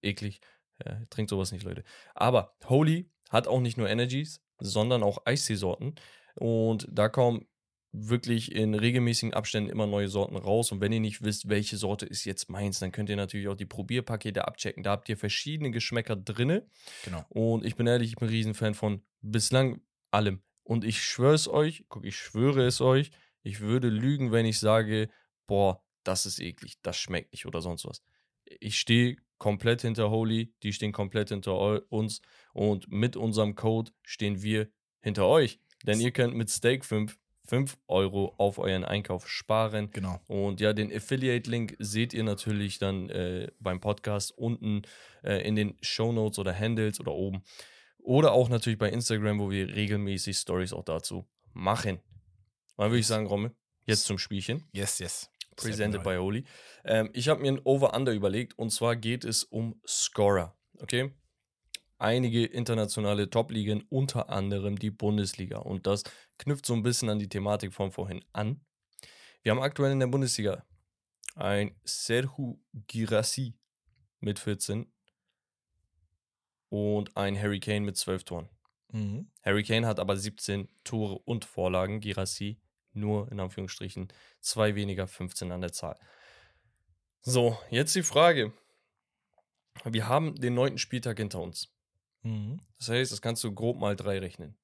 [0.00, 0.40] eklig.
[0.84, 1.84] Ja, trinkt sowas nicht, Leute.
[2.14, 5.94] Aber Holy hat auch nicht nur Energies, sondern auch Eisseesorten.
[6.34, 7.46] Und da kommen
[7.92, 10.72] wirklich in regelmäßigen Abständen immer neue Sorten raus.
[10.72, 13.56] Und wenn ihr nicht wisst, welche Sorte ist jetzt meins, dann könnt ihr natürlich auch
[13.56, 14.82] die Probierpakete abchecken.
[14.82, 16.66] Da habt ihr verschiedene Geschmäcker drinne.
[17.04, 17.24] Genau.
[17.28, 20.42] Und ich bin ehrlich, ich bin ein Riesenfan von bislang allem.
[20.64, 23.10] Und ich schwöre es euch, guck, ich schwöre es euch,
[23.42, 25.10] ich würde lügen, wenn ich sage,
[25.46, 28.02] boah, das ist eklig, das schmeckt nicht oder sonst was.
[28.44, 32.22] Ich stehe komplett hinter Holy, die stehen komplett hinter uns
[32.52, 34.68] und mit unserem Code stehen wir
[35.00, 35.58] hinter euch.
[35.84, 39.90] Denn ihr könnt mit Stake 5 5 Euro auf euren Einkauf sparen.
[39.90, 40.20] Genau.
[40.28, 44.82] Und ja, den Affiliate-Link seht ihr natürlich dann äh, beim Podcast unten
[45.24, 47.42] äh, in den Show Notes oder Handles oder oben.
[47.98, 51.98] Oder auch natürlich bei Instagram, wo wir regelmäßig Stories auch dazu machen.
[52.76, 53.50] Dann würde ich sagen, Romme,
[53.86, 54.62] jetzt zum Spielchen.
[54.72, 55.28] Yes, yes.
[55.56, 56.44] Presented by Oli.
[56.84, 60.56] Ähm, ich habe mir ein Over-Under überlegt und zwar geht es um Scorer.
[60.80, 61.12] Okay?
[61.98, 65.58] Einige internationale Top-Ligen, unter anderem die Bundesliga.
[65.58, 66.02] Und das
[66.38, 68.60] knüpft so ein bisschen an die Thematik von vorhin an.
[69.42, 70.64] Wir haben aktuell in der Bundesliga
[71.34, 73.54] ein Serhu Girassi
[74.20, 74.92] mit 14
[76.68, 78.48] und ein Harry Kane mit 12 Toren.
[78.92, 79.30] Mhm.
[79.42, 82.00] Harry Kane hat aber 17 Tore und Vorlagen.
[82.00, 82.60] Girassi
[82.92, 84.08] nur in Anführungsstrichen
[84.40, 85.98] zwei weniger, 15 an der Zahl.
[87.20, 88.52] So, jetzt die Frage.
[89.84, 91.72] Wir haben den neunten Spieltag hinter uns.
[92.22, 92.60] Mhm.
[92.78, 94.56] Das heißt, das kannst du grob mal drei rechnen.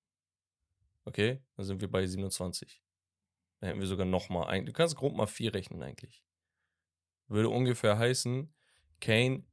[1.04, 2.82] Okay, dann sind wir bei 27.
[3.60, 4.66] Dann hätten wir sogar noch mal ein.
[4.66, 6.22] Du kannst grob mal vier rechnen eigentlich.
[7.28, 8.52] Würde ungefähr heißen,
[9.00, 9.44] Kane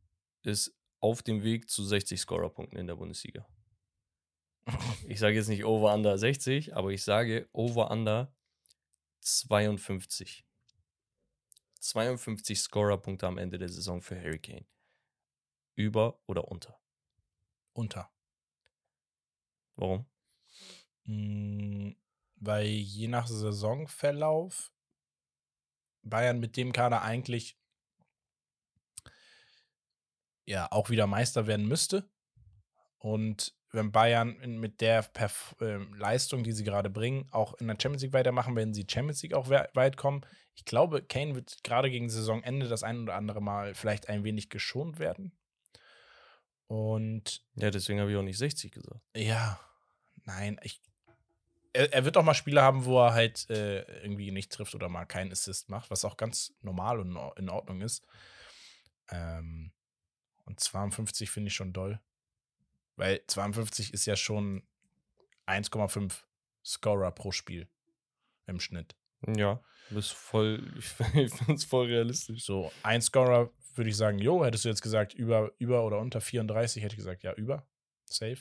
[0.44, 3.48] ist auf dem Weg zu 60 Scorerpunkten in der Bundesliga.
[5.08, 8.35] Ich sage jetzt nicht over under 60, aber ich sage over under
[9.26, 10.46] 52.
[11.80, 14.68] 52 Scorerpunkte am Ende der Saison für Harry Kane.
[15.74, 16.80] Über oder unter?
[17.74, 18.12] Unter.
[19.76, 20.06] Warum?
[21.06, 21.94] Mm,
[22.36, 24.72] Weil je nach Saisonverlauf
[26.04, 27.58] Bayern mit dem Kader eigentlich
[30.46, 32.08] ja auch wieder Meister werden müsste.
[33.00, 37.78] Und wenn Bayern mit der Perf ähm, Leistung, die sie gerade bringen, auch in der
[37.80, 40.26] Champions League weitermachen, werden sie Champions League auch we weit kommen.
[40.56, 44.50] Ich glaube, Kane wird gerade gegen Saisonende das ein oder andere Mal vielleicht ein wenig
[44.50, 45.32] geschont werden.
[46.68, 49.02] Und Ja, deswegen habe ich auch nicht 60 gesagt.
[49.16, 49.60] ja,
[50.24, 50.82] nein, ich.
[51.74, 54.88] Er, er wird auch mal Spiele haben, wo er halt äh, irgendwie nicht trifft oder
[54.90, 58.06] mal keinen Assist macht, was auch ganz normal und in- in Ordnung ist.
[59.10, 59.72] Ähm,
[60.46, 62.00] und 52 finde ich schon doll.
[62.96, 64.64] Weil 52 ist ja schon
[65.48, 66.24] 1,5
[66.64, 67.68] Scorer pro Spiel
[68.48, 68.96] im Schnitt.
[69.28, 72.43] Ja, du bist voll, ich finde es voll realistisch.
[72.46, 76.22] So, ein Scorer würde ich sagen, jo, hättest du jetzt gesagt, über, über oder unter
[76.22, 77.68] 34, hätte ich gesagt, ja, über.
[78.06, 78.38] Safe.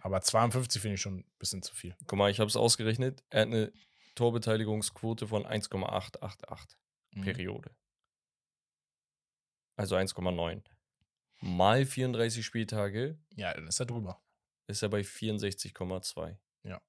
[0.00, 1.94] Aber 52 finde ich schon ein bisschen zu viel.
[2.06, 3.22] Guck mal, ich habe es ausgerechnet.
[3.30, 3.72] Er hat eine
[4.14, 6.78] Torbeteiligungsquote von 1,888
[7.12, 7.22] Mhm.
[7.22, 7.70] Periode.
[9.76, 10.62] Also 1,9.
[11.40, 14.20] Mal 34 Spieltage Ja, dann ist er drüber.
[14.66, 16.36] ist er bei 64,2.
[16.64, 16.80] Ja.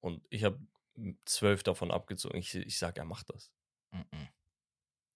[0.00, 0.58] Und ich habe
[1.24, 2.38] 12 davon abgezogen.
[2.38, 3.52] Ich, ich sag, er macht das.
[3.92, 4.28] Mhm.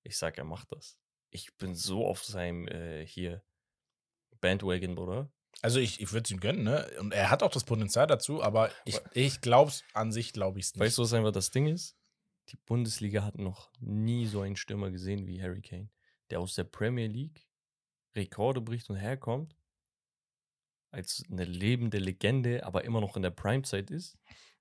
[0.02, 0.98] Ich sag, er macht das.
[1.30, 3.42] Ich bin so auf seinem äh, hier
[4.40, 5.30] Bandwagon, Bruder.
[5.60, 6.90] Also ich, ich würde es ihm gönnen, ne?
[6.98, 10.58] Und er hat auch das Potenzial dazu, aber ich, ich glaube es an sich, glaube
[10.58, 10.80] ich es nicht.
[10.80, 11.96] Weißt du, was einfach das Ding ist?
[12.48, 15.88] Die Bundesliga hat noch nie so einen Stürmer gesehen wie Harry Kane,
[16.30, 17.46] der aus der Premier League
[18.16, 19.54] Rekorde bricht und herkommt,
[20.90, 24.18] als eine lebende Legende, aber immer noch in der Primezeit ist.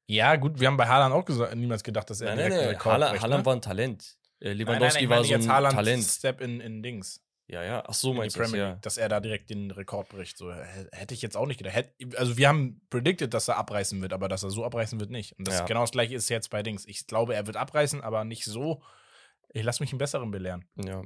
[0.08, 2.60] Ja, gut, wir haben bei Haaland auch gesagt, niemals gedacht, dass er Nein, nein, direkt
[2.62, 2.76] einen nein.
[2.78, 3.45] Rekord Haaland, bricht, Haaland ne?
[3.45, 4.18] war ein Talent.
[4.39, 6.04] Äh, Nein, Lewandowski nein, nein, ich war so jetzt ein Haaland Talent.
[6.04, 7.24] Step in, in Dings.
[7.47, 7.84] Ja, ja.
[7.86, 8.76] Ach so, meinst du ja.
[8.76, 10.38] Dass er da direkt den Rekord bricht.
[10.38, 11.76] So, hä- hätte ich jetzt auch nicht gedacht.
[11.76, 15.10] Hätt, also wir haben predicted, dass er abreißen wird, aber dass er so abreißen wird
[15.12, 15.38] nicht.
[15.38, 15.66] Und das Ja.
[15.66, 16.86] genau das gleiche ist jetzt bei Dings.
[16.88, 18.82] Ich glaube, er wird abreißen, aber nicht so.
[19.54, 20.66] Ich lasse mich einen besseren belehren.
[20.76, 21.04] Ja.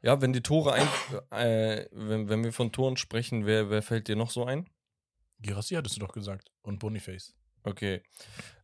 [0.00, 0.88] Ja, wenn die Tore ein,
[1.30, 4.68] äh, wenn, wenn wir von Toren sprechen, wer, wer fällt dir noch so ein?
[5.40, 6.50] Girassi hattest du doch gesagt.
[6.62, 7.34] Und Boniface.
[7.64, 8.02] Okay.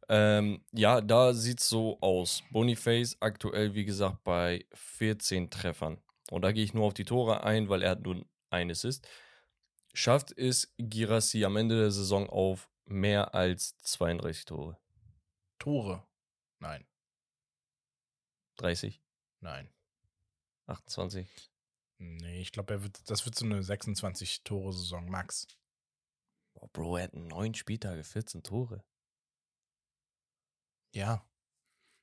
[0.09, 2.43] Ähm, ja, da sieht's so aus.
[2.51, 6.01] Boniface aktuell, wie gesagt, bei 14 Treffern.
[6.31, 9.07] Und da gehe ich nur auf die Tore ein, weil er hat nur ein Assist.
[9.93, 14.79] Schafft es Girassi am Ende der Saison auf mehr als 32 Tore?
[15.59, 16.07] Tore.
[16.61, 16.87] Nein.
[18.57, 19.03] 30?
[19.41, 19.70] Nein.
[20.67, 21.29] 28?
[21.99, 25.46] Nee, ich glaube, er wird, das wird so eine 26-Tore-Saison, Max.
[26.54, 28.84] Boah, Bro, er hat neun Spieltage, 14 Tore.
[30.95, 31.25] Ja.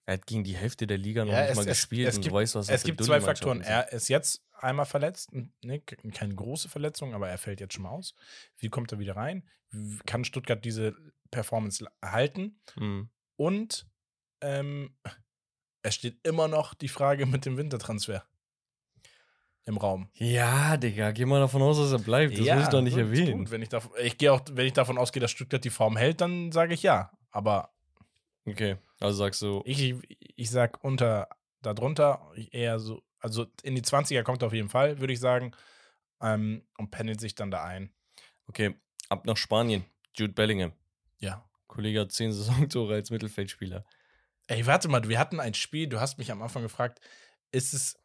[0.07, 2.15] Er hat gegen die Hälfte der Liga noch Ja, nicht es- mal es- gespielt es
[2.15, 3.61] und gibt- du weißt, was Es gibt zwei Faktoren.
[3.61, 5.31] Er ist jetzt einmal verletzt,
[5.64, 8.14] ne, keine große Verletzung, aber er fällt jetzt schon mal aus.
[8.57, 9.49] Wie kommt er wieder rein?
[10.05, 10.95] Kann Stuttgart diese
[11.31, 12.61] Performance erhalten?
[12.76, 13.10] Mhm.
[13.35, 13.88] Und
[14.41, 14.95] ähm,
[15.86, 18.26] es steht immer noch die Frage mit dem Wintertransfer
[19.66, 20.10] im Raum.
[20.14, 22.34] Ja, Digga, geh mal davon aus, dass er bleibt.
[22.34, 23.40] Das muss ich doch nicht gut, erwähnen.
[23.40, 23.52] Gut.
[23.52, 26.22] Wenn ich, davon, ich gehe auch, wenn ich davon ausgehe, dass Stuttgart die Form hält,
[26.22, 27.12] dann sage ich ja.
[27.32, 27.72] Aber
[28.48, 29.95] Okay, also sagst du, ich,
[30.36, 31.28] ich sag unter,
[31.62, 35.52] darunter eher so, also in die 20er kommt er auf jeden Fall, würde ich sagen.
[36.22, 37.91] Ähm, und pendelt sich dann da ein.
[38.48, 38.76] okay,
[39.10, 39.84] ab nach Spanien.
[40.16, 40.72] Jude Bellingham.
[41.20, 41.44] Ja.
[41.68, 43.84] Kollege hat 10 Saisontore als Mittelfeldspieler.
[44.47, 46.99] Ey, warte mal, wir hatten ein Spiel, du hast mich am Anfang gefragt,
[47.51, 47.95] ist es.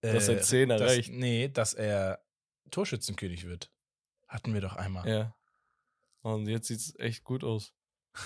[0.00, 1.10] Äh, Dass er 10 dass- erreicht.
[1.12, 2.24] Nee, dass er
[2.70, 3.70] Torschützenkönig wird.
[4.28, 5.06] Hatten wir doch einmal.
[5.08, 5.36] Ja.
[6.22, 7.72] Und jetzt sieht es echt gut aus.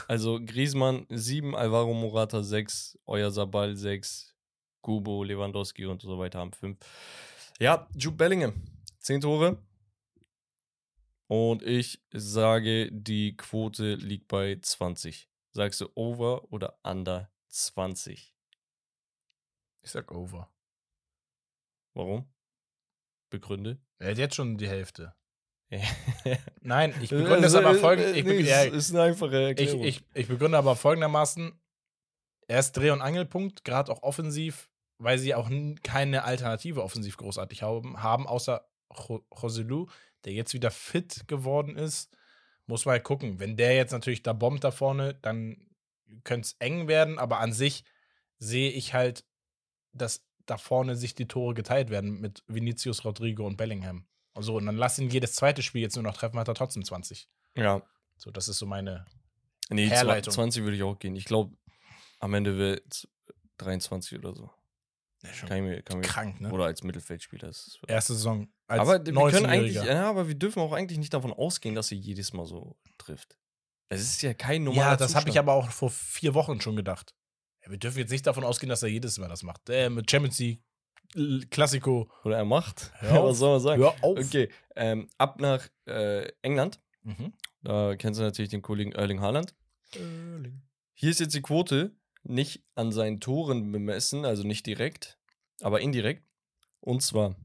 [0.08, 4.34] Also Griezmann 7, Alvaro Morata 6, Euer Sabal 6,
[4.80, 6.78] Kubo, Lewandowski und so weiter haben 5.
[7.58, 8.54] Ja, Jude Bellingham
[8.98, 9.58] 10 Tore.
[11.28, 15.28] Und ich sage, die Quote liegt bei 20.
[15.52, 17.30] Sagst du over oder under
[17.64, 18.34] 20?
[19.82, 20.50] Ich sag over.
[21.94, 22.28] Warum?
[23.30, 23.78] Begründe.
[23.98, 25.14] Er hat jetzt schon die Hälfte.
[25.70, 25.80] Ja.
[26.60, 29.82] Nein, ich begründe es aber Äh, ja, es ist eine einfache Erklärung.
[29.82, 31.58] ich, ich begründe aber folgendermaßen:
[32.46, 35.50] Er ist Dreh- und Angelpunkt, gerade auch offensiv, weil sie auch
[35.82, 38.68] keine Alternative offensiv großartig haben, haben außer
[39.08, 39.86] Jo- Joselu,
[40.24, 42.16] der jetzt wieder fit geworden ist.
[42.66, 43.38] Muss man halt gucken.
[43.40, 45.68] Wenn der jetzt natürlich da bombt da vorne, dann
[46.24, 47.84] könnte es eng werden, aber an sich
[48.38, 49.24] sehe ich halt,
[49.92, 54.06] dass da vorne sich die Tore geteilt werden mit Vinicius, Rodrigo und Bellingham.
[54.38, 56.84] So, und dann lass ihn jedes zweite Spiel jetzt nur noch treffen, hat er trotzdem
[56.84, 57.28] 20.
[57.56, 57.82] ja.
[58.18, 59.04] So, das ist so meine.
[59.68, 60.32] Nee, Herleitung.
[60.32, 61.14] 20 würde ich auch gehen.
[61.16, 61.54] Ich glaube,
[62.18, 63.06] am Ende wird
[63.58, 64.50] 23 oder so.
[65.46, 66.50] Kann ich mir, kann ich mir, Krank, ne?
[66.50, 67.48] Oder als Mittelfeldspieler.
[67.48, 68.48] Das ist, Erste Saison.
[68.68, 69.86] Aber wir können eigentlich, 19-Jähriger.
[69.86, 73.36] ja, aber wir dürfen auch eigentlich nicht davon ausgehen, dass sie jedes Mal so trifft.
[73.88, 76.76] Es ist ja kein normaler Ja, das habe ich aber auch vor vier Wochen schon
[76.76, 77.14] gedacht.
[77.64, 79.68] Ja, wir dürfen jetzt nicht davon ausgehen, dass er jedes Mal das macht.
[79.68, 82.10] Äh, mit Champions League, Klassiko.
[82.24, 82.92] Oder er macht.
[83.00, 83.82] Was soll man sagen?
[83.82, 84.18] Hör auf.
[84.18, 86.80] Okay, ähm, ab nach äh, England.
[87.02, 87.32] Mhm.
[87.62, 89.54] Da kennst du natürlich den Kollegen Erling Haaland.
[90.94, 95.18] Hier ist jetzt die Quote nicht an seinen Toren bemessen, also nicht direkt,
[95.60, 96.24] aber indirekt.
[96.80, 97.36] Und zwar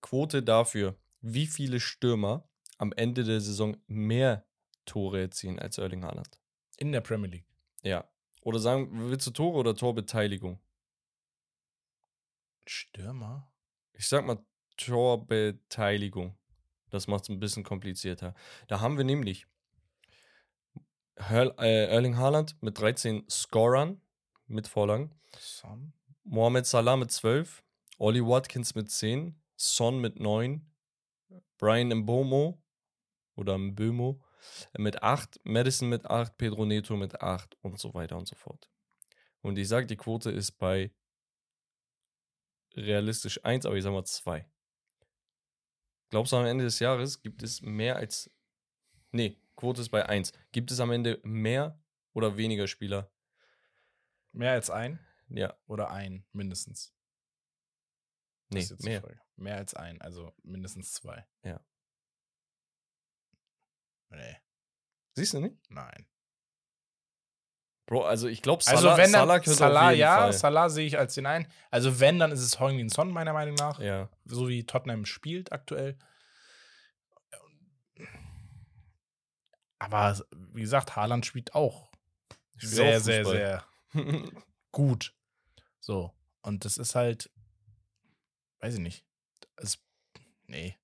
[0.00, 2.48] Quote dafür, wie viele Stürmer
[2.78, 4.44] am Ende der Saison mehr
[4.84, 6.38] Tore erzielen als Erling Haaland.
[6.76, 7.46] In der Premier League.
[7.82, 8.08] Ja.
[8.42, 10.60] Oder sagen, willst du Tore oder Torbeteiligung?
[12.66, 13.52] Stürmer?
[13.92, 14.44] Ich sag mal
[14.76, 16.36] Torbeteiligung.
[16.90, 18.34] Das macht es ein bisschen komplizierter.
[18.68, 19.46] Da haben wir nämlich
[21.16, 24.00] Hör, äh, Erling Haaland mit 13 Scorern
[24.46, 25.14] mit Vorlagen.
[25.38, 25.92] Son?
[26.24, 27.62] Mohamed Salah mit 12,
[27.98, 30.66] Ollie Watkins mit 10, Son mit 9,
[31.58, 32.62] Brian Mbomo
[33.34, 34.22] oder Mbömo
[34.76, 38.70] mit 8, Madison mit 8, Pedro Neto mit 8 und so weiter und so fort.
[39.40, 40.92] Und ich sage, die Quote ist bei
[42.74, 44.48] realistisch 1, aber ich sage mal 2.
[46.10, 48.30] Glaubst du, am Ende des Jahres gibt es mehr als.
[49.10, 50.32] Nee, Quote ist bei 1.
[50.52, 51.82] Gibt es am Ende mehr
[52.12, 53.10] oder weniger Spieler?
[54.32, 54.98] Mehr als ein?
[55.28, 56.94] Ja, Oder ein, mindestens?
[58.50, 59.02] Nee, mehr.
[59.36, 61.26] Mehr als ein, also mindestens zwei.
[61.42, 61.64] Ja.
[64.12, 64.36] Nee,
[65.14, 65.56] Siehst du nicht?
[65.68, 66.06] nein.
[67.86, 70.32] Bro, also ich glaube, Salah, Also wenn dann Salah Salah, ja, Fall.
[70.32, 71.46] Salah sehe ich als den einen.
[71.70, 73.80] Also wenn, dann ist es Heung-Min Son, meiner Meinung nach.
[73.80, 74.08] ja.
[74.24, 75.98] So wie Tottenham spielt aktuell.
[79.78, 81.90] Aber wie gesagt, Haaland spielt auch
[82.56, 83.66] Spielt sehr, auch sehr, sehr
[84.70, 85.14] gut.
[85.80, 86.14] So.
[86.42, 87.30] Und das ist halt,
[88.60, 89.04] weiß ich nicht.
[89.56, 89.78] Es,
[90.46, 90.78] nee,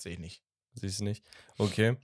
[0.00, 0.42] sehe ich nicht.
[0.74, 1.24] Siehst du nicht?
[1.58, 1.96] Okay.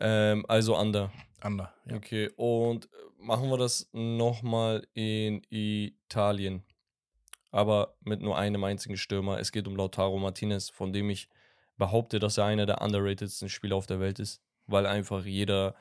[0.00, 1.12] Ähm, also Under.
[1.40, 1.74] Ander.
[1.86, 1.96] Ja.
[1.96, 2.30] Okay.
[2.36, 6.64] Und äh, machen wir das nochmal in Italien.
[7.50, 9.38] Aber mit nur einem einzigen Stürmer.
[9.38, 11.28] Es geht um Lautaro Martinez, von dem ich
[11.76, 14.42] behaupte, dass er einer der underratedsten Spieler auf der Welt ist.
[14.66, 15.74] Weil einfach jeder.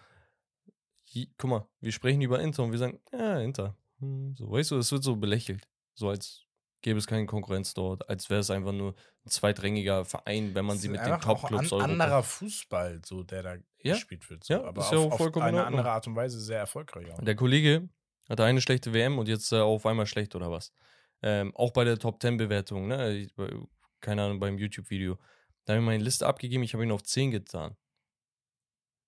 [1.04, 3.76] Je, guck mal, wir sprechen über Inter und wir sagen, ja, Inter.
[4.00, 5.68] Hm, So, weißt du, es wird so belächelt.
[5.94, 6.45] So als
[6.86, 8.94] gäbe es keine Konkurrenz dort, als wäre es einfach nur
[9.26, 13.42] ein zweitrangiger Verein, wenn man sie mit den Top-Clubs an, Europa- anderer Fußball, so der
[13.44, 13.94] da Ja.
[13.96, 14.44] gespielt wird.
[14.44, 14.54] So.
[14.54, 16.60] Ja, aber ist auf, ja auch auf vollkommen in eine andere Art und Weise sehr
[16.60, 17.12] erfolgreich.
[17.12, 17.20] Auch.
[17.24, 17.90] Der Kollege
[18.30, 20.72] hatte eine schlechte WM und jetzt äh, auf einmal schlecht oder was?
[21.24, 23.28] Ähm, auch bei der Top 10 Bewertung, ne?
[23.36, 23.50] Bei-
[24.00, 25.18] keine Ahnung, beim YouTube-Video.
[25.66, 27.76] Da habe ich meine Liste abgegeben, ich habe ihn auf 10 getan.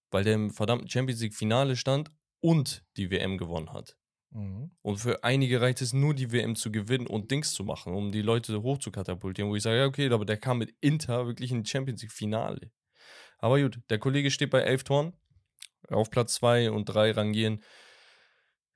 [0.10, 2.10] Weil der im verdammten Champions League-Finale stand
[2.40, 3.96] und die WM gewonnen hat.
[4.32, 4.72] Mhm.
[4.82, 8.12] Und für einige reicht es nur, die WM zu gewinnen und Dings zu machen, um
[8.12, 11.28] die Leute hoch zu katapultieren, wo ich sage, ja, okay, aber der kam mit Inter
[11.28, 12.72] wirklich in Champions League-Finale.
[13.40, 15.14] Aber gut, der Kollege steht bei 11 Toren.
[15.90, 17.64] Auf Platz 2 und 3 rangieren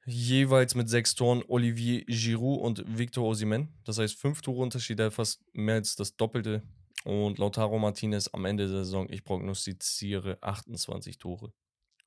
[0.06, 3.80] jeweils mit sechs Toren Olivier Giroud und Victor Osimhen.
[3.86, 6.64] Das heißt, fünf Tore Unterschied, der fast mehr als das Doppelte.
[7.03, 11.53] Und Lautaro Martinez am Ende der Saison, ich prognostiziere 28 Tore.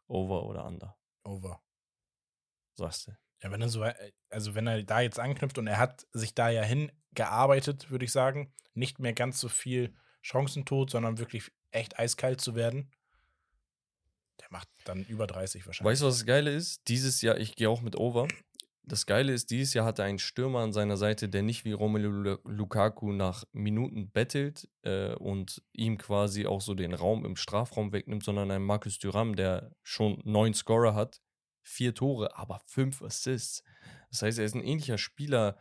[0.07, 1.63] Over oder under, Over.
[2.75, 3.13] sagst du.
[3.43, 6.35] Ja, wenn er so, wei- also wenn er da jetzt anknüpft und er hat sich
[6.35, 11.99] da ja hingearbeitet, würde ich sagen, nicht mehr ganz so viel Chancentod, sondern wirklich echt
[11.99, 12.91] eiskalt zu werden.
[14.41, 15.93] Der macht dann über 30 wahrscheinlich.
[15.93, 16.81] Weißt du, was das Geile ist?
[16.89, 18.27] Dieses Jahr, ich gehe auch mit Over.
[18.87, 21.73] Das Geile ist, dieses Jahr hat er einen Stürmer an seiner Seite, der nicht wie
[21.73, 27.37] Romelu Lu- Lukaku nach Minuten bettelt äh, und ihm quasi auch so den Raum im
[27.37, 31.23] Strafraum wegnimmt, sondern einen Markus Thuram, der schon neun Scorer hat,
[31.65, 33.65] vier Tore, aber fünf Assists.
[34.11, 35.59] Das heißt, er ist ein ähnlicher Spieler,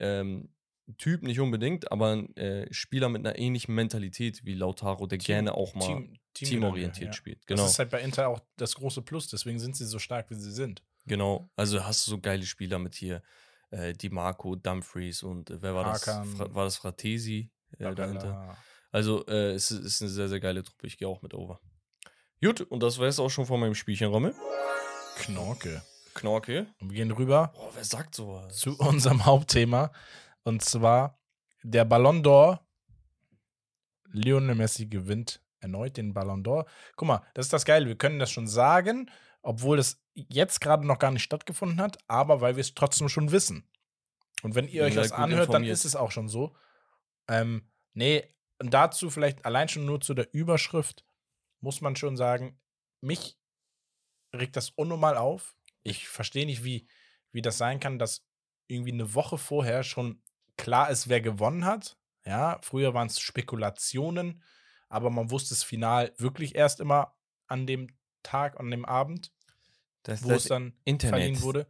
[0.00, 0.52] ähm,
[0.98, 5.26] Typ nicht unbedingt, aber ein äh, Spieler mit einer ähnlichen Mentalität wie Lautaro, der Team-
[5.26, 5.96] gerne auch mal Team-
[6.34, 7.12] Teamgedanke, teamorientiert ja.
[7.12, 7.46] spielt.
[7.46, 7.62] Genau.
[7.62, 10.34] Das ist halt bei Inter auch das große Plus, deswegen sind sie so stark, wie
[10.34, 10.82] sie sind.
[11.06, 13.22] Genau, also hast du so geile Spieler mit hier,
[13.70, 16.28] äh, Di Marco, Dumfries und äh, wer war Hakan.
[16.28, 16.36] das?
[16.36, 18.56] Fra war das Fratesi äh, dahinter?
[18.90, 20.88] Also äh, es ist, ist eine sehr, sehr geile Truppe.
[20.88, 21.60] Ich gehe auch mit over.
[22.42, 24.34] Gut, und das war es auch schon von meinem Spielchen, Rommel.
[25.16, 25.82] Knorke.
[26.14, 26.66] Knorke.
[26.80, 28.56] Und wir gehen rüber Boah, wer sagt sowas?
[28.56, 29.92] zu unserem Hauptthema.
[30.42, 31.18] Und zwar
[31.62, 32.60] der Ballon d'Or.
[34.10, 36.66] Lionel Messi gewinnt erneut den Ballon d'Or.
[36.96, 37.86] Guck mal, das ist das Geile.
[37.86, 39.10] Wir können das schon sagen,
[39.42, 43.32] obwohl das jetzt gerade noch gar nicht stattgefunden hat, aber weil wir es trotzdem schon
[43.32, 43.68] wissen.
[44.42, 46.54] Und wenn ihr euch das anhört, dann ist es auch schon so.
[47.28, 48.24] Ähm, nee,
[48.58, 51.04] und dazu vielleicht allein schon nur zu der Überschrift
[51.60, 52.60] muss man schon sagen,
[53.00, 53.38] mich
[54.34, 55.54] regt das unnormal auf.
[55.82, 56.86] Ich verstehe nicht, wie,
[57.32, 58.24] wie das sein kann, dass
[58.66, 60.22] irgendwie eine Woche vorher schon
[60.56, 61.96] klar ist, wer gewonnen hat.
[62.24, 64.42] Ja, früher waren es Spekulationen,
[64.88, 67.16] aber man wusste es final wirklich erst immer
[67.48, 67.88] an dem
[68.22, 69.32] Tag, an dem Abend,
[70.04, 71.14] Das, wo das es dann Internet.
[71.20, 71.66] verliehen wurde.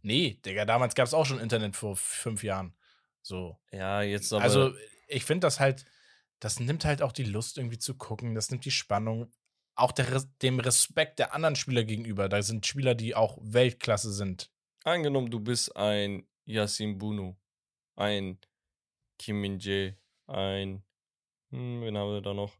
[0.00, 2.74] Nee, Digga, damals gab es auch schon Internet vor fünf Jahren.
[3.20, 3.58] So.
[3.70, 4.42] Ja, jetzt aber.
[4.42, 4.74] also,
[5.06, 5.84] ich finde das halt,
[6.40, 9.30] das nimmt halt auch die Lust irgendwie zu gucken, das nimmt die Spannung,
[9.74, 12.28] auch der, dem Respekt der anderen Spieler gegenüber.
[12.28, 14.50] Da sind Spieler, die auch Weltklasse sind.
[14.84, 17.36] angenommen, du bist ein Yassin Bunu,
[17.96, 18.38] ein
[19.18, 19.96] Kim Min Jae,
[20.26, 20.82] ein.
[21.50, 22.56] Hm, wen haben wir da noch?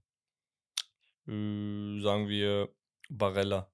[1.27, 2.69] Äh, sagen wir
[3.09, 3.73] Barella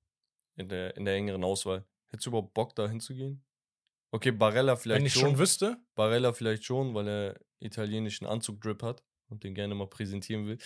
[0.56, 1.84] in der, in der engeren Auswahl.
[2.08, 3.44] Hättest du überhaupt Bock, da hinzugehen?
[4.10, 5.22] Okay, Barella vielleicht Wenn ich schon.
[5.22, 10.46] schon wüsste, Barella vielleicht schon, weil er italienischen Anzug-Drip hat und den gerne mal präsentieren
[10.46, 10.58] will,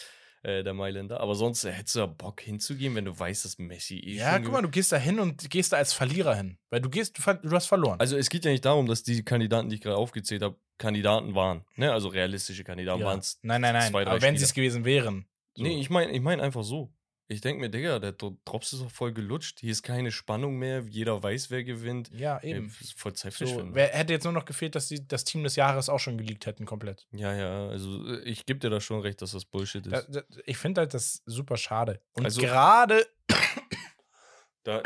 [0.43, 1.21] äh, der Mailänder.
[1.21, 4.39] Aber sonst äh, hättest du da Bock hinzugehen, wenn du weißt, dass Messi eh Ja,
[4.39, 6.59] guck mal, du gehst da hin und gehst da als Verlierer hin.
[6.71, 8.01] Weil du gehst, du, du hast verloren.
[8.01, 11.35] Also es geht ja nicht darum, dass die Kandidaten, die ich gerade aufgezählt habe, Kandidaten
[11.35, 11.65] waren.
[11.77, 11.93] Ne?
[11.93, 13.07] Also realistische Kandidaten ja.
[13.07, 13.39] waren es.
[13.43, 13.91] Nein, nein, nein.
[13.91, 14.47] zwei, aber wenn sie Spieler.
[14.47, 15.27] es gewesen wären.
[15.55, 15.63] So.
[15.63, 16.93] Nee, ich meine ich mein einfach so.
[17.29, 19.61] Ich denke mir, Digga, der Dro- Drops ist doch voll gelutscht.
[19.61, 20.83] Hier ist keine Spannung mehr.
[20.89, 22.11] Jeder weiß, wer gewinnt.
[22.13, 22.67] ja, Ey, eben.
[22.81, 23.75] ist voll So, Zeitverschwendung.
[23.75, 26.45] wer, hätte jetzt nur noch gefehlt, dass sie das Team des Jahres auch schon geleakt
[26.47, 27.07] hätten, komplett.
[27.13, 29.93] ja, ja, also äh, ich gebe dir da schon recht, dass das Bullshit ist.
[29.93, 32.03] Da, da, ich finde halt das super schade.
[32.13, 33.07] Und Also- gerade
[34.65, 34.81] Da,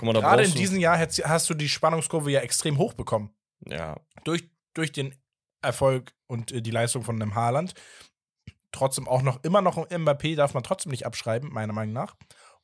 [0.00, 3.34] mal, gerade in diesem Jahr hätt's- hast du die Spannungskurve ja extrem hoch bekommen.
[3.66, 5.14] Ja, Durch, durch den
[5.60, 7.74] Erfolg und äh, die Leistung von einem Haaland.
[8.72, 12.16] Trotzdem auch noch, immer noch Mbappé darf man trotzdem nicht abschreiben, meiner Meinung nach.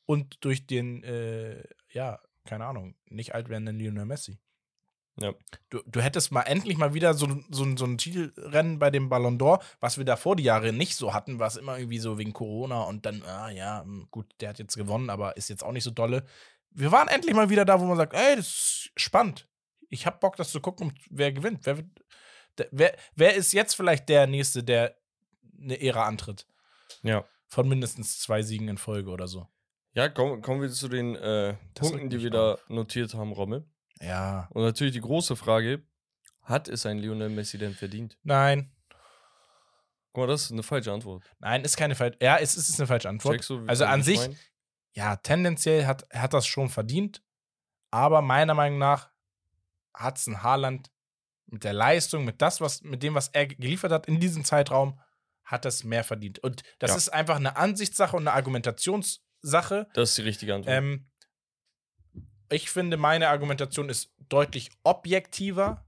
[0.05, 4.37] Und durch den, äh, ja, keine Ahnung, nicht alt werdenden Lionel Messi.
[5.19, 5.33] ja.
[5.69, 9.39] Du, du hättest mal endlich mal wieder so, so, so ein Titelrennen bei dem Ballon
[9.39, 12.83] d'Or, was wir davor die Jahre nicht so hatten, was immer irgendwie so wegen Corona
[12.83, 15.83] und dann, ah ja, hm, gut, der hat jetzt gewonnen, aber ist jetzt auch nicht
[15.83, 16.23] so dolle.
[16.69, 19.47] Wir waren endlich mal wieder da, wo man sagt, ey, das ist spannend.
[19.89, 21.65] Ich hab Bock, das zu gucken, wer gewinnt.
[21.65, 21.83] Wer,
[22.71, 24.97] wer, wer ist jetzt vielleicht der Nächste, der
[25.61, 26.47] eine Ära antritt?
[27.03, 27.25] Ja.
[27.47, 29.47] Von mindestens zwei Siegen in Folge oder so.
[29.93, 32.69] Ja, kommen, kommen wir zu den äh, Punkten, die wir da auf.
[32.69, 33.65] notiert haben, Rommel.
[34.01, 34.49] Ja.
[34.51, 35.83] Und natürlich die große Frage:
[36.43, 38.17] Hat es ein Lionel Messi denn verdient?
[38.23, 38.75] Nein.
[40.11, 41.23] Guck mal, das ist eine falsche Antwort.
[41.39, 42.17] Nein, ist keine falsche.
[42.21, 43.35] Ja, es ist eine falsche Antwort.
[43.35, 44.37] Checkst du, also an ich sich, mein?
[44.93, 47.21] ja, tendenziell hat, hat das schon verdient.
[47.91, 49.11] Aber meiner Meinung nach
[49.93, 50.91] hat es ein Haaland
[51.47, 54.99] mit der Leistung, mit, das, was, mit dem, was er geliefert hat in diesem Zeitraum,
[55.45, 56.39] hat es mehr verdient.
[56.39, 56.97] Und das Ja.
[56.97, 59.87] ist einfach eine Ansichtssache und eine Argumentationssache.
[59.93, 60.75] Das ist die richtige Antwort.
[60.75, 61.07] Ähm,
[62.49, 65.85] ich finde, meine Argumentation ist deutlich objektiver.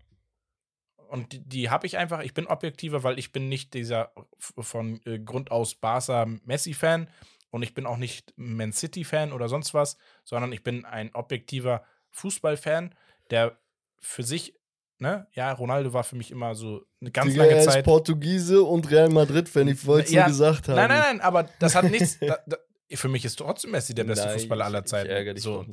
[1.09, 2.21] Und die, die habe ich einfach.
[2.21, 7.09] Ich bin objektiver, weil ich bin nicht dieser von äh, Grund aus Barca-Messi-Fan
[7.49, 11.85] und ich bin auch nicht Man City-Fan oder sonst was, sondern ich bin ein objektiver
[12.11, 12.93] Fußball-Fan,
[13.29, 13.57] der
[13.99, 14.56] für sich,
[14.99, 17.85] ne, ja, Ronaldo war für mich immer so eine ganz Digga, lange er ist Zeit.
[17.85, 19.67] Portugiese und Real Madrid-Fan.
[19.67, 20.75] Ich wollte es Ja, gesagt haben.
[20.75, 22.17] Nein, nein, nein, aber das hat nichts.
[22.21, 22.57] da, da,
[22.93, 25.09] für mich ist trotzdem Messi der beste Nein, Fußballer aller Zeiten.
[25.09, 25.65] Ich ärgere dich so,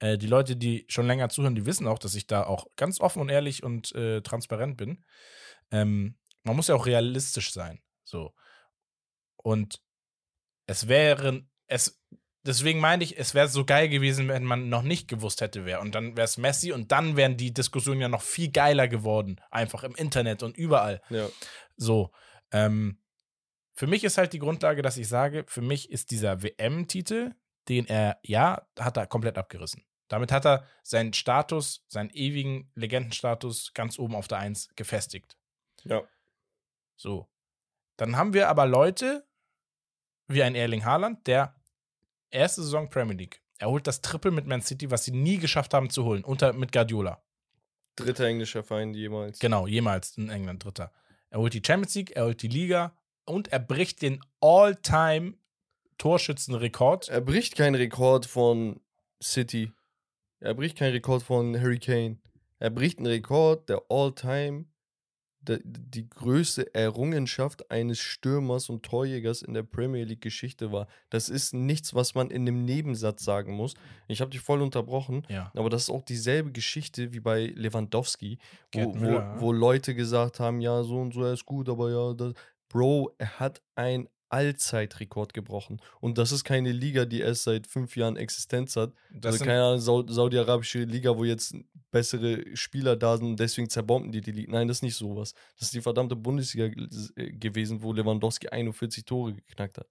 [0.00, 3.00] äh, die Leute, die schon länger zuhören, die wissen auch, dass ich da auch ganz
[3.00, 5.04] offen und ehrlich und äh, transparent bin.
[5.70, 7.80] Ähm, man muss ja auch realistisch sein.
[8.04, 8.34] So.
[9.36, 9.80] Und
[10.66, 11.99] es wären, es,
[12.44, 15.80] deswegen meine ich, es wäre so geil gewesen, wenn man noch nicht gewusst hätte, wer.
[15.80, 19.40] Und dann wäre es Messi und dann wären die Diskussionen ja noch viel geiler geworden.
[19.50, 21.02] Einfach im Internet und überall.
[21.10, 21.28] Ja.
[21.76, 22.10] So.
[22.52, 22.98] Ähm,
[23.74, 27.34] für mich ist halt die Grundlage, dass ich sage, für mich ist dieser WM-Titel,
[27.68, 29.84] den er, ja, hat er komplett abgerissen.
[30.08, 35.38] Damit hat er seinen Status, seinen ewigen Legendenstatus ganz oben auf der Eins gefestigt.
[35.84, 36.02] Ja.
[36.96, 37.30] So.
[37.96, 39.26] Dann haben wir aber Leute
[40.26, 41.59] wie ein Erling Haaland, der
[42.30, 43.40] erste Saison Premier League.
[43.58, 46.52] Er holt das Triple mit Man City, was sie nie geschafft haben zu holen, unter
[46.52, 47.22] mit Guardiola.
[47.96, 49.38] Dritter englischer Feind jemals.
[49.38, 50.92] Genau, jemals in England dritter.
[51.28, 55.34] Er holt die Champions League, er holt die Liga und er bricht den All-Time
[55.98, 57.08] Torschützenrekord.
[57.08, 58.80] Er bricht keinen Rekord von
[59.22, 59.72] City.
[60.40, 62.18] Er bricht keinen Rekord von Harry Kane.
[62.58, 64.64] Er bricht einen Rekord der All-Time,
[65.42, 70.86] die größte Errungenschaft eines Stürmers und Torjägers in der Premier League-Geschichte war.
[71.08, 73.74] Das ist nichts, was man in einem Nebensatz sagen muss.
[74.06, 75.22] Ich habe dich voll unterbrochen.
[75.28, 75.50] Ja.
[75.54, 78.38] Aber das ist auch dieselbe Geschichte wie bei Lewandowski,
[78.72, 82.12] wo, wo, wo Leute gesagt haben, ja, so und so, er ist gut, aber ja,
[82.12, 82.34] das,
[82.68, 85.80] Bro, er hat ein Allzeitrekord gebrochen.
[86.00, 88.92] Und das ist keine Liga, die erst seit fünf Jahren Existenz hat.
[89.10, 91.54] Das also keine Ahnung, Sau saudi-arabische Liga, wo jetzt
[91.90, 94.52] bessere Spieler da sind und deswegen zerbomben die die Liga.
[94.52, 95.34] Nein, das ist nicht sowas.
[95.58, 96.66] Das ist die verdammte Bundesliga
[97.16, 99.88] äh, gewesen, wo Lewandowski 41 Tore geknackt hat.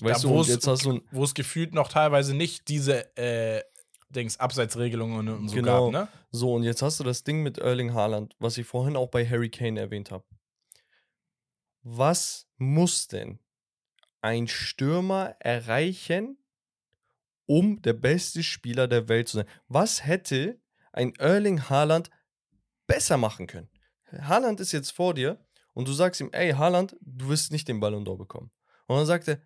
[0.00, 2.68] Weißt Ja, du, wo und es- jetzt hast du wo es gefühlt noch teilweise nicht
[2.68, 3.62] diese äh,
[4.10, 5.90] Dings, Abseitsregelungen und so Genau.
[5.90, 6.08] gab, ne?
[6.30, 9.28] So, und jetzt hast du das Ding mit Erling Haaland, was ich vorhin auch bei
[9.28, 10.24] Harry Kane erwähnt habe.
[11.82, 13.38] Was muss denn
[14.20, 16.38] ein Stürmer erreichen,
[17.46, 19.48] um der beste Spieler der Welt zu sein?
[19.68, 20.60] Was hätte
[20.92, 22.10] ein Erling Haaland
[22.86, 23.68] besser machen können?
[24.12, 27.80] Haaland ist jetzt vor dir und du sagst ihm, ey Haaland, du wirst nicht den
[27.80, 28.50] Ballon d'Or bekommen.
[28.86, 29.40] Und dann sagt er,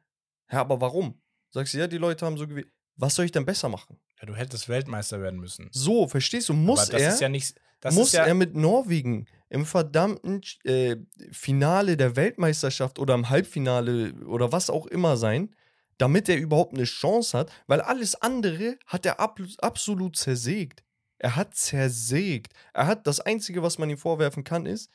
[0.51, 1.21] ja, aber warum?
[1.51, 2.73] Sagst du, ja, die Leute haben so gewählt.
[2.97, 4.01] Was soll ich denn besser machen?
[4.21, 5.69] Ja, du hättest Weltmeister werden müssen.
[5.73, 7.61] So, verstehst du, muss Aber das er ist ja nicht.
[7.81, 10.97] Das muss ja, er mit Norwegen im verdammten äh,
[11.31, 15.55] Finale der Weltmeisterschaft oder im Halbfinale oder was auch immer sein,
[15.99, 20.83] damit er überhaupt eine Chance hat, weil alles andere hat er ab, absolut zersägt.
[21.19, 22.55] Er hat zersägt.
[22.73, 24.91] Er hat das Einzige, was man ihm vorwerfen kann, ist,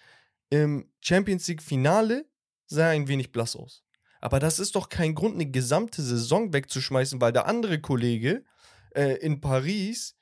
[0.50, 2.26] im Champions League Finale
[2.66, 3.84] sah er ein wenig blass aus.
[4.22, 8.44] Aber das ist doch kein Grund, eine gesamte Saison wegzuschmeißen, weil der andere Kollege
[8.96, 10.16] äh, in Paris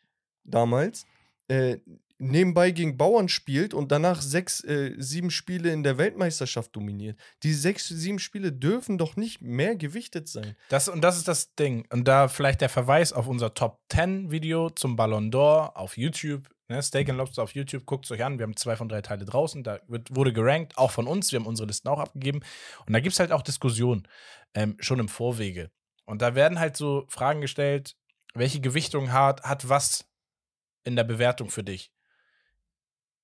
[0.44, 1.06] damals
[1.48, 1.78] äh,
[2.18, 7.20] nebenbei gegen Bauern spielt und danach sechs, äh, sieben Spiele in der Weltmeisterschaft dominiert.
[7.44, 10.56] Die sechs, sieben Spiele dürfen doch nicht mehr gewichtet sein.
[10.70, 11.86] das, und das ist das Ding.
[11.92, 16.50] Und da vielleicht der Verweis auf unser Top 10 Video zum Ballon d'Or auf YouTube.
[16.68, 18.40] Ne, Steak and Lobster auf YouTube, guckt es euch an.
[18.40, 19.64] Wir haben zwei von drei Teile draußen.
[19.64, 21.32] Da wird, wurde gerankt, auch von uns.
[21.32, 22.40] Wir haben unsere Listen auch abgegeben.
[22.88, 24.08] Und da gibt es halt auch Diskussionen,
[24.56, 25.70] ähm, schon im Vorwege.
[26.06, 27.96] Und da werden halt so Fragen gestellt,
[28.34, 30.06] welche Gewichtung hat, hat was
[30.84, 31.92] in der Bewertung für dich?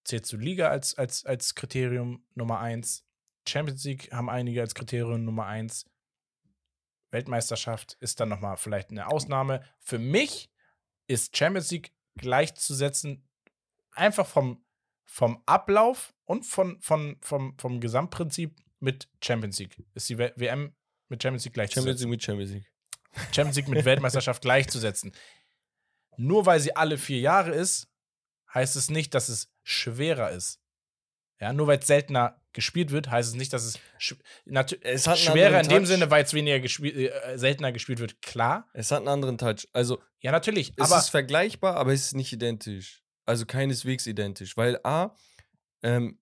[0.03, 3.05] Zählst du Liga als, als, als Kriterium Nummer eins?
[3.47, 5.85] Champions League haben einige als Kriterium Nummer eins.
[7.11, 9.63] Weltmeisterschaft ist dann nochmal vielleicht eine Ausnahme.
[9.79, 10.49] Für mich
[11.07, 13.27] ist Champions League gleichzusetzen,
[13.91, 14.63] einfach vom,
[15.05, 19.77] vom Ablauf und von, von, vom, vom Gesamtprinzip mit Champions League.
[19.93, 20.73] Ist die WM
[21.09, 21.83] mit Champions League gleichzusetzen.
[21.83, 22.71] Champions League mit Champions League.
[23.33, 25.11] Champions League mit Weltmeisterschaft gleichzusetzen.
[26.17, 27.89] Nur weil sie alle vier Jahre ist,
[28.53, 30.59] heißt es nicht, dass es schwerer ist.
[31.39, 34.15] Ja, nur weil es seltener gespielt wird, heißt es nicht, dass es, sch
[34.81, 35.85] Es hat schwerer in dem.
[35.87, 38.21] Sinne, weil es weniger gespielt, äh, seltener gespielt wird.
[38.21, 39.67] Klar, Es hat einen anderen Touch.
[39.73, 40.73] Also, ja, natürlich.
[40.77, 43.01] es aber ist vergleichbar, aber es ist nicht identisch.
[43.25, 44.55] Also keineswegs identisch.
[44.55, 45.15] Weil A,
[45.81, 46.19] ähm,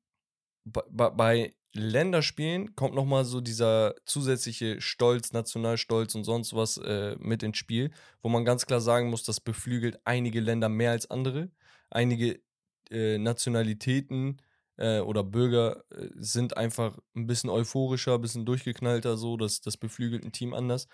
[0.64, 7.58] bei, Länderspielen kommt nochmal so dieser zusätzliche Stolz, Nationalstolz und sonst was äh, mit ins
[7.58, 11.52] Spiel, wo man ganz klar sagen muss, das beflügelt einige Länder mehr als andere.
[11.92, 12.42] Einige
[12.90, 14.42] äh, Nationalitäten
[14.78, 19.78] äh, oder Bürger äh, sind einfach ein bisschen euphorischer, ein bisschen durchgeknallter, so, das, das
[19.78, 20.88] beflügelt ein Team anders.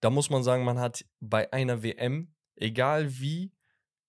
[0.00, 3.52] Da muss man sagen, man hat bei einer WM, egal wie,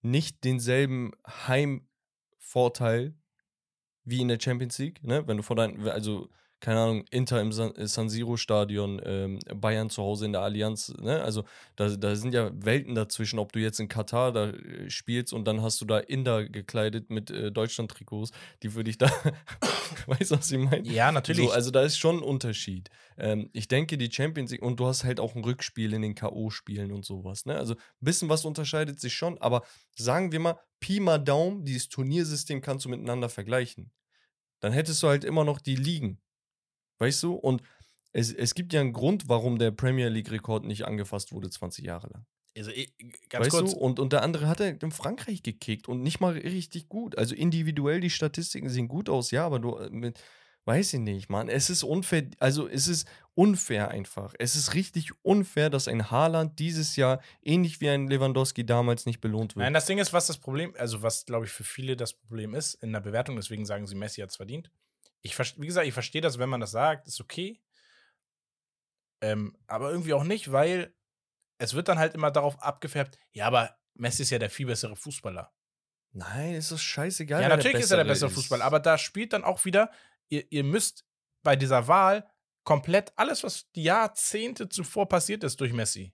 [0.02, 1.11] nicht denselben
[1.48, 3.15] Heimvorteil
[4.03, 5.26] wie in der Champions League, ne?
[5.28, 6.30] Wenn du vor deinem, also,
[6.64, 10.94] keine Ahnung, Inter im San, äh, San Siro-Stadion, ähm, Bayern zu Hause in der Allianz,
[10.98, 11.22] ne?
[11.22, 11.44] Also,
[11.76, 15.45] da, da sind ja Welten dazwischen, ob du jetzt in Katar da äh, spielst und
[15.45, 18.31] dann hast du da Inder gekleidet mit äh, Deutschland-Trikots,
[18.64, 19.07] die für dich da,
[20.07, 20.88] weißt du, was ich meine?
[20.88, 21.48] ja, natürlich.
[21.48, 22.90] So, also da ist schon ein Unterschied.
[23.18, 26.15] Ähm, ich denke, die Champions League, und du hast halt auch ein Rückspiel in den
[26.15, 27.45] K.O.-Spielen und sowas.
[27.45, 27.57] Ne?
[27.57, 29.64] Also ein bisschen was unterscheidet sich schon, aber
[29.98, 33.91] sagen wir mal, Pi mal Daumen, dieses Turniersystem kannst du miteinander vergleichen.
[34.61, 36.23] Dann hättest du halt immer noch die Ligen.
[37.03, 37.34] Weißt du?
[37.34, 37.61] Und
[38.11, 42.09] es, es gibt ja einen Grund, warum der Premier League-Rekord nicht angefasst wurde 20 Jahre
[42.09, 42.25] lang.
[42.57, 42.93] also, ich,
[43.30, 43.71] ganz weißt kurz.
[43.73, 43.77] du?
[43.77, 47.17] Und, und der andere hat halt in Frankreich gekickt und nicht mal richtig gut.
[47.17, 50.19] Also individuell, die Statistiken sehen gut aus, ja, aber du äh, mit
[50.65, 51.49] weiß ich nicht, Mann.
[51.49, 54.34] Es ist unfair, also es ist unfair einfach.
[54.39, 59.19] Es ist richtig unfair, dass ein Haaland dieses Jahr ähnlich wie ein Lewandowski damals nicht
[59.19, 59.63] belohnt wird.
[59.63, 62.53] Nein, das Ding ist, was das Problem, also was glaube ich für viele das Problem
[62.53, 64.71] ist in der Bewertung, deswegen sagen sie, Messi hat es verdient.
[65.24, 67.62] Ich, wie gesagt, ich verstehe das, wenn man das sagt, ist okay.
[69.22, 70.94] Ähm, aber irgendwie auch nicht, weil
[71.58, 74.95] es wird dann halt immer darauf abgefärbt, ja, aber Messi ist ja der viel bessere
[74.95, 75.52] Fußballer.
[76.12, 77.41] Nein, ist doch scheißegal.
[77.41, 79.91] Ja, natürlich ist er der bessere Fußballer, aber da spielt dann auch wieder,
[80.30, 81.06] ihr, ihr müsst
[81.41, 82.30] bei dieser Wahl
[82.64, 86.14] komplett alles, was die Jahrzehnte zuvor passiert ist durch Messi,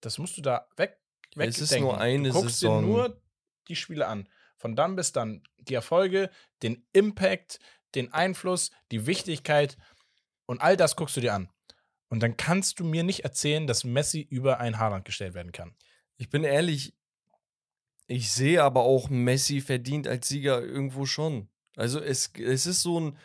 [0.00, 0.98] das musst du da weg.
[1.34, 1.88] Ja, es ist wegdenken.
[1.88, 2.82] nur eine du guckst Saison.
[2.82, 3.22] dir nur
[3.68, 4.28] die Spiele an.
[4.58, 6.30] Von dann bis dann die Erfolge,
[6.62, 7.58] den Impact,
[7.94, 9.76] den Einfluss, die Wichtigkeit
[10.46, 11.48] und all das guckst du dir an.
[12.08, 15.74] Und dann kannst du mir nicht erzählen, dass Messi über ein Haaland gestellt werden kann.
[16.18, 16.94] Ich bin ehrlich,
[18.06, 21.48] ich sehe aber auch Messi verdient als Sieger irgendwo schon.
[21.76, 23.18] Also es, es ist so ein,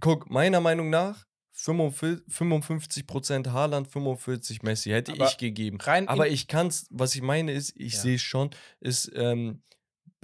[0.00, 1.24] guck, meiner Meinung nach
[1.56, 5.80] 55%, 55% Haaland, 45% Messi hätte Aber ich gegeben.
[5.80, 8.00] Rein Aber ich kann es, was ich meine ist, ich Ja.
[8.00, 8.50] sehe es schon,
[8.80, 9.62] ist ähm,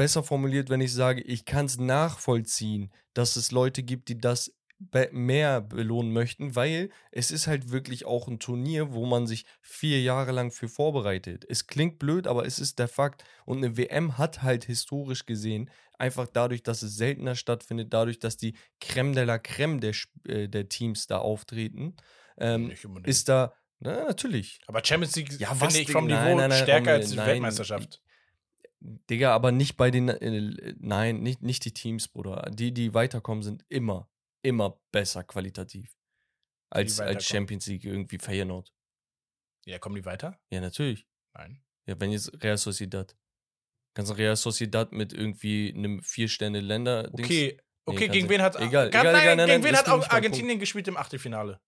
[0.01, 4.51] besser formuliert, wenn ich sage, ich kann es nachvollziehen, dass es Leute gibt, die das
[4.79, 9.45] be mehr belohnen möchten, weil es ist halt wirklich auch ein Turnier, wo man sich
[9.61, 11.45] vier Jahre lang für vorbereitet.
[11.47, 13.25] Es klingt blöd, aber es ist der Fakt.
[13.45, 15.69] Und eine WM hat halt historisch gesehen,
[15.99, 19.95] einfach dadurch, dass es seltener stattfindet, dadurch, dass die Creme de la Creme der,
[20.27, 21.95] äh, der Teams da auftreten,
[22.39, 22.73] ähm,
[23.05, 24.61] ist da, na, natürlich.
[24.67, 26.23] aber Champions League Ja, finde ich vom Digga?
[26.23, 27.27] Niveau Nein, nein, nein, stärker als die nein.
[27.27, 28.01] Weltmeisterschaft.
[28.83, 32.51] Digga, aber nicht bei den, äh, nein, nicht, nicht die Teams, Bruder.
[32.51, 34.11] Die, die weiterkommen, sind immer,
[34.43, 35.97] immer besser qualitativ.
[36.71, 38.73] Als, als Champions League irgendwie Feyenoord.
[39.67, 40.41] Ja, kommen die weiter?
[40.51, 41.07] Ja, natürlich.
[41.35, 41.63] Nein.
[41.87, 43.17] Ja, wenn jetzt Real Sociedad.
[43.95, 47.11] Kannst du Real Sociedad mit irgendwie einem Vier-Sterne-Länder.
[47.13, 49.79] Okay, okay, kannst gegen wen hat Egal, Kann- egal, nein, egal, nein, gegen nein, wen
[49.79, 51.61] hat Argentinien gespielt im Achtelfinale?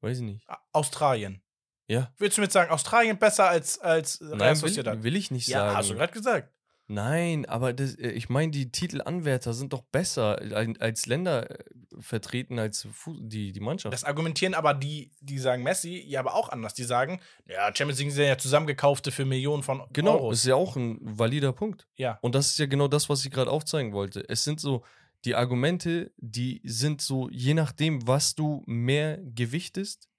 [0.00, 0.46] Weiß ich nicht.
[0.72, 1.43] Australien.
[1.86, 2.12] Ja.
[2.18, 4.96] Willst du mir jetzt sagen, Australien besser als, als Real Nein, Sociedad?
[4.96, 5.76] will, will ich nicht ja, sagen.
[5.76, 6.50] hast du gerade gesagt.
[6.86, 11.64] Nein, aber das, äh, ich meine, die Titelanwärter sind doch besser äh, als Länder äh,
[11.98, 12.86] vertreten als
[13.20, 13.94] die, die Mannschaft.
[13.94, 16.74] Das argumentieren aber die, die sagen Messi, ja, aber auch anders.
[16.74, 20.38] Die sagen, ja, Champions League sind ja zusammengekaufte für Millionen von Genau, Euros.
[20.38, 21.86] ist ja auch ein valider Punkt.
[21.96, 22.18] Ja.
[22.20, 24.22] Und das ist ja genau das, was ich gerade aufzeigen wollte.
[24.28, 24.84] Es sind so,
[25.24, 30.10] die Argumente, die sind so, je nachdem, was du mehr gewichtest,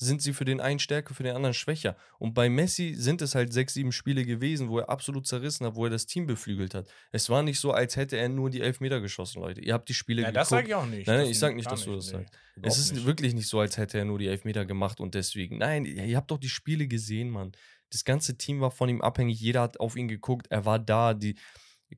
[0.00, 1.96] sind sie für den einen stärker, für den anderen schwächer.
[2.18, 5.74] Und bei Messi sind es halt sechs, sieben Spiele gewesen, wo er absolut zerrissen hat,
[5.74, 6.88] wo er das Team beflügelt hat.
[7.10, 9.60] Es war nicht so, als hätte er nur die Elfmeter geschossen, Leute.
[9.60, 10.40] Ihr habt die Spiele Ja, geguckt.
[10.40, 11.06] das sage ich auch nicht.
[11.08, 12.32] Nein, ich sag nicht, dass du das sagst.
[12.54, 13.06] Überhaupt Es ist nicht.
[13.06, 15.58] wirklich nicht so, als hätte er nur die Elfmeter gemacht und deswegen.
[15.58, 17.52] Nein, ihr habt doch die Spiele gesehen, Mann.
[17.90, 19.40] Das ganze Team war von ihm abhängig.
[19.40, 20.46] Jeder hat auf ihn geguckt.
[20.50, 21.14] Er war da.
[21.14, 21.36] Die,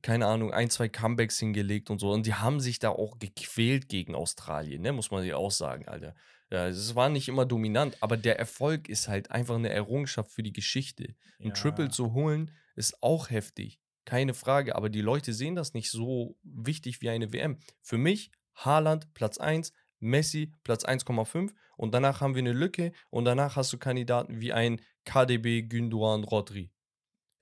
[0.01, 2.11] keine Ahnung, ein, zwei Comebacks hingelegt und so.
[2.11, 4.93] Und die haben sich da auch gequält gegen Australien, ne?
[4.93, 6.15] muss man sich auch sagen, Alter.
[6.51, 10.43] Ja, es war nicht immer dominant, aber der Erfolg ist halt einfach eine Errungenschaft für
[10.43, 11.15] die Geschichte.
[11.39, 11.53] Ein Ja.
[11.53, 13.79] Triple zu holen ist auch heftig.
[14.05, 17.57] Keine Frage, aber die Leute sehen das nicht so wichtig wie eine WM.
[17.81, 23.25] Für mich Haaland Platz 1, Messi Platz 1,5 und danach haben wir eine Lücke und
[23.25, 26.71] danach hast du Kandidaten wie ein KDB, Gündogan, Rodri.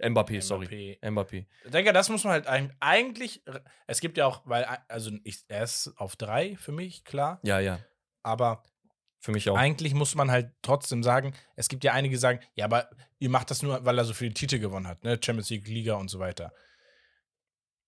[0.01, 0.97] Mbappé, sorry.
[1.01, 1.45] Mbappé.
[1.65, 3.43] Ich denke, das muss man halt eig- eigentlich.
[3.87, 7.39] Es gibt ja auch, weil, also ich, er ist auf drei für mich, klar.
[7.43, 7.79] Ja, ja,
[8.23, 8.63] Aber
[9.19, 9.57] für mich auch.
[9.57, 12.89] eigentlich muss man halt trotzdem sagen, es gibt ja einige, die sagen, ja, aber
[13.19, 15.19] ihr macht das nur, weil er so viele Titel gewonnen hat, ne?
[15.21, 16.53] Champions League, Liga und so weiter.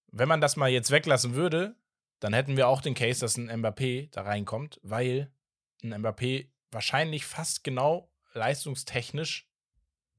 [0.08, 1.76] Wenn man das mal jetzt weglassen würde,
[2.20, 5.32] dann hätten wir auch den Case, dass ein Mbappé da reinkommt, weil
[5.84, 9.50] ein Mbappé wahrscheinlich fast genau leistungstechnisch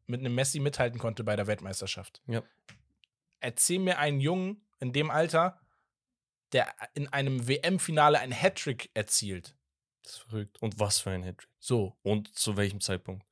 [0.06, 2.22] mit einem Messi mithalten konnte bei der Weltmeisterschaft.
[2.26, 2.42] Ja.
[3.40, 5.60] Erzähl mir einen Jungen in dem Alter,
[6.52, 9.56] der in einem WM-Finale einen Hattrick erzielt.
[10.02, 10.60] Das ist verrückt.
[10.60, 11.48] Und was für ein Hattrick.
[11.58, 13.24] So, Und zu welchem Zeitpunkt.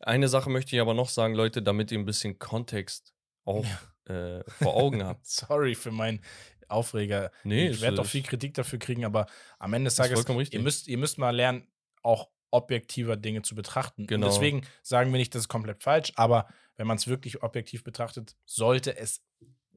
[0.00, 3.12] Eine Sache möchte ich aber noch sagen, Leute, damit ihr ein bisschen Kontext
[3.44, 3.66] auch
[4.06, 5.26] äh, vor Augen habt.
[5.28, 6.22] Sorry für meinen
[6.68, 7.30] Aufreger.
[7.44, 9.26] Nee, ich werde doch ist- viel Kritik dafür kriegen, aber
[9.58, 11.66] am Ende des Tages, ihr müsst, ihr müsst mal lernen,
[12.02, 14.06] auch objektiver Dinge zu betrachten.
[14.06, 14.26] Genau.
[14.26, 17.84] Und deswegen sagen wir nicht, das ist komplett falsch, aber wenn man es wirklich objektiv
[17.84, 19.22] betrachtet, sollte es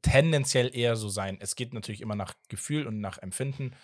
[0.01, 1.37] tendenziell eher so sein.
[1.41, 3.75] Es geht natürlich immer nach Gefühl und nach Empfinden.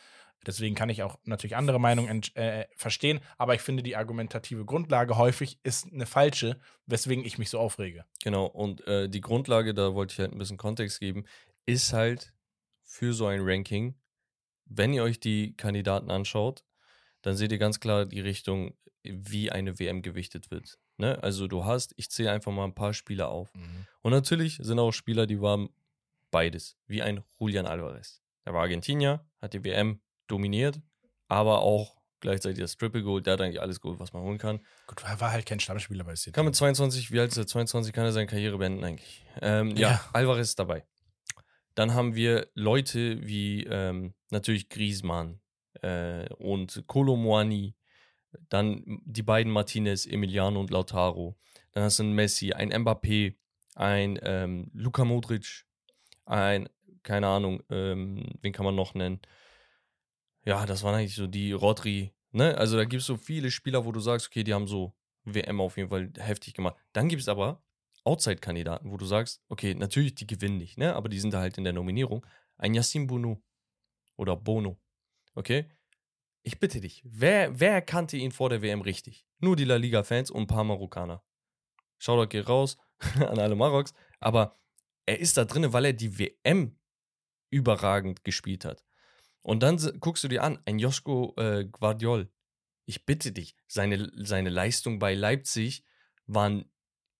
[0.46, 4.64] Deswegen kann ich auch natürlich andere Meinungen ent- äh, verstehen, aber ich finde, die argumentative
[4.66, 8.06] Grundlage häufig ist eine falsche, weswegen ich mich so aufrege.
[8.24, 11.26] Genau, und äh, die Grundlage, da wollte ich halt ein bisschen Kontext geben,
[11.66, 12.34] ist halt
[12.84, 13.96] für so ein Ranking,
[14.66, 16.64] wenn ihr euch die Kandidaten anschaut,
[17.22, 18.74] dann seht ihr ganz klar die Richtung,
[19.04, 20.78] wie eine WM gewichtet wird.
[20.98, 21.22] Ne?
[21.24, 23.50] Also du hast, ich zähle einfach mal ein paar Spieler auf.
[24.02, 25.70] Und natürlich sind auch Spieler, die waren
[26.32, 28.22] beides, wie ein Julian Alvarez.
[28.46, 30.80] Er war Argentinier, hat die WM dominiert,
[31.28, 33.22] aber auch gleichzeitig das Triple Goal.
[33.22, 34.60] Der hat eigentlich alles geholt, was man holen kann.
[34.88, 36.32] Gut, er war halt kein Stammspieler bei City.
[36.32, 37.48] Kann mit 22, wie alt ist er?
[37.48, 39.24] 22 kann er seine Karriere beenden eigentlich.
[39.42, 40.10] Ähm, ja, Ja.
[40.14, 40.86] Alvarez ist dabei.
[41.76, 45.40] Dann haben wir Leute wie ähm, natürlich Griezmann
[45.82, 47.76] äh, und Kolomoani.
[48.50, 51.38] Dann die beiden Martinez, Emiliano und Lautaro.
[51.72, 53.36] Dann hast du einen Messi, ein Mbappé,
[53.76, 55.66] ein ähm, Luka Modric,
[56.26, 56.68] ein,
[57.04, 59.22] keine Ahnung, ähm, wen kann man noch nennen?
[60.48, 62.14] Ja, das waren eigentlich so die Rodri.
[62.32, 62.58] Ne?
[62.58, 64.96] Also da gibt es so viele Spieler, wo du sagst, okay, die haben so
[65.26, 66.78] WM auf jeden Fall heftig gemacht.
[66.94, 67.62] Dann gibt es aber
[68.06, 70.96] Outside-Kandidaten, wo du sagst, okay, natürlich, die gewinnen nicht, ne?
[70.96, 72.26] aber die sind da halt in der Nominierung.
[72.56, 73.44] Ein Yassin Bono
[74.16, 74.80] oder Bono,
[75.36, 75.70] okay?
[76.44, 79.28] Ich bitte dich, wer, wer kannte ihn vor der WM richtig?
[79.40, 81.26] Nur die La Liga-Fans und ein paar Marokkaner.
[81.98, 82.78] Shoutout geht raus
[83.16, 84.58] an alle Maroks, aber
[85.06, 86.80] er ist da drin, weil er die WM
[87.50, 88.87] überragend gespielt hat.
[89.48, 92.30] Und dann guckst du dir an, ein Joschko äh, Guardiol.
[92.86, 95.86] Ich bitte dich, seine, seine Leistung bei Leipzig
[96.26, 96.66] waren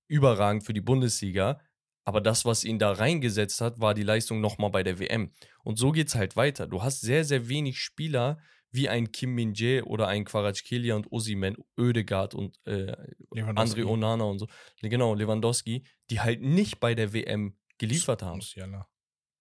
[0.10, 1.62] überragend für die Bundesliga,
[2.04, 5.32] aber das, was ihn da reingesetzt hat, war die Leistung nochmal bei der WM.
[5.64, 6.68] Und so geht's halt weiter.
[6.68, 8.40] Du hast sehr, sehr wenig Spieler
[8.72, 12.92] wie ein Kim Min-jae oder ein Kvaratskhelia und Osimhen, Oedegaard und äh.
[13.36, 14.48] André Onana und so.
[14.82, 18.40] Genau, Lewandowski, die halt nicht bei der WM geliefert haben.
[18.40, 18.86] Musiala.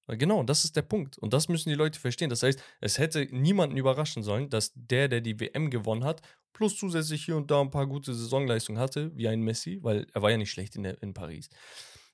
[0.08, 1.18] Genau, das ist der Punkt.
[1.18, 2.30] Und das müssen die Leute verstehen.
[2.30, 6.22] Das heißt, es hätte niemanden überraschen sollen, dass der, der die WM gewonnen hat,
[6.52, 10.22] plus zusätzlich hier und da ein paar gute Saisonleistungen hatte, wie ein Messi, weil er
[10.22, 11.48] war ja nicht schlecht in, der, in Paris.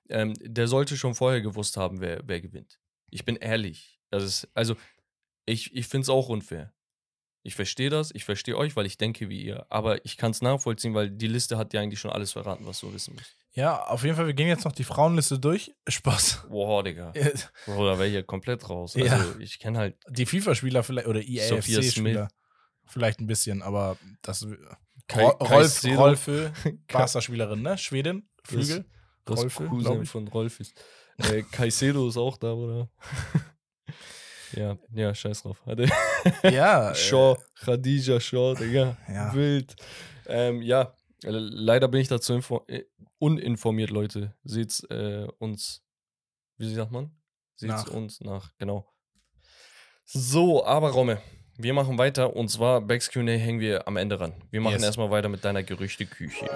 [0.09, 2.81] Ähm, der sollte schon vorher gewusst haben, wer, wer gewinnt.
[3.11, 4.01] Ich bin ehrlich.
[4.11, 4.75] Das ist, also,
[5.45, 6.73] ich, ich finde es auch unfair.
[7.45, 9.67] Ich verstehe das, ich verstehe euch, weil ich denke wie ihr.
[9.69, 12.81] Aber ich kann es nachvollziehen, weil die Liste hat ja eigentlich schon alles verraten, was
[12.81, 13.37] du wissen musst.
[13.55, 15.75] Ja, auf jeden Fall, wir gehen jetzt noch die Frauenliste durch.
[15.89, 16.47] Spaß.
[16.49, 17.13] Boah, Digga.
[17.67, 18.95] Bro, da wäre ich ja komplett raus.
[18.95, 19.13] Ja.
[19.13, 22.29] Also, ich kenne halt Die FIFA-Spieler vielleicht oder EAFC-Spieler
[22.87, 24.47] vielleicht ein bisschen, aber das
[25.09, 25.49] Kai- Ro- Rolf,
[25.81, 25.95] Caicedo.
[26.01, 26.53] Rolfe,
[26.89, 27.77] Barca-Spielerin, ne?
[27.77, 28.85] Schwedin, Flügel.
[29.25, 30.75] Das Rolfe, glaub Cousin von Rolf ist.
[31.19, 32.89] Äh, Caicedo ist auch da, oder?
[34.57, 35.63] ja, ja, scheiß drauf.
[36.43, 38.97] Ja, äh, Shaw, Khadija Shaw, Digga.
[39.09, 39.33] Ja.
[39.35, 39.77] Wild.
[40.27, 40.87] Ähm, ja, äh,
[41.23, 42.85] leider bin ich dazu äh,
[43.19, 44.35] uninformiert, Leute.
[44.45, 45.83] Seht's äh, uns,
[46.59, 47.11] wie sagt man?
[47.57, 47.91] Seht's Nach.
[47.93, 48.89] uns nach, genau.
[50.05, 51.23] So, aber Romme,
[51.57, 54.35] wir machen weiter und zwar Backs Q&A hängen wir am Ende ran.
[54.51, 54.83] Wir machen Yes.
[54.85, 56.49] erstmal weiter mit deiner Gerüchteküche.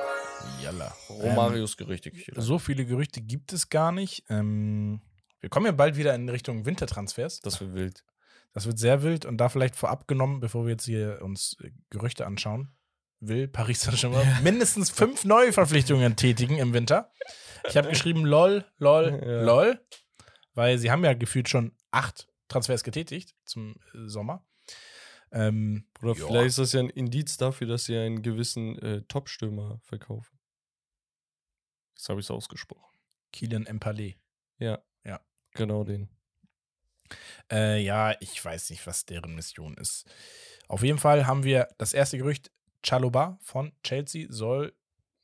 [0.63, 0.95] Jalla.
[1.09, 2.33] Romarios Gerüchteküche.
[2.35, 4.25] Ähm, so viele Gerüchte gibt es gar nicht.
[4.29, 5.01] Ähm,
[5.41, 7.41] wir kommen ja bald wieder in Richtung Wintertransfers.
[7.41, 8.05] Das wird wild.
[8.53, 11.57] Das wird sehr wild und da vielleicht vorab genommen, bevor wir jetzt hier uns
[11.91, 12.75] Gerüchte anschauen,
[13.21, 17.13] will Paris Saint-Germain mindestens fünf Neuverpflichtungen tätigen im Winter.
[17.69, 19.43] Ich habe geschrieben lol, lol, Ja.
[19.43, 19.81] lol,
[20.55, 24.45] weil sie haben ja gefühlt schon acht Transfers getätigt zum äh, Sommer.
[25.33, 26.27] Ähm, Oder ja.
[26.27, 30.39] vielleicht ist das ja ein Indiz dafür, dass sie einen gewissen äh, Top-Stürmer verkaufen.
[31.97, 32.97] Jetzt habe ich es ausgesprochen.
[33.33, 34.17] Kylian Empalé.
[34.59, 34.79] Ja.
[35.05, 35.21] Ja.
[35.53, 36.09] Genau den.
[37.51, 40.05] Äh, ja, ich weiß nicht, was deren Mission ist.
[40.69, 42.51] Auf jeden Fall haben wir das erste Gerücht,
[42.87, 44.75] Chaloba von Chelsea soll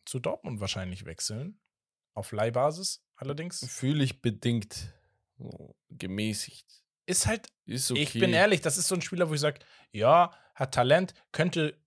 [0.05, 1.61] zu Dortmund wahrscheinlich wechseln.
[2.15, 3.65] Auf Leihbasis allerdings.
[3.69, 4.93] Fühle ich bedingt.
[5.39, 6.67] So, gemäßigt.
[7.07, 8.03] Ist halt, Ist okay.
[8.03, 9.61] ich bin ehrlich, das ist so ein Spieler, wo ich sage,
[9.91, 11.79] ja, hat Talent, könnte,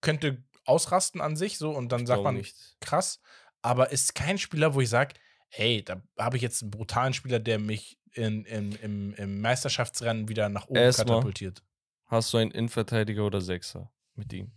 [0.00, 2.56] könnte ausrasten an sich so und dann Ich sagt man, nicht.
[2.80, 3.20] krass,
[3.62, 5.14] aber ist kein Spieler, wo ich sage,
[5.48, 10.28] hey, da habe ich jetzt einen brutalen Spieler, der mich in, in, im, im Meisterschaftsrennen
[10.28, 11.06] wieder nach oben Erstmal.
[11.06, 11.62] katapultiert.
[12.06, 14.52] Hast du einen Innenverteidiger oder Sechser mit ihm?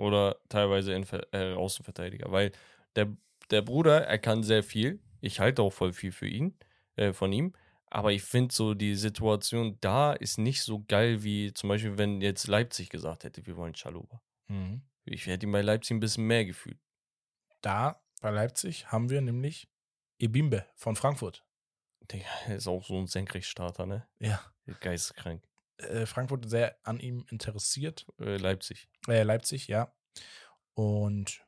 [0.00, 2.32] Oder teilweise Innenver äh, Außenverteidiger?
[2.32, 2.52] Weil
[2.96, 3.14] der,
[3.50, 5.00] der Bruder, er kann sehr viel.
[5.20, 6.58] Ich halte auch voll viel für ihn,
[6.96, 7.52] äh, von ihm.
[7.86, 12.20] Aber ich finde so, die Situation da ist nicht so geil, wie zum Beispiel, wenn
[12.20, 14.22] jetzt Leipzig gesagt hätte, wir wollen Chaluba.
[14.48, 14.82] Mhm.
[15.04, 16.78] Ich hätte ihn bei Leipzig ein bisschen mehr gefühlt.
[17.60, 19.68] Da bei Leipzig haben wir nämlich
[20.18, 21.44] Ebimbe von Frankfurt.
[22.10, 24.06] Digga, er ist auch so ein Senkrechtstarter, ne?
[24.18, 24.40] Ja.
[24.80, 25.42] Geisteskrank.
[25.82, 28.06] Äh, Frankfurt sehr an ihm interessiert.
[28.20, 28.88] Äh, Leipzig.
[29.08, 29.92] Äh, Leipzig, ja.
[30.74, 31.44] Und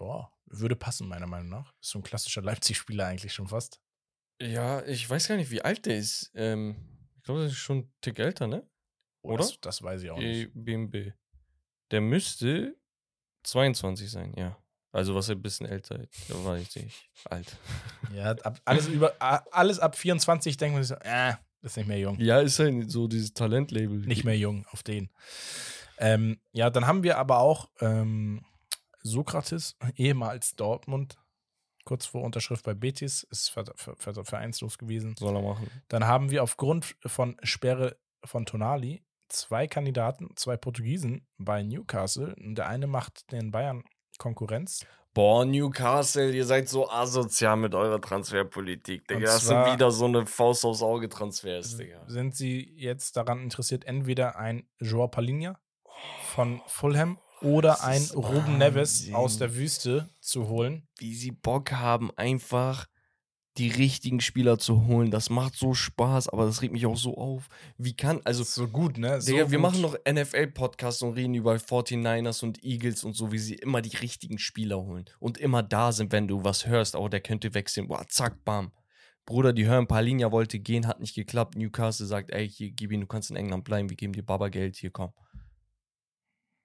[0.00, 1.72] ja, würde passen, meiner Meinung nach.
[1.80, 3.80] Ist so ein klassischer Leipzig-Spieler eigentlich schon fast.
[4.40, 6.30] Ja, ich weiß gar nicht, wie alt der ist.
[6.34, 6.76] Ähm,
[7.16, 8.68] ich glaube, das ist schon ein Tick älter, ne?
[9.22, 9.38] Oh, Oder?
[9.38, 10.50] Das, das weiß ich auch nicht.
[10.54, 11.12] BMB.
[11.90, 12.76] Der müsste
[13.44, 14.58] 22 sein, ja.
[14.92, 16.30] Also was er ein bisschen älter ist.
[16.30, 17.56] Da war ich nicht alt.
[18.14, 21.34] Ja, ab, alles, über, alles ab 24 denkt man sich so, äh,
[21.64, 22.18] ist nicht mehr jung.
[22.20, 23.98] Ja, ist halt so dieses Talentlabel.
[23.98, 25.10] Nicht mehr jung auf den.
[25.98, 28.44] Ähm, ja, dann haben wir aber auch ähm,
[29.02, 31.16] Sokrates, ehemals Dortmund,
[31.84, 35.14] kurz vor Unterschrift bei Betis, ist ver ver ver vereinslos gewesen.
[35.18, 35.70] Soll er machen.
[35.88, 42.34] Dann haben wir aufgrund von Sperre von Tonali zwei Kandidaten, zwei Portugiesen bei Newcastle.
[42.38, 43.84] Der eine macht den Bayern
[44.18, 44.86] Konkurrenz.
[45.14, 49.20] Boah, Newcastle, ihr seid so asozial mit eurer Transferpolitik, Digga.
[49.20, 52.02] Das sind wieder so eine Faust aufs Auge Transfers, Digga.
[52.08, 55.56] Sind sie jetzt daran interessiert, entweder ein Joao Palinha
[56.34, 60.88] von Fulham oder ein Ruben Neves aus der Wüste zu holen?
[60.98, 62.86] Wie sie Bock haben, einfach
[63.56, 65.10] die richtigen Spieler zu holen.
[65.10, 67.48] Das macht so Spaß, aber das regt mich auch so auf.
[67.78, 69.20] Wie kann, also so gut, ne?
[69.20, 69.62] So Digga, wir gut.
[69.62, 73.96] machen noch NFL-Podcasts und reden über 49ers und Eagles und so, wie sie immer die
[73.96, 76.96] richtigen Spieler holen und immer da sind, wenn du was hörst.
[76.96, 77.88] Oh, der könnte wechseln.
[77.88, 78.72] Boah, zack, bam.
[79.26, 81.56] Bruder, die hören, Palinja wollte gehen, hat nicht geklappt.
[81.56, 84.48] Newcastle sagt, ey, hier, gib ihn, du kannst in England bleiben, wir geben dir Baba
[84.48, 85.12] Geld, hier, komm.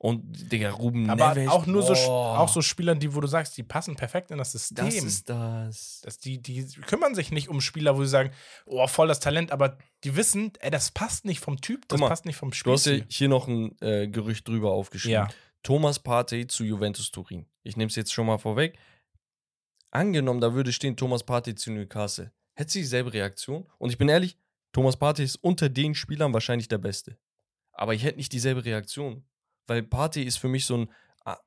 [0.01, 3.27] Und, Digga, Ruben Aber Neves, auch nur so, boah, auch so Spieler, die, wo du
[3.27, 4.85] sagst, die passen perfekt in das System.
[4.85, 6.01] Das ist das.
[6.05, 8.31] dass die, die kümmern sich nicht um Spieler, wo sie sagen,
[8.65, 12.07] oh, voll das Talent, aber die wissen, ey, das passt nicht vom Typ, das mal,
[12.07, 13.05] passt nicht vom Du hast ja Spiel.
[13.09, 15.27] hier noch ein äh, Gerücht drüber aufgeschrieben.
[15.27, 15.27] Ja.
[15.63, 17.45] Thomas Partey zu Juventus Turin.
[17.63, 18.77] Ich nehme es jetzt schon mal vorweg.
[19.91, 22.31] Angenommen, da würde stehen Thomas Partey zu Newcastle.
[22.53, 23.65] Hätte sie dieselbe Reaktion?
[23.77, 24.37] Und ich bin ehrlich,
[24.71, 27.17] Thomas Partey ist unter den Spielern wahrscheinlich der Beste.
[27.73, 29.25] Aber ich hätte nicht dieselbe Reaktion.
[29.69, 30.89] Weil Partey ist für mich so ein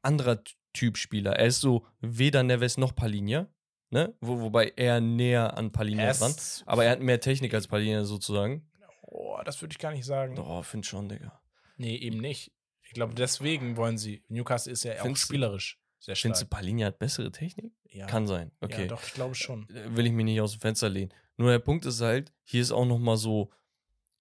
[0.03, 0.43] anderer
[0.73, 1.33] Typ Spieler.
[1.37, 3.49] Er ist so weder Neves noch Palinja.
[3.91, 4.15] Ne?
[4.21, 6.31] Wo, wobei er näher an Palinja Er dran.
[6.31, 8.71] ist- Aber er hat mehr Technik als Palinja sozusagen.
[9.03, 10.39] Oh, das würde ich gar nicht sagen.
[10.39, 11.43] Oh, find schon, Digga.
[11.77, 12.53] Nee, eben nicht.
[12.83, 14.23] Ich glaube, deswegen wollen sie.
[14.29, 16.23] Newcastle ist ja auch Findest spielerisch sehr stark.
[16.23, 17.73] Findest du, Palinja hat bessere Technik?
[17.91, 18.07] ja.
[18.07, 18.51] Kann sein.
[18.61, 18.83] Okay.
[18.83, 19.69] Ja, doch, ich glaube schon.
[19.69, 21.13] Äh, will ich mich nicht aus dem Fenster lehnen.
[21.37, 23.51] Nur der Punkt ist halt, hier ist auch noch mal so,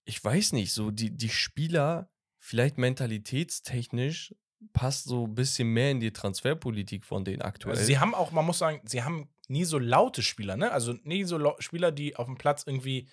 [0.03, 2.10] ich weiß nicht, so die, die Spieler,
[2.41, 4.35] vielleicht mentalitätstechnisch,
[4.73, 7.75] passt so ein bisschen mehr in die Transferpolitik von denen aktuell.
[7.75, 10.71] Also sie haben auch, man muss sagen, sie haben nie so laute Spieler, ne?
[10.71, 13.07] Also nie so Spieler, die auf dem Platz irgendwie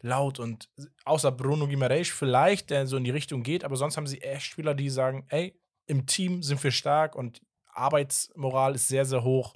[0.00, 0.68] laut und
[1.04, 4.46] außer Bruno Guimaraes vielleicht, der so in die Richtung geht, aber sonst haben sie echt
[4.46, 5.54] Spieler, die sagen, ey,
[5.86, 7.40] im Team sind wir stark und
[7.74, 9.54] Arbeitsmoral ist sehr, sehr hoch.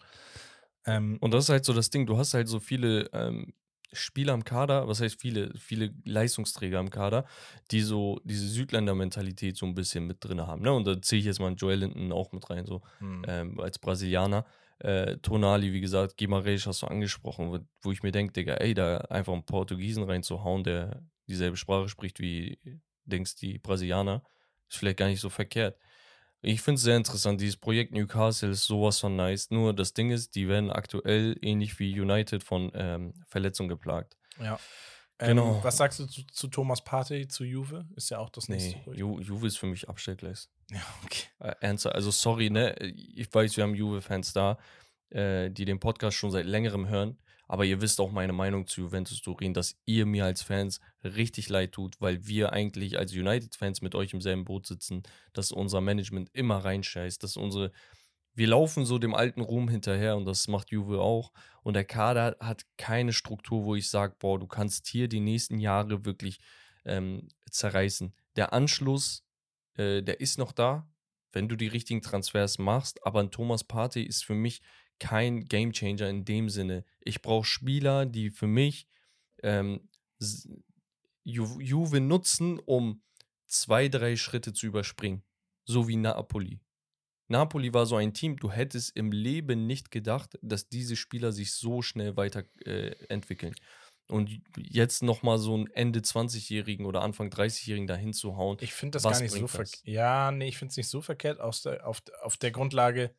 [0.85, 3.55] Ähm, Und das ist halt so das Ding, du hast halt so viele ähm,
[3.93, 7.25] Spieler im Kader, was heißt viele, viele Leistungsträger im Kader,
[7.71, 10.63] die so diese Südländer-Mentalität so ein bisschen mit drin haben.
[10.63, 10.73] Ne?
[10.73, 12.83] Und da ziehe ich jetzt mal einen Joel Linton auch mit rein, so.
[12.99, 13.23] hm.
[13.27, 14.45] ähm, als Brasilianer.
[14.79, 18.75] Äh, Tonali, wie gesagt, Guimarães hast du angesprochen, wo, wo ich mir denke, Digga, ey,
[18.75, 22.59] da einfach einen Portugiesen reinzuhauen, der dieselbe Sprache spricht wie,
[23.05, 24.23] denkst die Brasilianer,
[24.69, 25.79] ist vielleicht gar nicht so verkehrt.
[26.43, 30.11] Ich finde es sehr interessant, dieses Projekt Newcastle ist sowas von nice, nur das Ding
[30.11, 34.17] ist, die werden aktuell ähnlich wie United von ähm, Verletzungen geplagt.
[34.39, 34.59] Ja.
[35.19, 35.61] Ähm, Genau.
[35.65, 37.87] Was sagst du zu, zu Thomas Partey, zu Juve?
[37.97, 38.97] Ist ja auch das nächste Nee.
[38.99, 40.51] Ju Juve ist für mich Abstellgleis.
[40.71, 41.25] Ja, okay.
[41.39, 42.77] Äh, ernster, also sorry, ne?
[42.81, 44.59] Ich weiß, wir haben Juve-Fans da,
[45.11, 48.83] äh, die den Podcast schon seit längerem hören, aber ihr wisst auch meine Meinung zu
[48.83, 53.83] Juventus Turin, dass ihr mir als Fans richtig leid tut, weil wir eigentlich als United-Fans
[53.83, 55.03] mit euch im selben Boot sitzen,
[55.33, 57.73] dass unser Management immer reinscheißt, dass unsere
[58.37, 61.33] wir laufen so dem alten Ruhm hinterher und das macht Juve auch.
[61.63, 65.59] Und der Kader hat keine Struktur, wo ich sage, boah, du kannst hier die nächsten
[65.59, 66.39] Jahre wirklich
[66.85, 68.15] ähm, zerreißen.
[68.37, 69.25] Der Anschluss,
[69.79, 70.87] äh, der ist noch da,
[71.33, 73.05] wenn du die richtigen Transfers machst.
[73.07, 74.61] Aber ein Thomas Partey ist für mich
[74.99, 76.85] kein Gamechanger in dem Sinne.
[77.01, 78.89] Ich brauche Spieler, die für mich
[79.43, 79.89] ähm,
[81.25, 83.03] Ju Juve nutzen, um
[83.47, 85.23] zwei, drei Schritte zu überspringen.
[85.65, 86.61] So wie Napoli.
[87.29, 91.53] Napoli war so ein Team, du hättest im Leben nicht gedacht, dass diese Spieler sich
[91.53, 92.93] so schnell weiterentwickeln.
[93.01, 93.55] Äh, entwickeln.
[94.09, 98.57] Und jetzt nochmal so einen Ende 20-Jährigen oder Anfang 30-Jährigen dahin zu hauen.
[98.61, 99.83] Ich finde das gar nicht so verkehrt.
[99.85, 103.13] Ja, nee, ich finde es nicht so verkehrt aus der, auf, auf der Grundlage,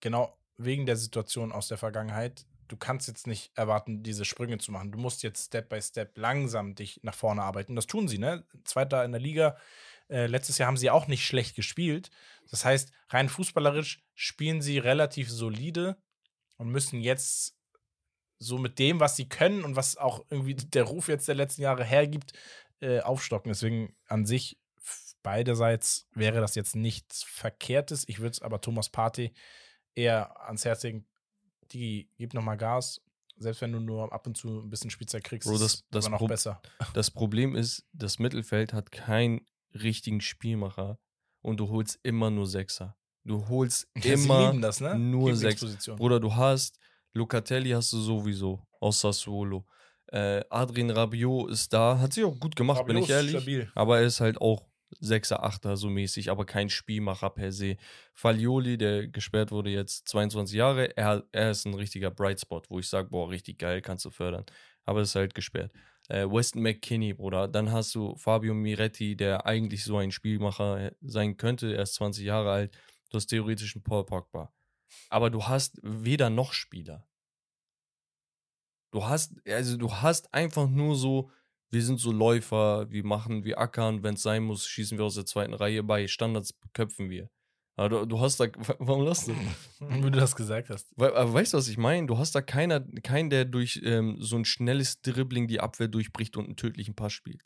[0.00, 2.46] genau wegen der Situation aus der Vergangenheit.
[2.68, 4.92] Du kannst jetzt nicht erwarten, diese Sprünge zu machen.
[4.92, 7.76] Du musst jetzt Step by Step langsam dich nach vorne arbeiten.
[7.76, 8.44] Das tun sie, ne?
[8.64, 9.56] Zweiter in der Liga.
[10.08, 12.10] Äh, letztes Jahr haben sie auch nicht schlecht gespielt.
[12.50, 15.96] Das heißt, rein fußballerisch spielen sie relativ solide
[16.56, 17.56] und müssen jetzt
[18.38, 21.62] so mit dem, was sie können und was auch irgendwie der Ruf jetzt der letzten
[21.62, 22.32] Jahre hergibt,
[22.80, 23.50] äh, aufstocken.
[23.50, 24.58] Deswegen an sich
[25.22, 28.04] beiderseits wäre das jetzt nichts Verkehrtes.
[28.08, 29.32] Ich würde es aber Thomas Partey
[29.94, 31.06] eher ans Herz legen,
[31.72, 33.00] die gib noch mal Gas.
[33.38, 35.84] Selbst wenn du nur ab und zu ein bisschen Spielzeit kriegst, Bro, ist das- es
[35.90, 36.60] das immer noch Prob- besser.
[36.94, 40.98] Das Problem ist, das Mittelfeld hat keinen richtigen Spielmacher
[41.40, 42.96] und du holst immer nur Sechser.
[43.24, 44.96] Du holst Ja, immer das, ne?
[44.98, 45.60] nur sechs.
[45.62, 45.96] Lieblingsposition.
[45.96, 46.78] Bruder, du hast
[47.14, 49.66] Locatelli hast du sowieso aus Sassuolo.
[50.08, 53.30] Äh, Adrien Rabiot ist da, hat sich auch gut gemacht, bin Rabiot ich ist ehrlich.
[53.36, 53.72] stabil.
[53.74, 54.66] Aber er ist halt auch
[55.00, 57.76] Sechser, Achter so mäßig, aber kein Spielmacher per se.
[58.14, 62.78] Faglioli, der gesperrt wurde jetzt 22 Jahre, er, er ist ein richtiger Bright Spot, wo
[62.78, 64.44] ich sage, boah, richtig geil, kannst du fördern.
[64.84, 65.72] Aber ist halt gesperrt.
[66.08, 67.48] äh, Weston McKinney, Bruder.
[67.48, 71.74] Dann hast du Fabio Miretti, der eigentlich so ein Spielmacher sein könnte.
[71.74, 72.76] Er ist 20 Jahre alt.
[73.10, 74.52] Du hast theoretisch einen Paul Pogba.
[75.08, 77.06] Aber du hast weder noch Spieler.
[78.90, 81.30] Du hast, also du hast einfach nur so,
[81.72, 85.14] wir sind so Läufer, wir machen, wir ackern, wenn es sein muss, schießen wir aus
[85.14, 87.30] der zweiten Reihe bei Standards köpfen wir.
[87.76, 88.46] Aber du, du hast da,
[88.78, 89.34] warum lachst du?
[89.80, 90.92] Wie du das gesagt hast.
[90.96, 92.06] We aber weißt du, was ich meine?
[92.06, 96.36] Du hast da keiner, keinen, der durch ähm, so ein schnelles Dribbling die Abwehr durchbricht
[96.36, 97.42] und einen tödlichen Pass spielt.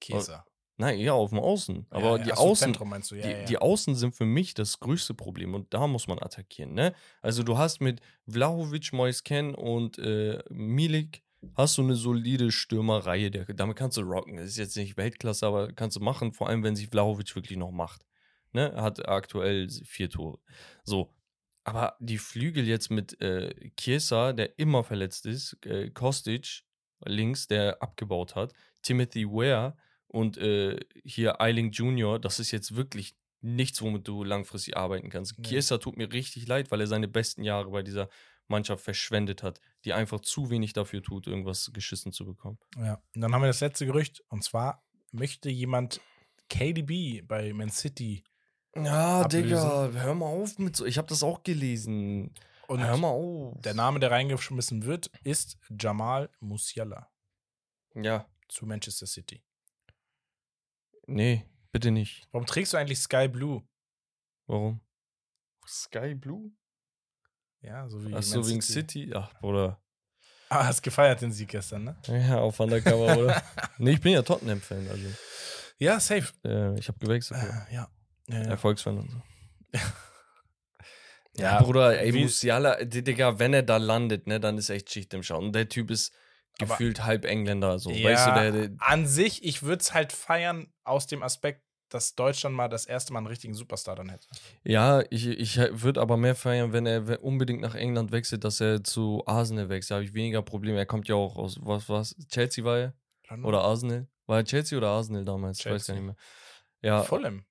[0.00, 0.42] Käse.
[0.76, 1.86] Nein, ja, auf dem Außen.
[1.90, 2.72] Aber ja, die ach so, Außen?
[2.72, 3.44] Ja, die, ja.
[3.44, 6.72] die Außen sind für mich das größte Problem und da muss man attackieren.
[6.72, 6.94] Ne?
[7.20, 13.30] Also du hast mit Vlahovic, Moisken und äh, Milik hast du eine solide Stürmerreihe.
[13.30, 14.36] Der, damit kannst du rocken.
[14.36, 17.58] Das ist jetzt nicht Weltklasse, aber kannst du machen, vor allem wenn sich Vlahovic wirklich
[17.58, 18.04] noch macht.
[18.52, 18.72] Ne?
[18.72, 20.38] Er hat aktuell vier Tore.
[20.84, 21.14] So.
[21.64, 26.62] Aber die Flügel jetzt mit äh, Chiesa, der immer verletzt ist, äh, Kostic
[27.04, 33.14] links, der abgebaut hat, Timothy Ware und äh, hier Eiling Jr., das ist jetzt wirklich
[33.40, 35.38] nichts, womit du langfristig arbeiten kannst.
[35.38, 35.46] Nee.
[35.46, 38.08] Chiesa tut mir richtig leid, weil er seine besten Jahre bei dieser
[38.48, 42.58] Mannschaft verschwendet hat, die einfach zu wenig dafür tut, irgendwas geschissen zu bekommen.
[42.76, 43.02] Ja.
[43.14, 44.22] Und dann haben wir das letzte Gerücht.
[44.28, 46.00] Und zwar möchte jemand
[46.48, 48.24] KDB bei Man City.
[48.74, 49.44] Ja, Ablösen.
[49.48, 50.84] Digga, hör mal auf mit so.
[50.86, 52.34] Ich habe das auch gelesen.
[52.68, 53.60] Und hör mal auf.
[53.62, 57.10] der Name, der reingeschmissen wird, ist Jamal Musiala
[57.94, 59.42] Ja, zu Manchester City.
[61.06, 62.28] nee, bitte nicht.
[62.30, 63.66] Warum trägst du eigentlich Sky Blue?
[64.46, 64.80] Warum?
[65.66, 66.52] Sky Blue?
[67.60, 69.10] Ja, so wie Ach so, wegen City?
[69.14, 69.80] Ach, Bruder.
[70.48, 71.96] Ah, hast gefeiert den Sieg gestern, ne?
[72.06, 73.42] Ja, auf Undercover, oder?
[73.78, 75.08] nee, ich bin ja Tottenham-Fan, also.
[75.78, 76.32] Ja, safe.
[76.44, 77.40] Äh, ich habe gewechselt.
[77.42, 77.66] Ja.
[77.70, 77.88] Äh, ja.
[78.28, 78.48] Ja, ja.
[78.50, 79.22] Erfolgsfan und so.
[81.36, 85.14] Ja, Bruder, ey, Musiala, D- Digga, wenn er da landet, ne, dann ist echt Schicht
[85.14, 85.44] im Schauen.
[85.46, 86.12] Und der Typ ist
[86.60, 87.90] Aber- gefühlt halb Engländer, so.
[87.92, 91.62] ja, weißt du, der, der an sich, ich würde es halt feiern aus dem Aspekt,
[91.88, 94.28] dass Deutschland mal das erste Mal einen richtigen Superstar dann hätte.
[94.64, 98.84] Ja, ich, ich würde aber mehr feiern, wenn er unbedingt nach England wechselt, dass er
[98.84, 99.90] zu Arsenal wechselt.
[99.90, 100.78] Da habe ich weniger Probleme.
[100.78, 102.94] Er kommt ja auch aus, was, was, Chelsea war er?
[103.42, 104.08] Oder Arsenal?
[104.26, 105.60] War er Chelsea oder Arsenal damals?
[105.60, 105.94] Ich weiß gar Chelsea.
[105.94, 106.16] nicht mehr.
[106.82, 107.44] Ja, Fulham.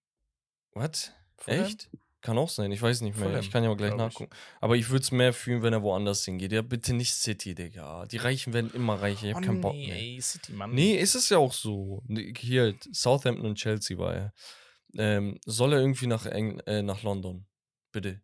[0.74, 1.14] what?
[1.38, 1.66] Fulham?
[1.66, 1.90] Echt?
[2.28, 3.28] Kann auch sein, ich weiß nicht mehr.
[3.28, 4.16] Fulham, ich kann ja auch gleich glaub ich.
[4.20, 4.36] nachgucken.
[4.60, 6.52] Aber ich würde es mehr fühlen, wenn er woanders hingeht.
[6.52, 8.06] Ja, bitte nicht City, Digga.
[8.06, 9.28] Die Reichen werden immer reicher.
[9.28, 9.96] Ich Oh, habe keinen Bock nee, mehr.
[9.96, 10.74] ey, City, Mann.
[10.74, 12.04] Nee, ist es ja auch so.
[12.38, 14.34] Hier, Southampton und Chelsea war er.
[14.98, 17.46] Ähm, soll er irgendwie nach, Eng äh, nach London?
[17.94, 18.20] Bitte.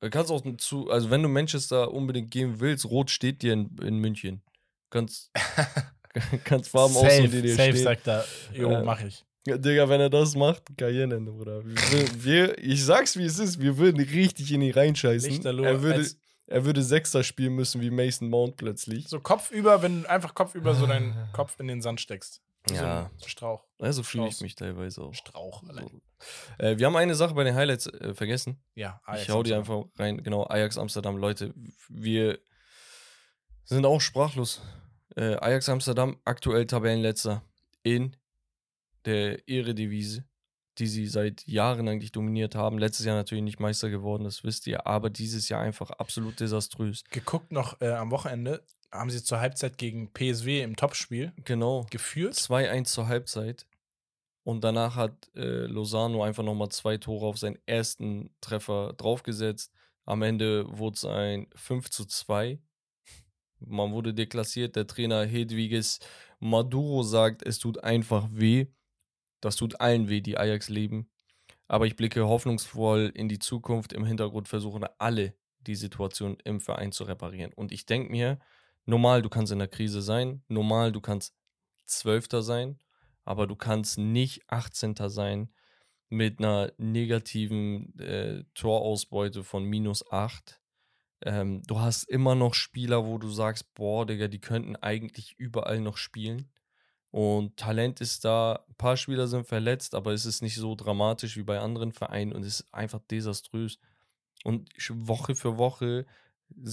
[0.00, 3.74] Du kannst auch zu, also wenn du Manchester unbedingt gehen willst, Rot steht dir in,
[3.82, 4.42] in München.
[4.90, 5.30] Kannst,
[6.44, 7.82] kannst Farben safe, aussuchen, die dir safe stehen.
[7.84, 9.24] sagt er, jo, Äh, mach ich.
[9.46, 11.64] Ja, Digga, wenn er das macht, Karrierenende, Bruder.
[11.64, 15.30] Wir, wir, ich sag's, wie es ist, wir würden richtig in ihn reinscheißen.
[15.30, 19.08] Lichterloh, Er würde, als- er würde Sechster spielen müssen wie Mason Mount plötzlich.
[19.08, 22.40] So Kopf über, wenn du einfach Kopf über so deinen Kopf in den Sand steckst.
[22.70, 23.10] Ja.
[23.18, 23.64] So ein Strauch.
[23.78, 25.14] Also fühle ich mich teilweise auch.
[25.14, 25.86] Strauch, allein.
[25.88, 26.64] So.
[26.64, 28.60] Äh, wir haben eine Sache bei den Highlights äh, vergessen.
[28.74, 30.22] Ja, ich hau die einfach rein.
[30.24, 31.16] Genau, Ajax Amsterdam.
[31.16, 31.54] Leute,
[31.88, 32.38] wir
[33.64, 34.60] sind auch sprachlos.
[35.14, 37.42] Äh, Ajax Amsterdam, aktuell Tabellenletzter
[37.84, 38.16] in
[39.06, 40.24] der Ehredivise,
[40.78, 42.78] die sie seit Jahren eigentlich dominiert haben.
[42.78, 47.02] Letztes Jahr natürlich nicht Meister geworden, das wisst ihr, aber dieses Jahr einfach absolut desaströs.
[47.10, 48.62] Geguckt noch äh, am Wochenende,
[48.92, 51.86] haben sie zur Halbzeit gegen PSW im Topspiel Genau.
[51.90, 52.34] geführt.
[52.34, 53.66] 2-1 zur Halbzeit.
[54.44, 59.72] Und danach hat äh, Lozano einfach nochmal zwei Tore auf seinen ersten Treffer draufgesetzt.
[60.04, 62.60] Am Ende wurde es ein 5 zu 2.
[63.58, 64.76] Man wurde deklassiert.
[64.76, 65.98] Der Trainer Hedwiges
[66.38, 68.66] Maduro sagt, es tut einfach weh.
[69.46, 71.08] Das tut allen weh, die Ajax leben.
[71.68, 73.92] Aber ich blicke hoffnungsvoll in die Zukunft.
[73.92, 77.52] Im Hintergrund versuchen alle, die Situation im Verein zu reparieren.
[77.52, 78.40] Und ich denke mir,
[78.86, 80.42] normal, du kannst in der Krise sein.
[80.48, 81.36] Normal, du kannst
[81.84, 82.80] Zwölfter sein,
[83.24, 84.96] aber du kannst nicht 18.
[85.06, 85.52] sein
[86.08, 90.60] mit einer negativen äh, Torausbeute von minus 8.
[91.22, 95.78] Ähm, du hast immer noch Spieler, wo du sagst, boah, Digga, die könnten eigentlich überall
[95.78, 96.50] noch spielen.
[97.16, 101.38] Und Talent ist da, ein paar Spieler sind verletzt, aber es ist nicht so dramatisch
[101.38, 103.78] wie bei anderen Vereinen und es ist einfach desaströs.
[104.44, 106.04] Und Woche für Woche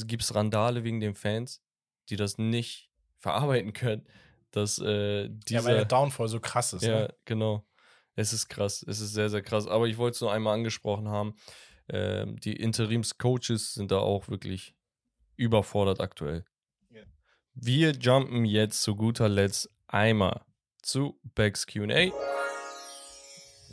[0.06, 1.62] gibt es Randale wegen den Fans,
[2.10, 2.90] die das nicht
[3.20, 4.06] verarbeiten können,
[4.52, 6.84] dass äh, Ja, dieser, weil der Downfall so krass ist.
[6.84, 7.16] ja, Ne?
[7.24, 7.66] genau.
[8.18, 8.84] Es ist krass.
[8.86, 9.66] Es ist sehr, sehr krass.
[9.66, 11.36] Aber ich wollte es nur einmal angesprochen haben.
[11.88, 14.76] Ähm, die Interims-Coaches sind da auch wirklich
[15.38, 16.44] überfordert aktuell.
[16.90, 17.04] Ja.
[17.54, 20.42] Wir jumpen jetzt zu guter Letzt einmal
[20.82, 22.12] zu Becks QA.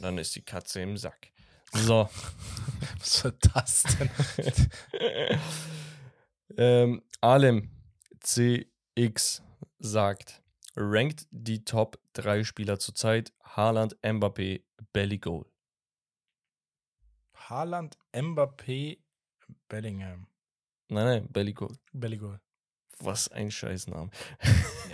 [0.01, 1.33] Dann ist die Katze im Sack.
[1.73, 2.09] So.
[2.99, 4.11] Was soll das denn?
[6.57, 7.71] ähm, Alem
[8.21, 9.43] CX
[9.79, 10.43] sagt:
[10.77, 13.33] rankt die Top 3 Spieler zurzeit.
[13.43, 15.47] Haaland, Mbappé, Belly Goal.
[17.35, 18.99] Haaland, Mbappé,
[19.69, 20.27] Bellingham.
[20.89, 22.41] Nein, nein, Belly Goal.
[23.03, 24.11] Was ein Scheißname.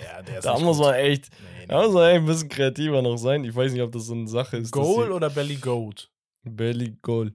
[0.05, 1.95] Ja, der ist Da muss man echt, Nee, da muss nee.
[1.95, 3.45] man echt ein bisschen kreativer noch sein.
[3.45, 4.71] Ich weiß nicht, ob das so eine Sache ist.
[4.71, 6.11] Goal oder Belly Goat?
[6.45, 7.35] Belly Goal.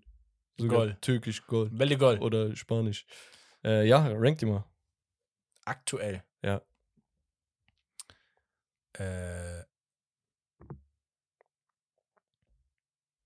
[0.57, 0.98] Sogar Goal.
[1.02, 1.69] türkisch Goal.
[1.69, 2.19] Belly Goal.
[2.19, 3.06] Oder Spanisch.
[3.64, 4.64] Äh, ja, rankt die mal.
[5.65, 6.23] Aktuell.
[6.41, 6.61] Ja.
[8.93, 9.64] Äh,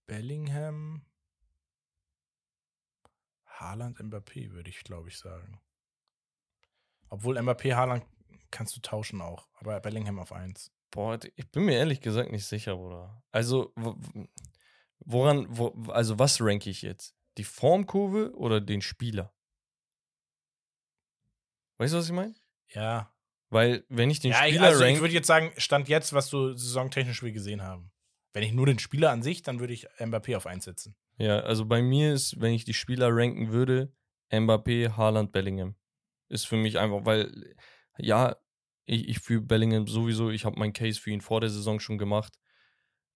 [0.08, 1.02] Bellingham.
[3.46, 5.60] Haaland, Mbappé, würde ich, glaube ich, sagen.
[7.16, 8.04] Obwohl Mbappé, Haaland
[8.52, 9.48] kannst du tauschen auch.
[9.56, 10.72] Aber Bellingham auf 1.
[10.92, 13.22] Boah, ich bin mir ehrlich gesagt nicht sicher, Bruder.
[13.32, 14.28] Also, wo- wo-
[15.00, 17.16] woran, wo, also was ranke ich jetzt?
[17.38, 19.34] Die Formkurve oder den Spieler?
[21.78, 22.36] Weißt du, was ich meine?
[22.74, 23.12] Ja.
[23.50, 26.14] Weil, wenn ich den ja, ich, Spieler also ich rank, würde jetzt sagen, Stand jetzt,
[26.14, 27.92] was du saisontechnisch wir gesehen haben.
[28.34, 30.96] Wenn ich nur den Spieler an sich, dann würde ich Mbappé auf 1 setzen.
[31.18, 33.94] ja, also bei mir ist, wenn ich die Spieler ranken würde,
[34.32, 35.76] Mbappé, Haaland, Bellingham.
[36.28, 37.56] Ist für mich einfach, weil,
[37.98, 38.36] ja,
[38.86, 41.98] ich, ich fühle Bellingham sowieso, ich habe meinen Case für ihn vor der Saison schon
[41.98, 42.38] gemacht.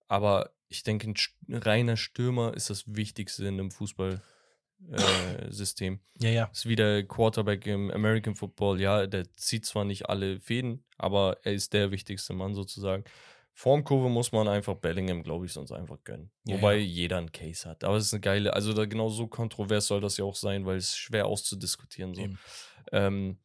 [0.07, 1.15] Aber ich denke, ein
[1.49, 5.99] reiner Stürmer ist das Wichtigste in einem Fußballsystem.
[6.19, 6.23] Äh.
[6.23, 6.49] Ja, ja.
[6.51, 8.81] ist wie der Quarterback im American Football.
[8.81, 13.03] Ja, der zieht zwar nicht alle Fäden, aber er ist der wichtigste Mann sozusagen.
[13.53, 16.31] Formkurve muss man einfach Bellingham, glaube ich, sonst einfach gönnen.
[16.45, 16.81] Ja, Wobei ja.
[16.81, 17.83] jeder einen Case hat.
[17.83, 20.65] Aber es ist eine geile, also da genau so kontrovers soll das ja auch sein,
[20.65, 22.21] weil es schwer auszudiskutieren so.
[22.21, 22.39] Eben.
[22.91, 23.37] Ähm,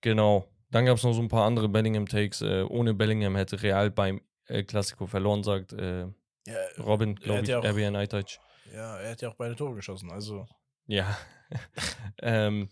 [0.00, 0.48] genau.
[0.70, 2.42] Dann gab es noch so ein paar andere Bellingham-Takes.
[2.42, 6.02] Äh, ohne Bellingham hätte Real beim äh, Klassiko verloren, sagt äh,
[6.46, 8.40] Ja, Robin, er glaube ich, ja auch- RB United.
[8.72, 10.10] ja, er hat ja auch beide Tore geschossen.
[10.10, 10.46] Also,
[10.86, 11.16] Ja.
[12.22, 12.68] ähm,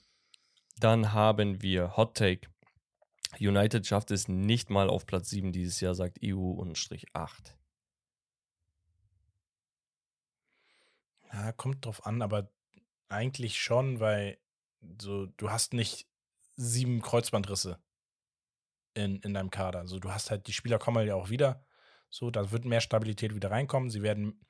[0.80, 2.48] dann haben wir Hot Take.
[3.40, 7.54] United schafft es nicht mal auf Platz 7 dieses Jahr, sagt EU-8.
[11.32, 12.50] ja, kommt drauf an, aber
[13.08, 14.38] eigentlich schon, weil
[15.00, 16.06] so, du hast nicht
[16.56, 17.78] sieben Kreuzbandrisse
[18.94, 19.80] in, in deinem Kader.
[19.80, 21.64] Also du hast halt, die Spieler kommen halt ja auch wieder.
[22.10, 23.88] So, da wird mehr Stabilität wieder reinkommen.
[23.90, 24.44] Sie werden,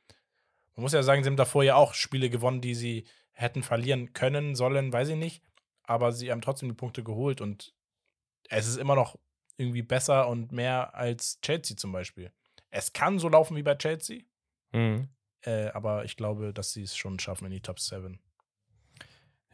[0.74, 4.12] man muss ja sagen, sie haben davor ja auch Spiele gewonnen, die sie hätten verlieren
[4.12, 5.42] können, sollen, weiß ich nicht.
[5.84, 7.74] Aber sie haben trotzdem die Punkte geholt und
[8.48, 9.18] es ist immer noch
[9.56, 12.32] irgendwie besser und mehr als Chelsea zum Beispiel.
[12.70, 14.22] Es kann so laufen wie bei Chelsea,
[14.72, 15.08] Mhm.
[15.42, 18.20] äh, aber ich glaube, dass sie es schon schaffen in die Top 7.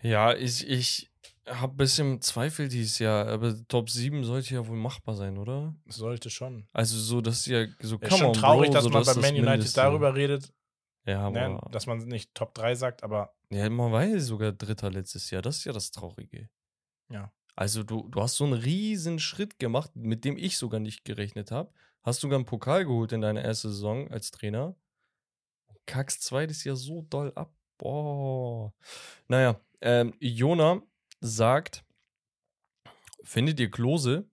[0.02, 1.10] Ja, ich, ich
[1.46, 5.74] habe ein bisschen Zweifel dieses Jahr, aber Top 7 sollte ja wohl machbar sein, oder?
[5.86, 6.66] Sollte schon.
[6.72, 9.04] Also so, das ist ja so Ist come schon on, traurig, Bro, dass so, man
[9.04, 9.80] bei ist Man United Mindeste.
[9.80, 10.52] darüber redet,
[11.06, 14.52] Ja, ne, aber dass man nicht Top 3 sagt, aber ja, man war ja sogar
[14.52, 15.40] Dritter letztes Jahr.
[15.40, 16.50] Das ist ja das Traurige.
[17.10, 17.32] Ja.
[17.56, 21.50] Also du, du hast so einen riesen Schritt gemacht, mit dem ich sogar nicht gerechnet
[21.50, 21.72] habe.
[22.02, 24.76] Hast sogar einen Pokal geholt in deiner ersten Saison als Trainer.
[25.86, 27.52] Kackst zweites Jahr so doll ab.
[27.78, 28.74] Boah.
[29.28, 30.82] Naja, ähm, Jona
[31.20, 31.84] sagt,
[33.22, 34.28] findet ihr Klose?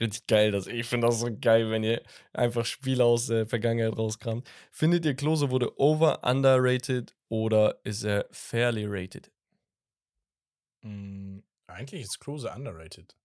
[0.00, 2.02] Richtig geil, das, ich finde das so geil, wenn ihr
[2.34, 4.46] einfach Spiele aus der Vergangenheit rauskramt.
[4.70, 9.32] Findet ihr Klose wurde over, underrated oder ist er fairly rated?
[10.82, 13.16] mh, eigentlich ist Klose underrated.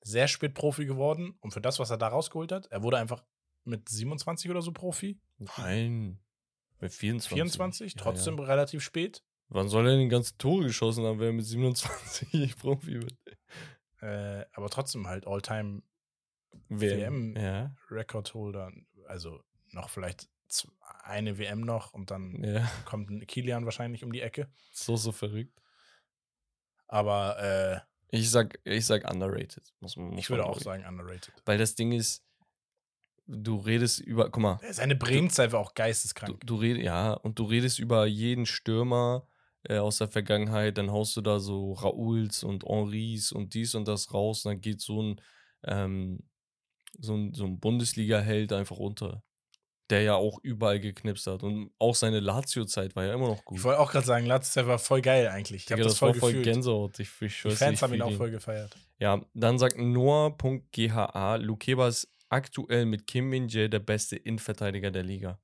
[0.00, 3.24] Sehr spät Profi geworden und für das, was er da rausgeholt hat, er wurde einfach
[3.64, 5.20] mit 27 oder so Profi.
[5.38, 6.18] Nein.
[6.80, 7.34] Mit 24.
[7.34, 8.44] 24, Ja, trotzdem Ja.
[8.44, 9.22] relativ spät.
[9.48, 13.16] Wann soll er denn die ganzen Tore geschossen haben, wenn er mit 27 Profi wird?
[14.00, 15.82] Äh, aber trotzdem halt All-Time
[16.68, 17.34] WM.
[17.36, 17.74] Ja.
[19.06, 19.42] Also
[19.72, 20.28] noch vielleicht
[21.02, 22.70] eine WM noch und dann Ja.
[22.84, 24.50] kommt Kilian wahrscheinlich um die Ecke.
[24.72, 25.60] So, so verrückt.
[26.86, 27.38] Aber
[28.10, 29.74] äh, Ich sag, ich sag underrated.
[29.80, 31.34] Muss man, muss ich würde auch sagen underrated.
[31.44, 32.24] Weil das Ding ist,
[33.28, 36.40] du redest über, guck mal, Seine Bremenzeit war auch du, geisteskrank.
[36.44, 39.26] du redest, ja, und du redest über jeden Stürmer
[39.68, 43.86] äh, aus der Vergangenheit, dann haust du da so Rauls und Henris und dies und
[43.86, 45.20] das raus, und dann geht so ein,
[45.64, 46.20] ähm,
[46.98, 49.22] so ein, so ein Bundesliga-Held einfach runter.
[49.90, 51.42] Der ja auch überall geknipst hat.
[51.42, 53.56] Und auch seine Lazio-Zeit war ja immer noch gut.
[53.56, 55.62] Ich wollte auch gerade sagen, Lazio war voll geil eigentlich.
[55.62, 56.44] Ich Digga, habe das, das voll war voll gefühlt.
[56.44, 56.98] Gänsehaut.
[56.98, 58.76] Ich, ich Die Fans ich haben ihn auch voll gefeiert.
[58.98, 65.40] Ja, dann sagt Noah.gha, Lukeba ist aktuell mit Kim Min-jae der beste Innenverteidiger der Liga.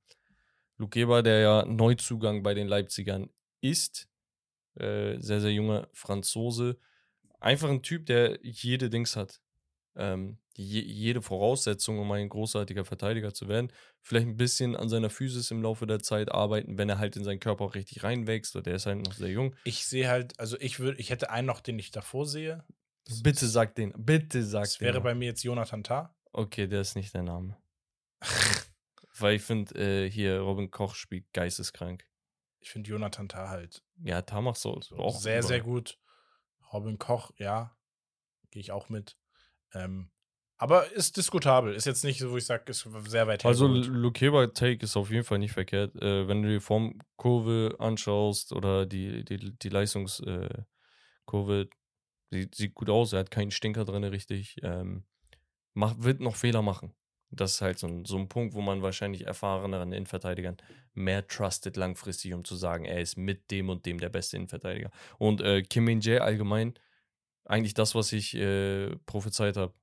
[0.77, 3.29] Lukeba, der ja Neuzugang bei den Leipzigern
[3.61, 4.07] ist,
[4.75, 6.77] äh, sehr, sehr junger Franzose.
[7.39, 9.41] Einfach ein Typ, der jede Dings hat.
[9.95, 13.71] Ähm, je, jede Voraussetzung, um ein großartiger Verteidiger zu werden.
[14.01, 17.23] Vielleicht ein bisschen an seiner Physis im Laufe der Zeit arbeiten, wenn er halt in
[17.23, 18.55] seinen Körper auch richtig reinwächst.
[18.55, 19.55] Oder der ist halt noch sehr jung.
[19.63, 22.65] Ich sehe halt, also ich würde, ich hätte einen noch, den ich davor sehe.
[23.23, 23.93] Bitte sag den.
[23.95, 24.85] Bitte sag Das den.
[24.85, 25.03] wäre mal.
[25.03, 26.14] bei mir jetzt Jonathan Tah.
[26.37, 27.57] Okay, der ist nicht der Name.
[29.17, 32.05] Weil ich finde, äh, hier Robin Koch spielt geisteskrank.
[32.59, 34.81] Ich finde Jonathan Tah halt Ja, Tamach so.
[34.97, 35.97] Auch sehr, sehr über- gut.
[36.73, 37.77] Robin Koch, ja,
[38.51, 39.15] gehe ich auch mit.
[39.73, 40.11] Ähm,
[40.57, 41.73] aber ist diskutabel.
[41.73, 43.67] Ist jetzt nicht so, wo ich sage, ist sehr weit Also.
[43.67, 45.95] Lukeba Take ist auf jeden Fall nicht verkehrt.
[46.01, 50.65] Äh, wenn du die Formkurve anschaust oder die, die, die Leistungskurve,
[51.27, 51.67] äh,
[52.31, 53.13] sieht, sieht gut aus.
[53.13, 54.57] Er hat keinen Stinker drin, richtig.
[54.63, 55.05] Ähm,
[55.75, 56.93] macht, wird noch Fehler machen.
[57.31, 60.57] Das ist halt so ein, so ein Punkt, wo man wahrscheinlich erfahreneren Innenverteidigern
[60.93, 64.89] mehr trustet langfristig, um zu sagen, er ist mit dem und dem der beste Innenverteidiger.
[65.17, 66.73] Und äh, Kim Min-jae allgemein,
[67.43, 69.73] eigentlich das, was ich äh, prophezeit habe.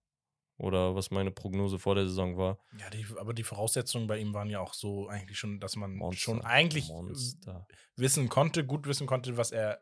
[0.59, 2.59] Oder was meine Prognose vor der Saison war.
[2.79, 5.97] Ja, die, aber die Voraussetzungen bei ihm waren ja auch so eigentlich schon, dass man
[5.97, 7.67] Monster, schon eigentlich Monster.
[7.97, 9.81] wissen konnte, gut wissen konnte, was er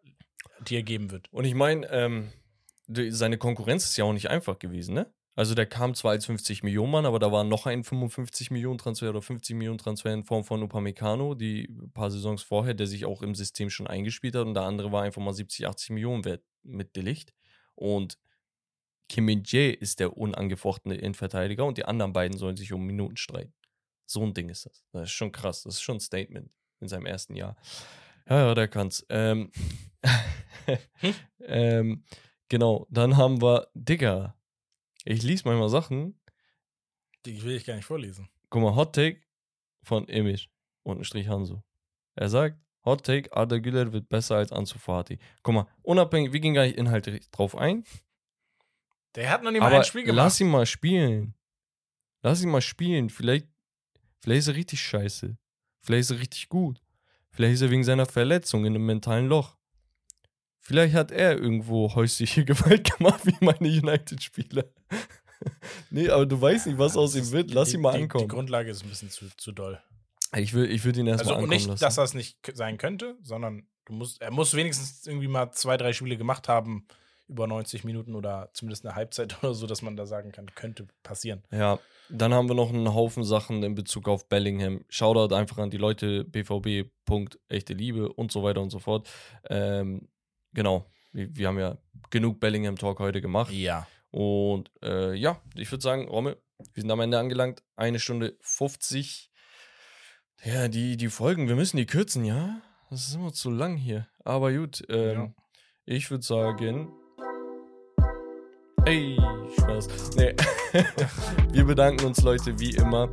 [0.61, 1.31] dir geben wird.
[1.33, 2.33] Und ich meine, ähm,
[2.87, 5.13] seine Konkurrenz ist ja auch nicht einfach gewesen, ne?
[5.41, 8.77] Also der kam zwar als 50 Millionen Mann, aber da war noch ein 55 Millionen
[8.77, 12.87] Transfer oder 50 Millionen Transfer in Form von Upamecano, die ein paar Saisons vorher, der
[12.87, 15.91] sich auch im System schon eingespielt hat und der andere war einfach mal 70, 80
[15.93, 17.33] Millionen wert mit Delicht.
[17.75, 18.19] Und
[19.09, 23.55] Kim Min-jae ist der unangefochtene Innenverteidiger und die anderen beiden sollen sich um Minuten streiten.
[24.05, 24.85] So ein Ding ist das.
[24.93, 25.63] Das ist schon krass.
[25.63, 26.51] Das ist schon ein Statement
[26.81, 27.57] in seinem ersten Jahr.
[28.29, 29.07] Ja, ja, der kann's.
[29.09, 29.51] Ähm,
[31.41, 32.05] ähm,
[32.51, 34.37] genau, dann haben wir, Digga,
[35.05, 36.19] ich lese manchmal Sachen.
[37.27, 38.29] Die will ich gar nicht vorlesen.
[38.49, 39.21] Guck mal, Hot Take
[39.83, 40.39] von Emir
[40.83, 41.63] und ein Strich Hanso.
[42.15, 45.19] Er sagt, Hot Take, Arda Güler wird besser als Ansu Fati.
[45.43, 47.85] Guck mal, unabhängig, wir gehen gar nicht inhaltlich drauf ein,
[49.15, 50.17] Der hat noch nicht mal ein Spiel gemacht.
[50.17, 51.35] lass ihn mal spielen.
[52.23, 53.11] Lass ihn mal spielen.
[53.11, 53.49] Vielleicht,
[54.21, 55.37] vielleicht ist er richtig scheiße.
[55.83, 56.83] Vielleicht ist er richtig gut.
[57.31, 59.57] Vielleicht ist er wegen seiner Verletzung in einem mentalen Loch.
[60.71, 64.67] Vielleicht hat er irgendwo häusliche Gewalt gemacht, wie meine United-Spieler.
[65.91, 67.51] nee, aber du weißt nicht, was Ja, aus ihm wird.
[67.53, 68.23] Lass die, ihn mal die, ankommen.
[68.23, 69.81] Die Grundlage ist ein bisschen zu, zu doll.
[70.37, 71.81] ich will, ich will ihn erstmal Also ankommen nicht, lassen.
[71.81, 75.93] dass das nicht sein könnte, sondern du musst, er muss wenigstens irgendwie mal zwei, drei
[75.93, 76.87] Spiele gemacht haben,
[77.27, 80.87] über 90 Minuten oder zumindest eine Halbzeit oder so, dass man da sagen kann, könnte
[81.03, 81.43] passieren.
[81.51, 81.81] Ja,
[82.11, 84.85] dann haben wir noch einen Haufen Sachen in Bezug auf Bellingham.
[84.89, 89.09] Shoutout einfach an die Leute, BVB, Punkt, echte Liebe und so weiter und so fort.
[89.49, 90.07] Ähm,
[90.53, 91.79] genau, wir, wir haben ja
[92.11, 93.53] genug Bellingham-Talk heute gemacht.
[93.53, 93.87] Ja.
[94.11, 96.37] Und äh, ja, ich würde sagen, Rommel,
[96.75, 97.63] wir sind am Ende angelangt.
[97.77, 99.31] Eine Stunde 50.
[100.45, 102.61] Ja, die, die Folgen, wir müssen die kürzen, ja?
[102.91, 104.09] Das ist immer zu lang hier.
[104.25, 105.33] Aber gut, ähm, Ja.
[105.85, 106.91] ich würde sagen.
[108.87, 109.17] Ey,
[109.59, 110.17] Spaß.
[110.17, 110.35] Nee.
[111.53, 113.11] wir bedanken uns, Leute, wie immer.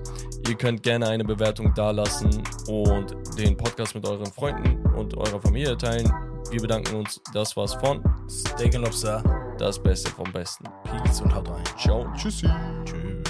[0.47, 5.77] Ihr könnt gerne eine Bewertung dalassen und den Podcast mit euren Freunden und eurer Familie
[5.77, 6.09] teilen.
[6.51, 7.21] Wir bedanken uns.
[7.33, 9.21] Das war's von Steak and Lobster.
[9.57, 10.65] Das Beste vom Besten.
[10.83, 11.63] Peace und haut rein.
[11.77, 12.07] Ciao.
[12.15, 12.47] Tschüssi.
[12.85, 13.26] Tschüss.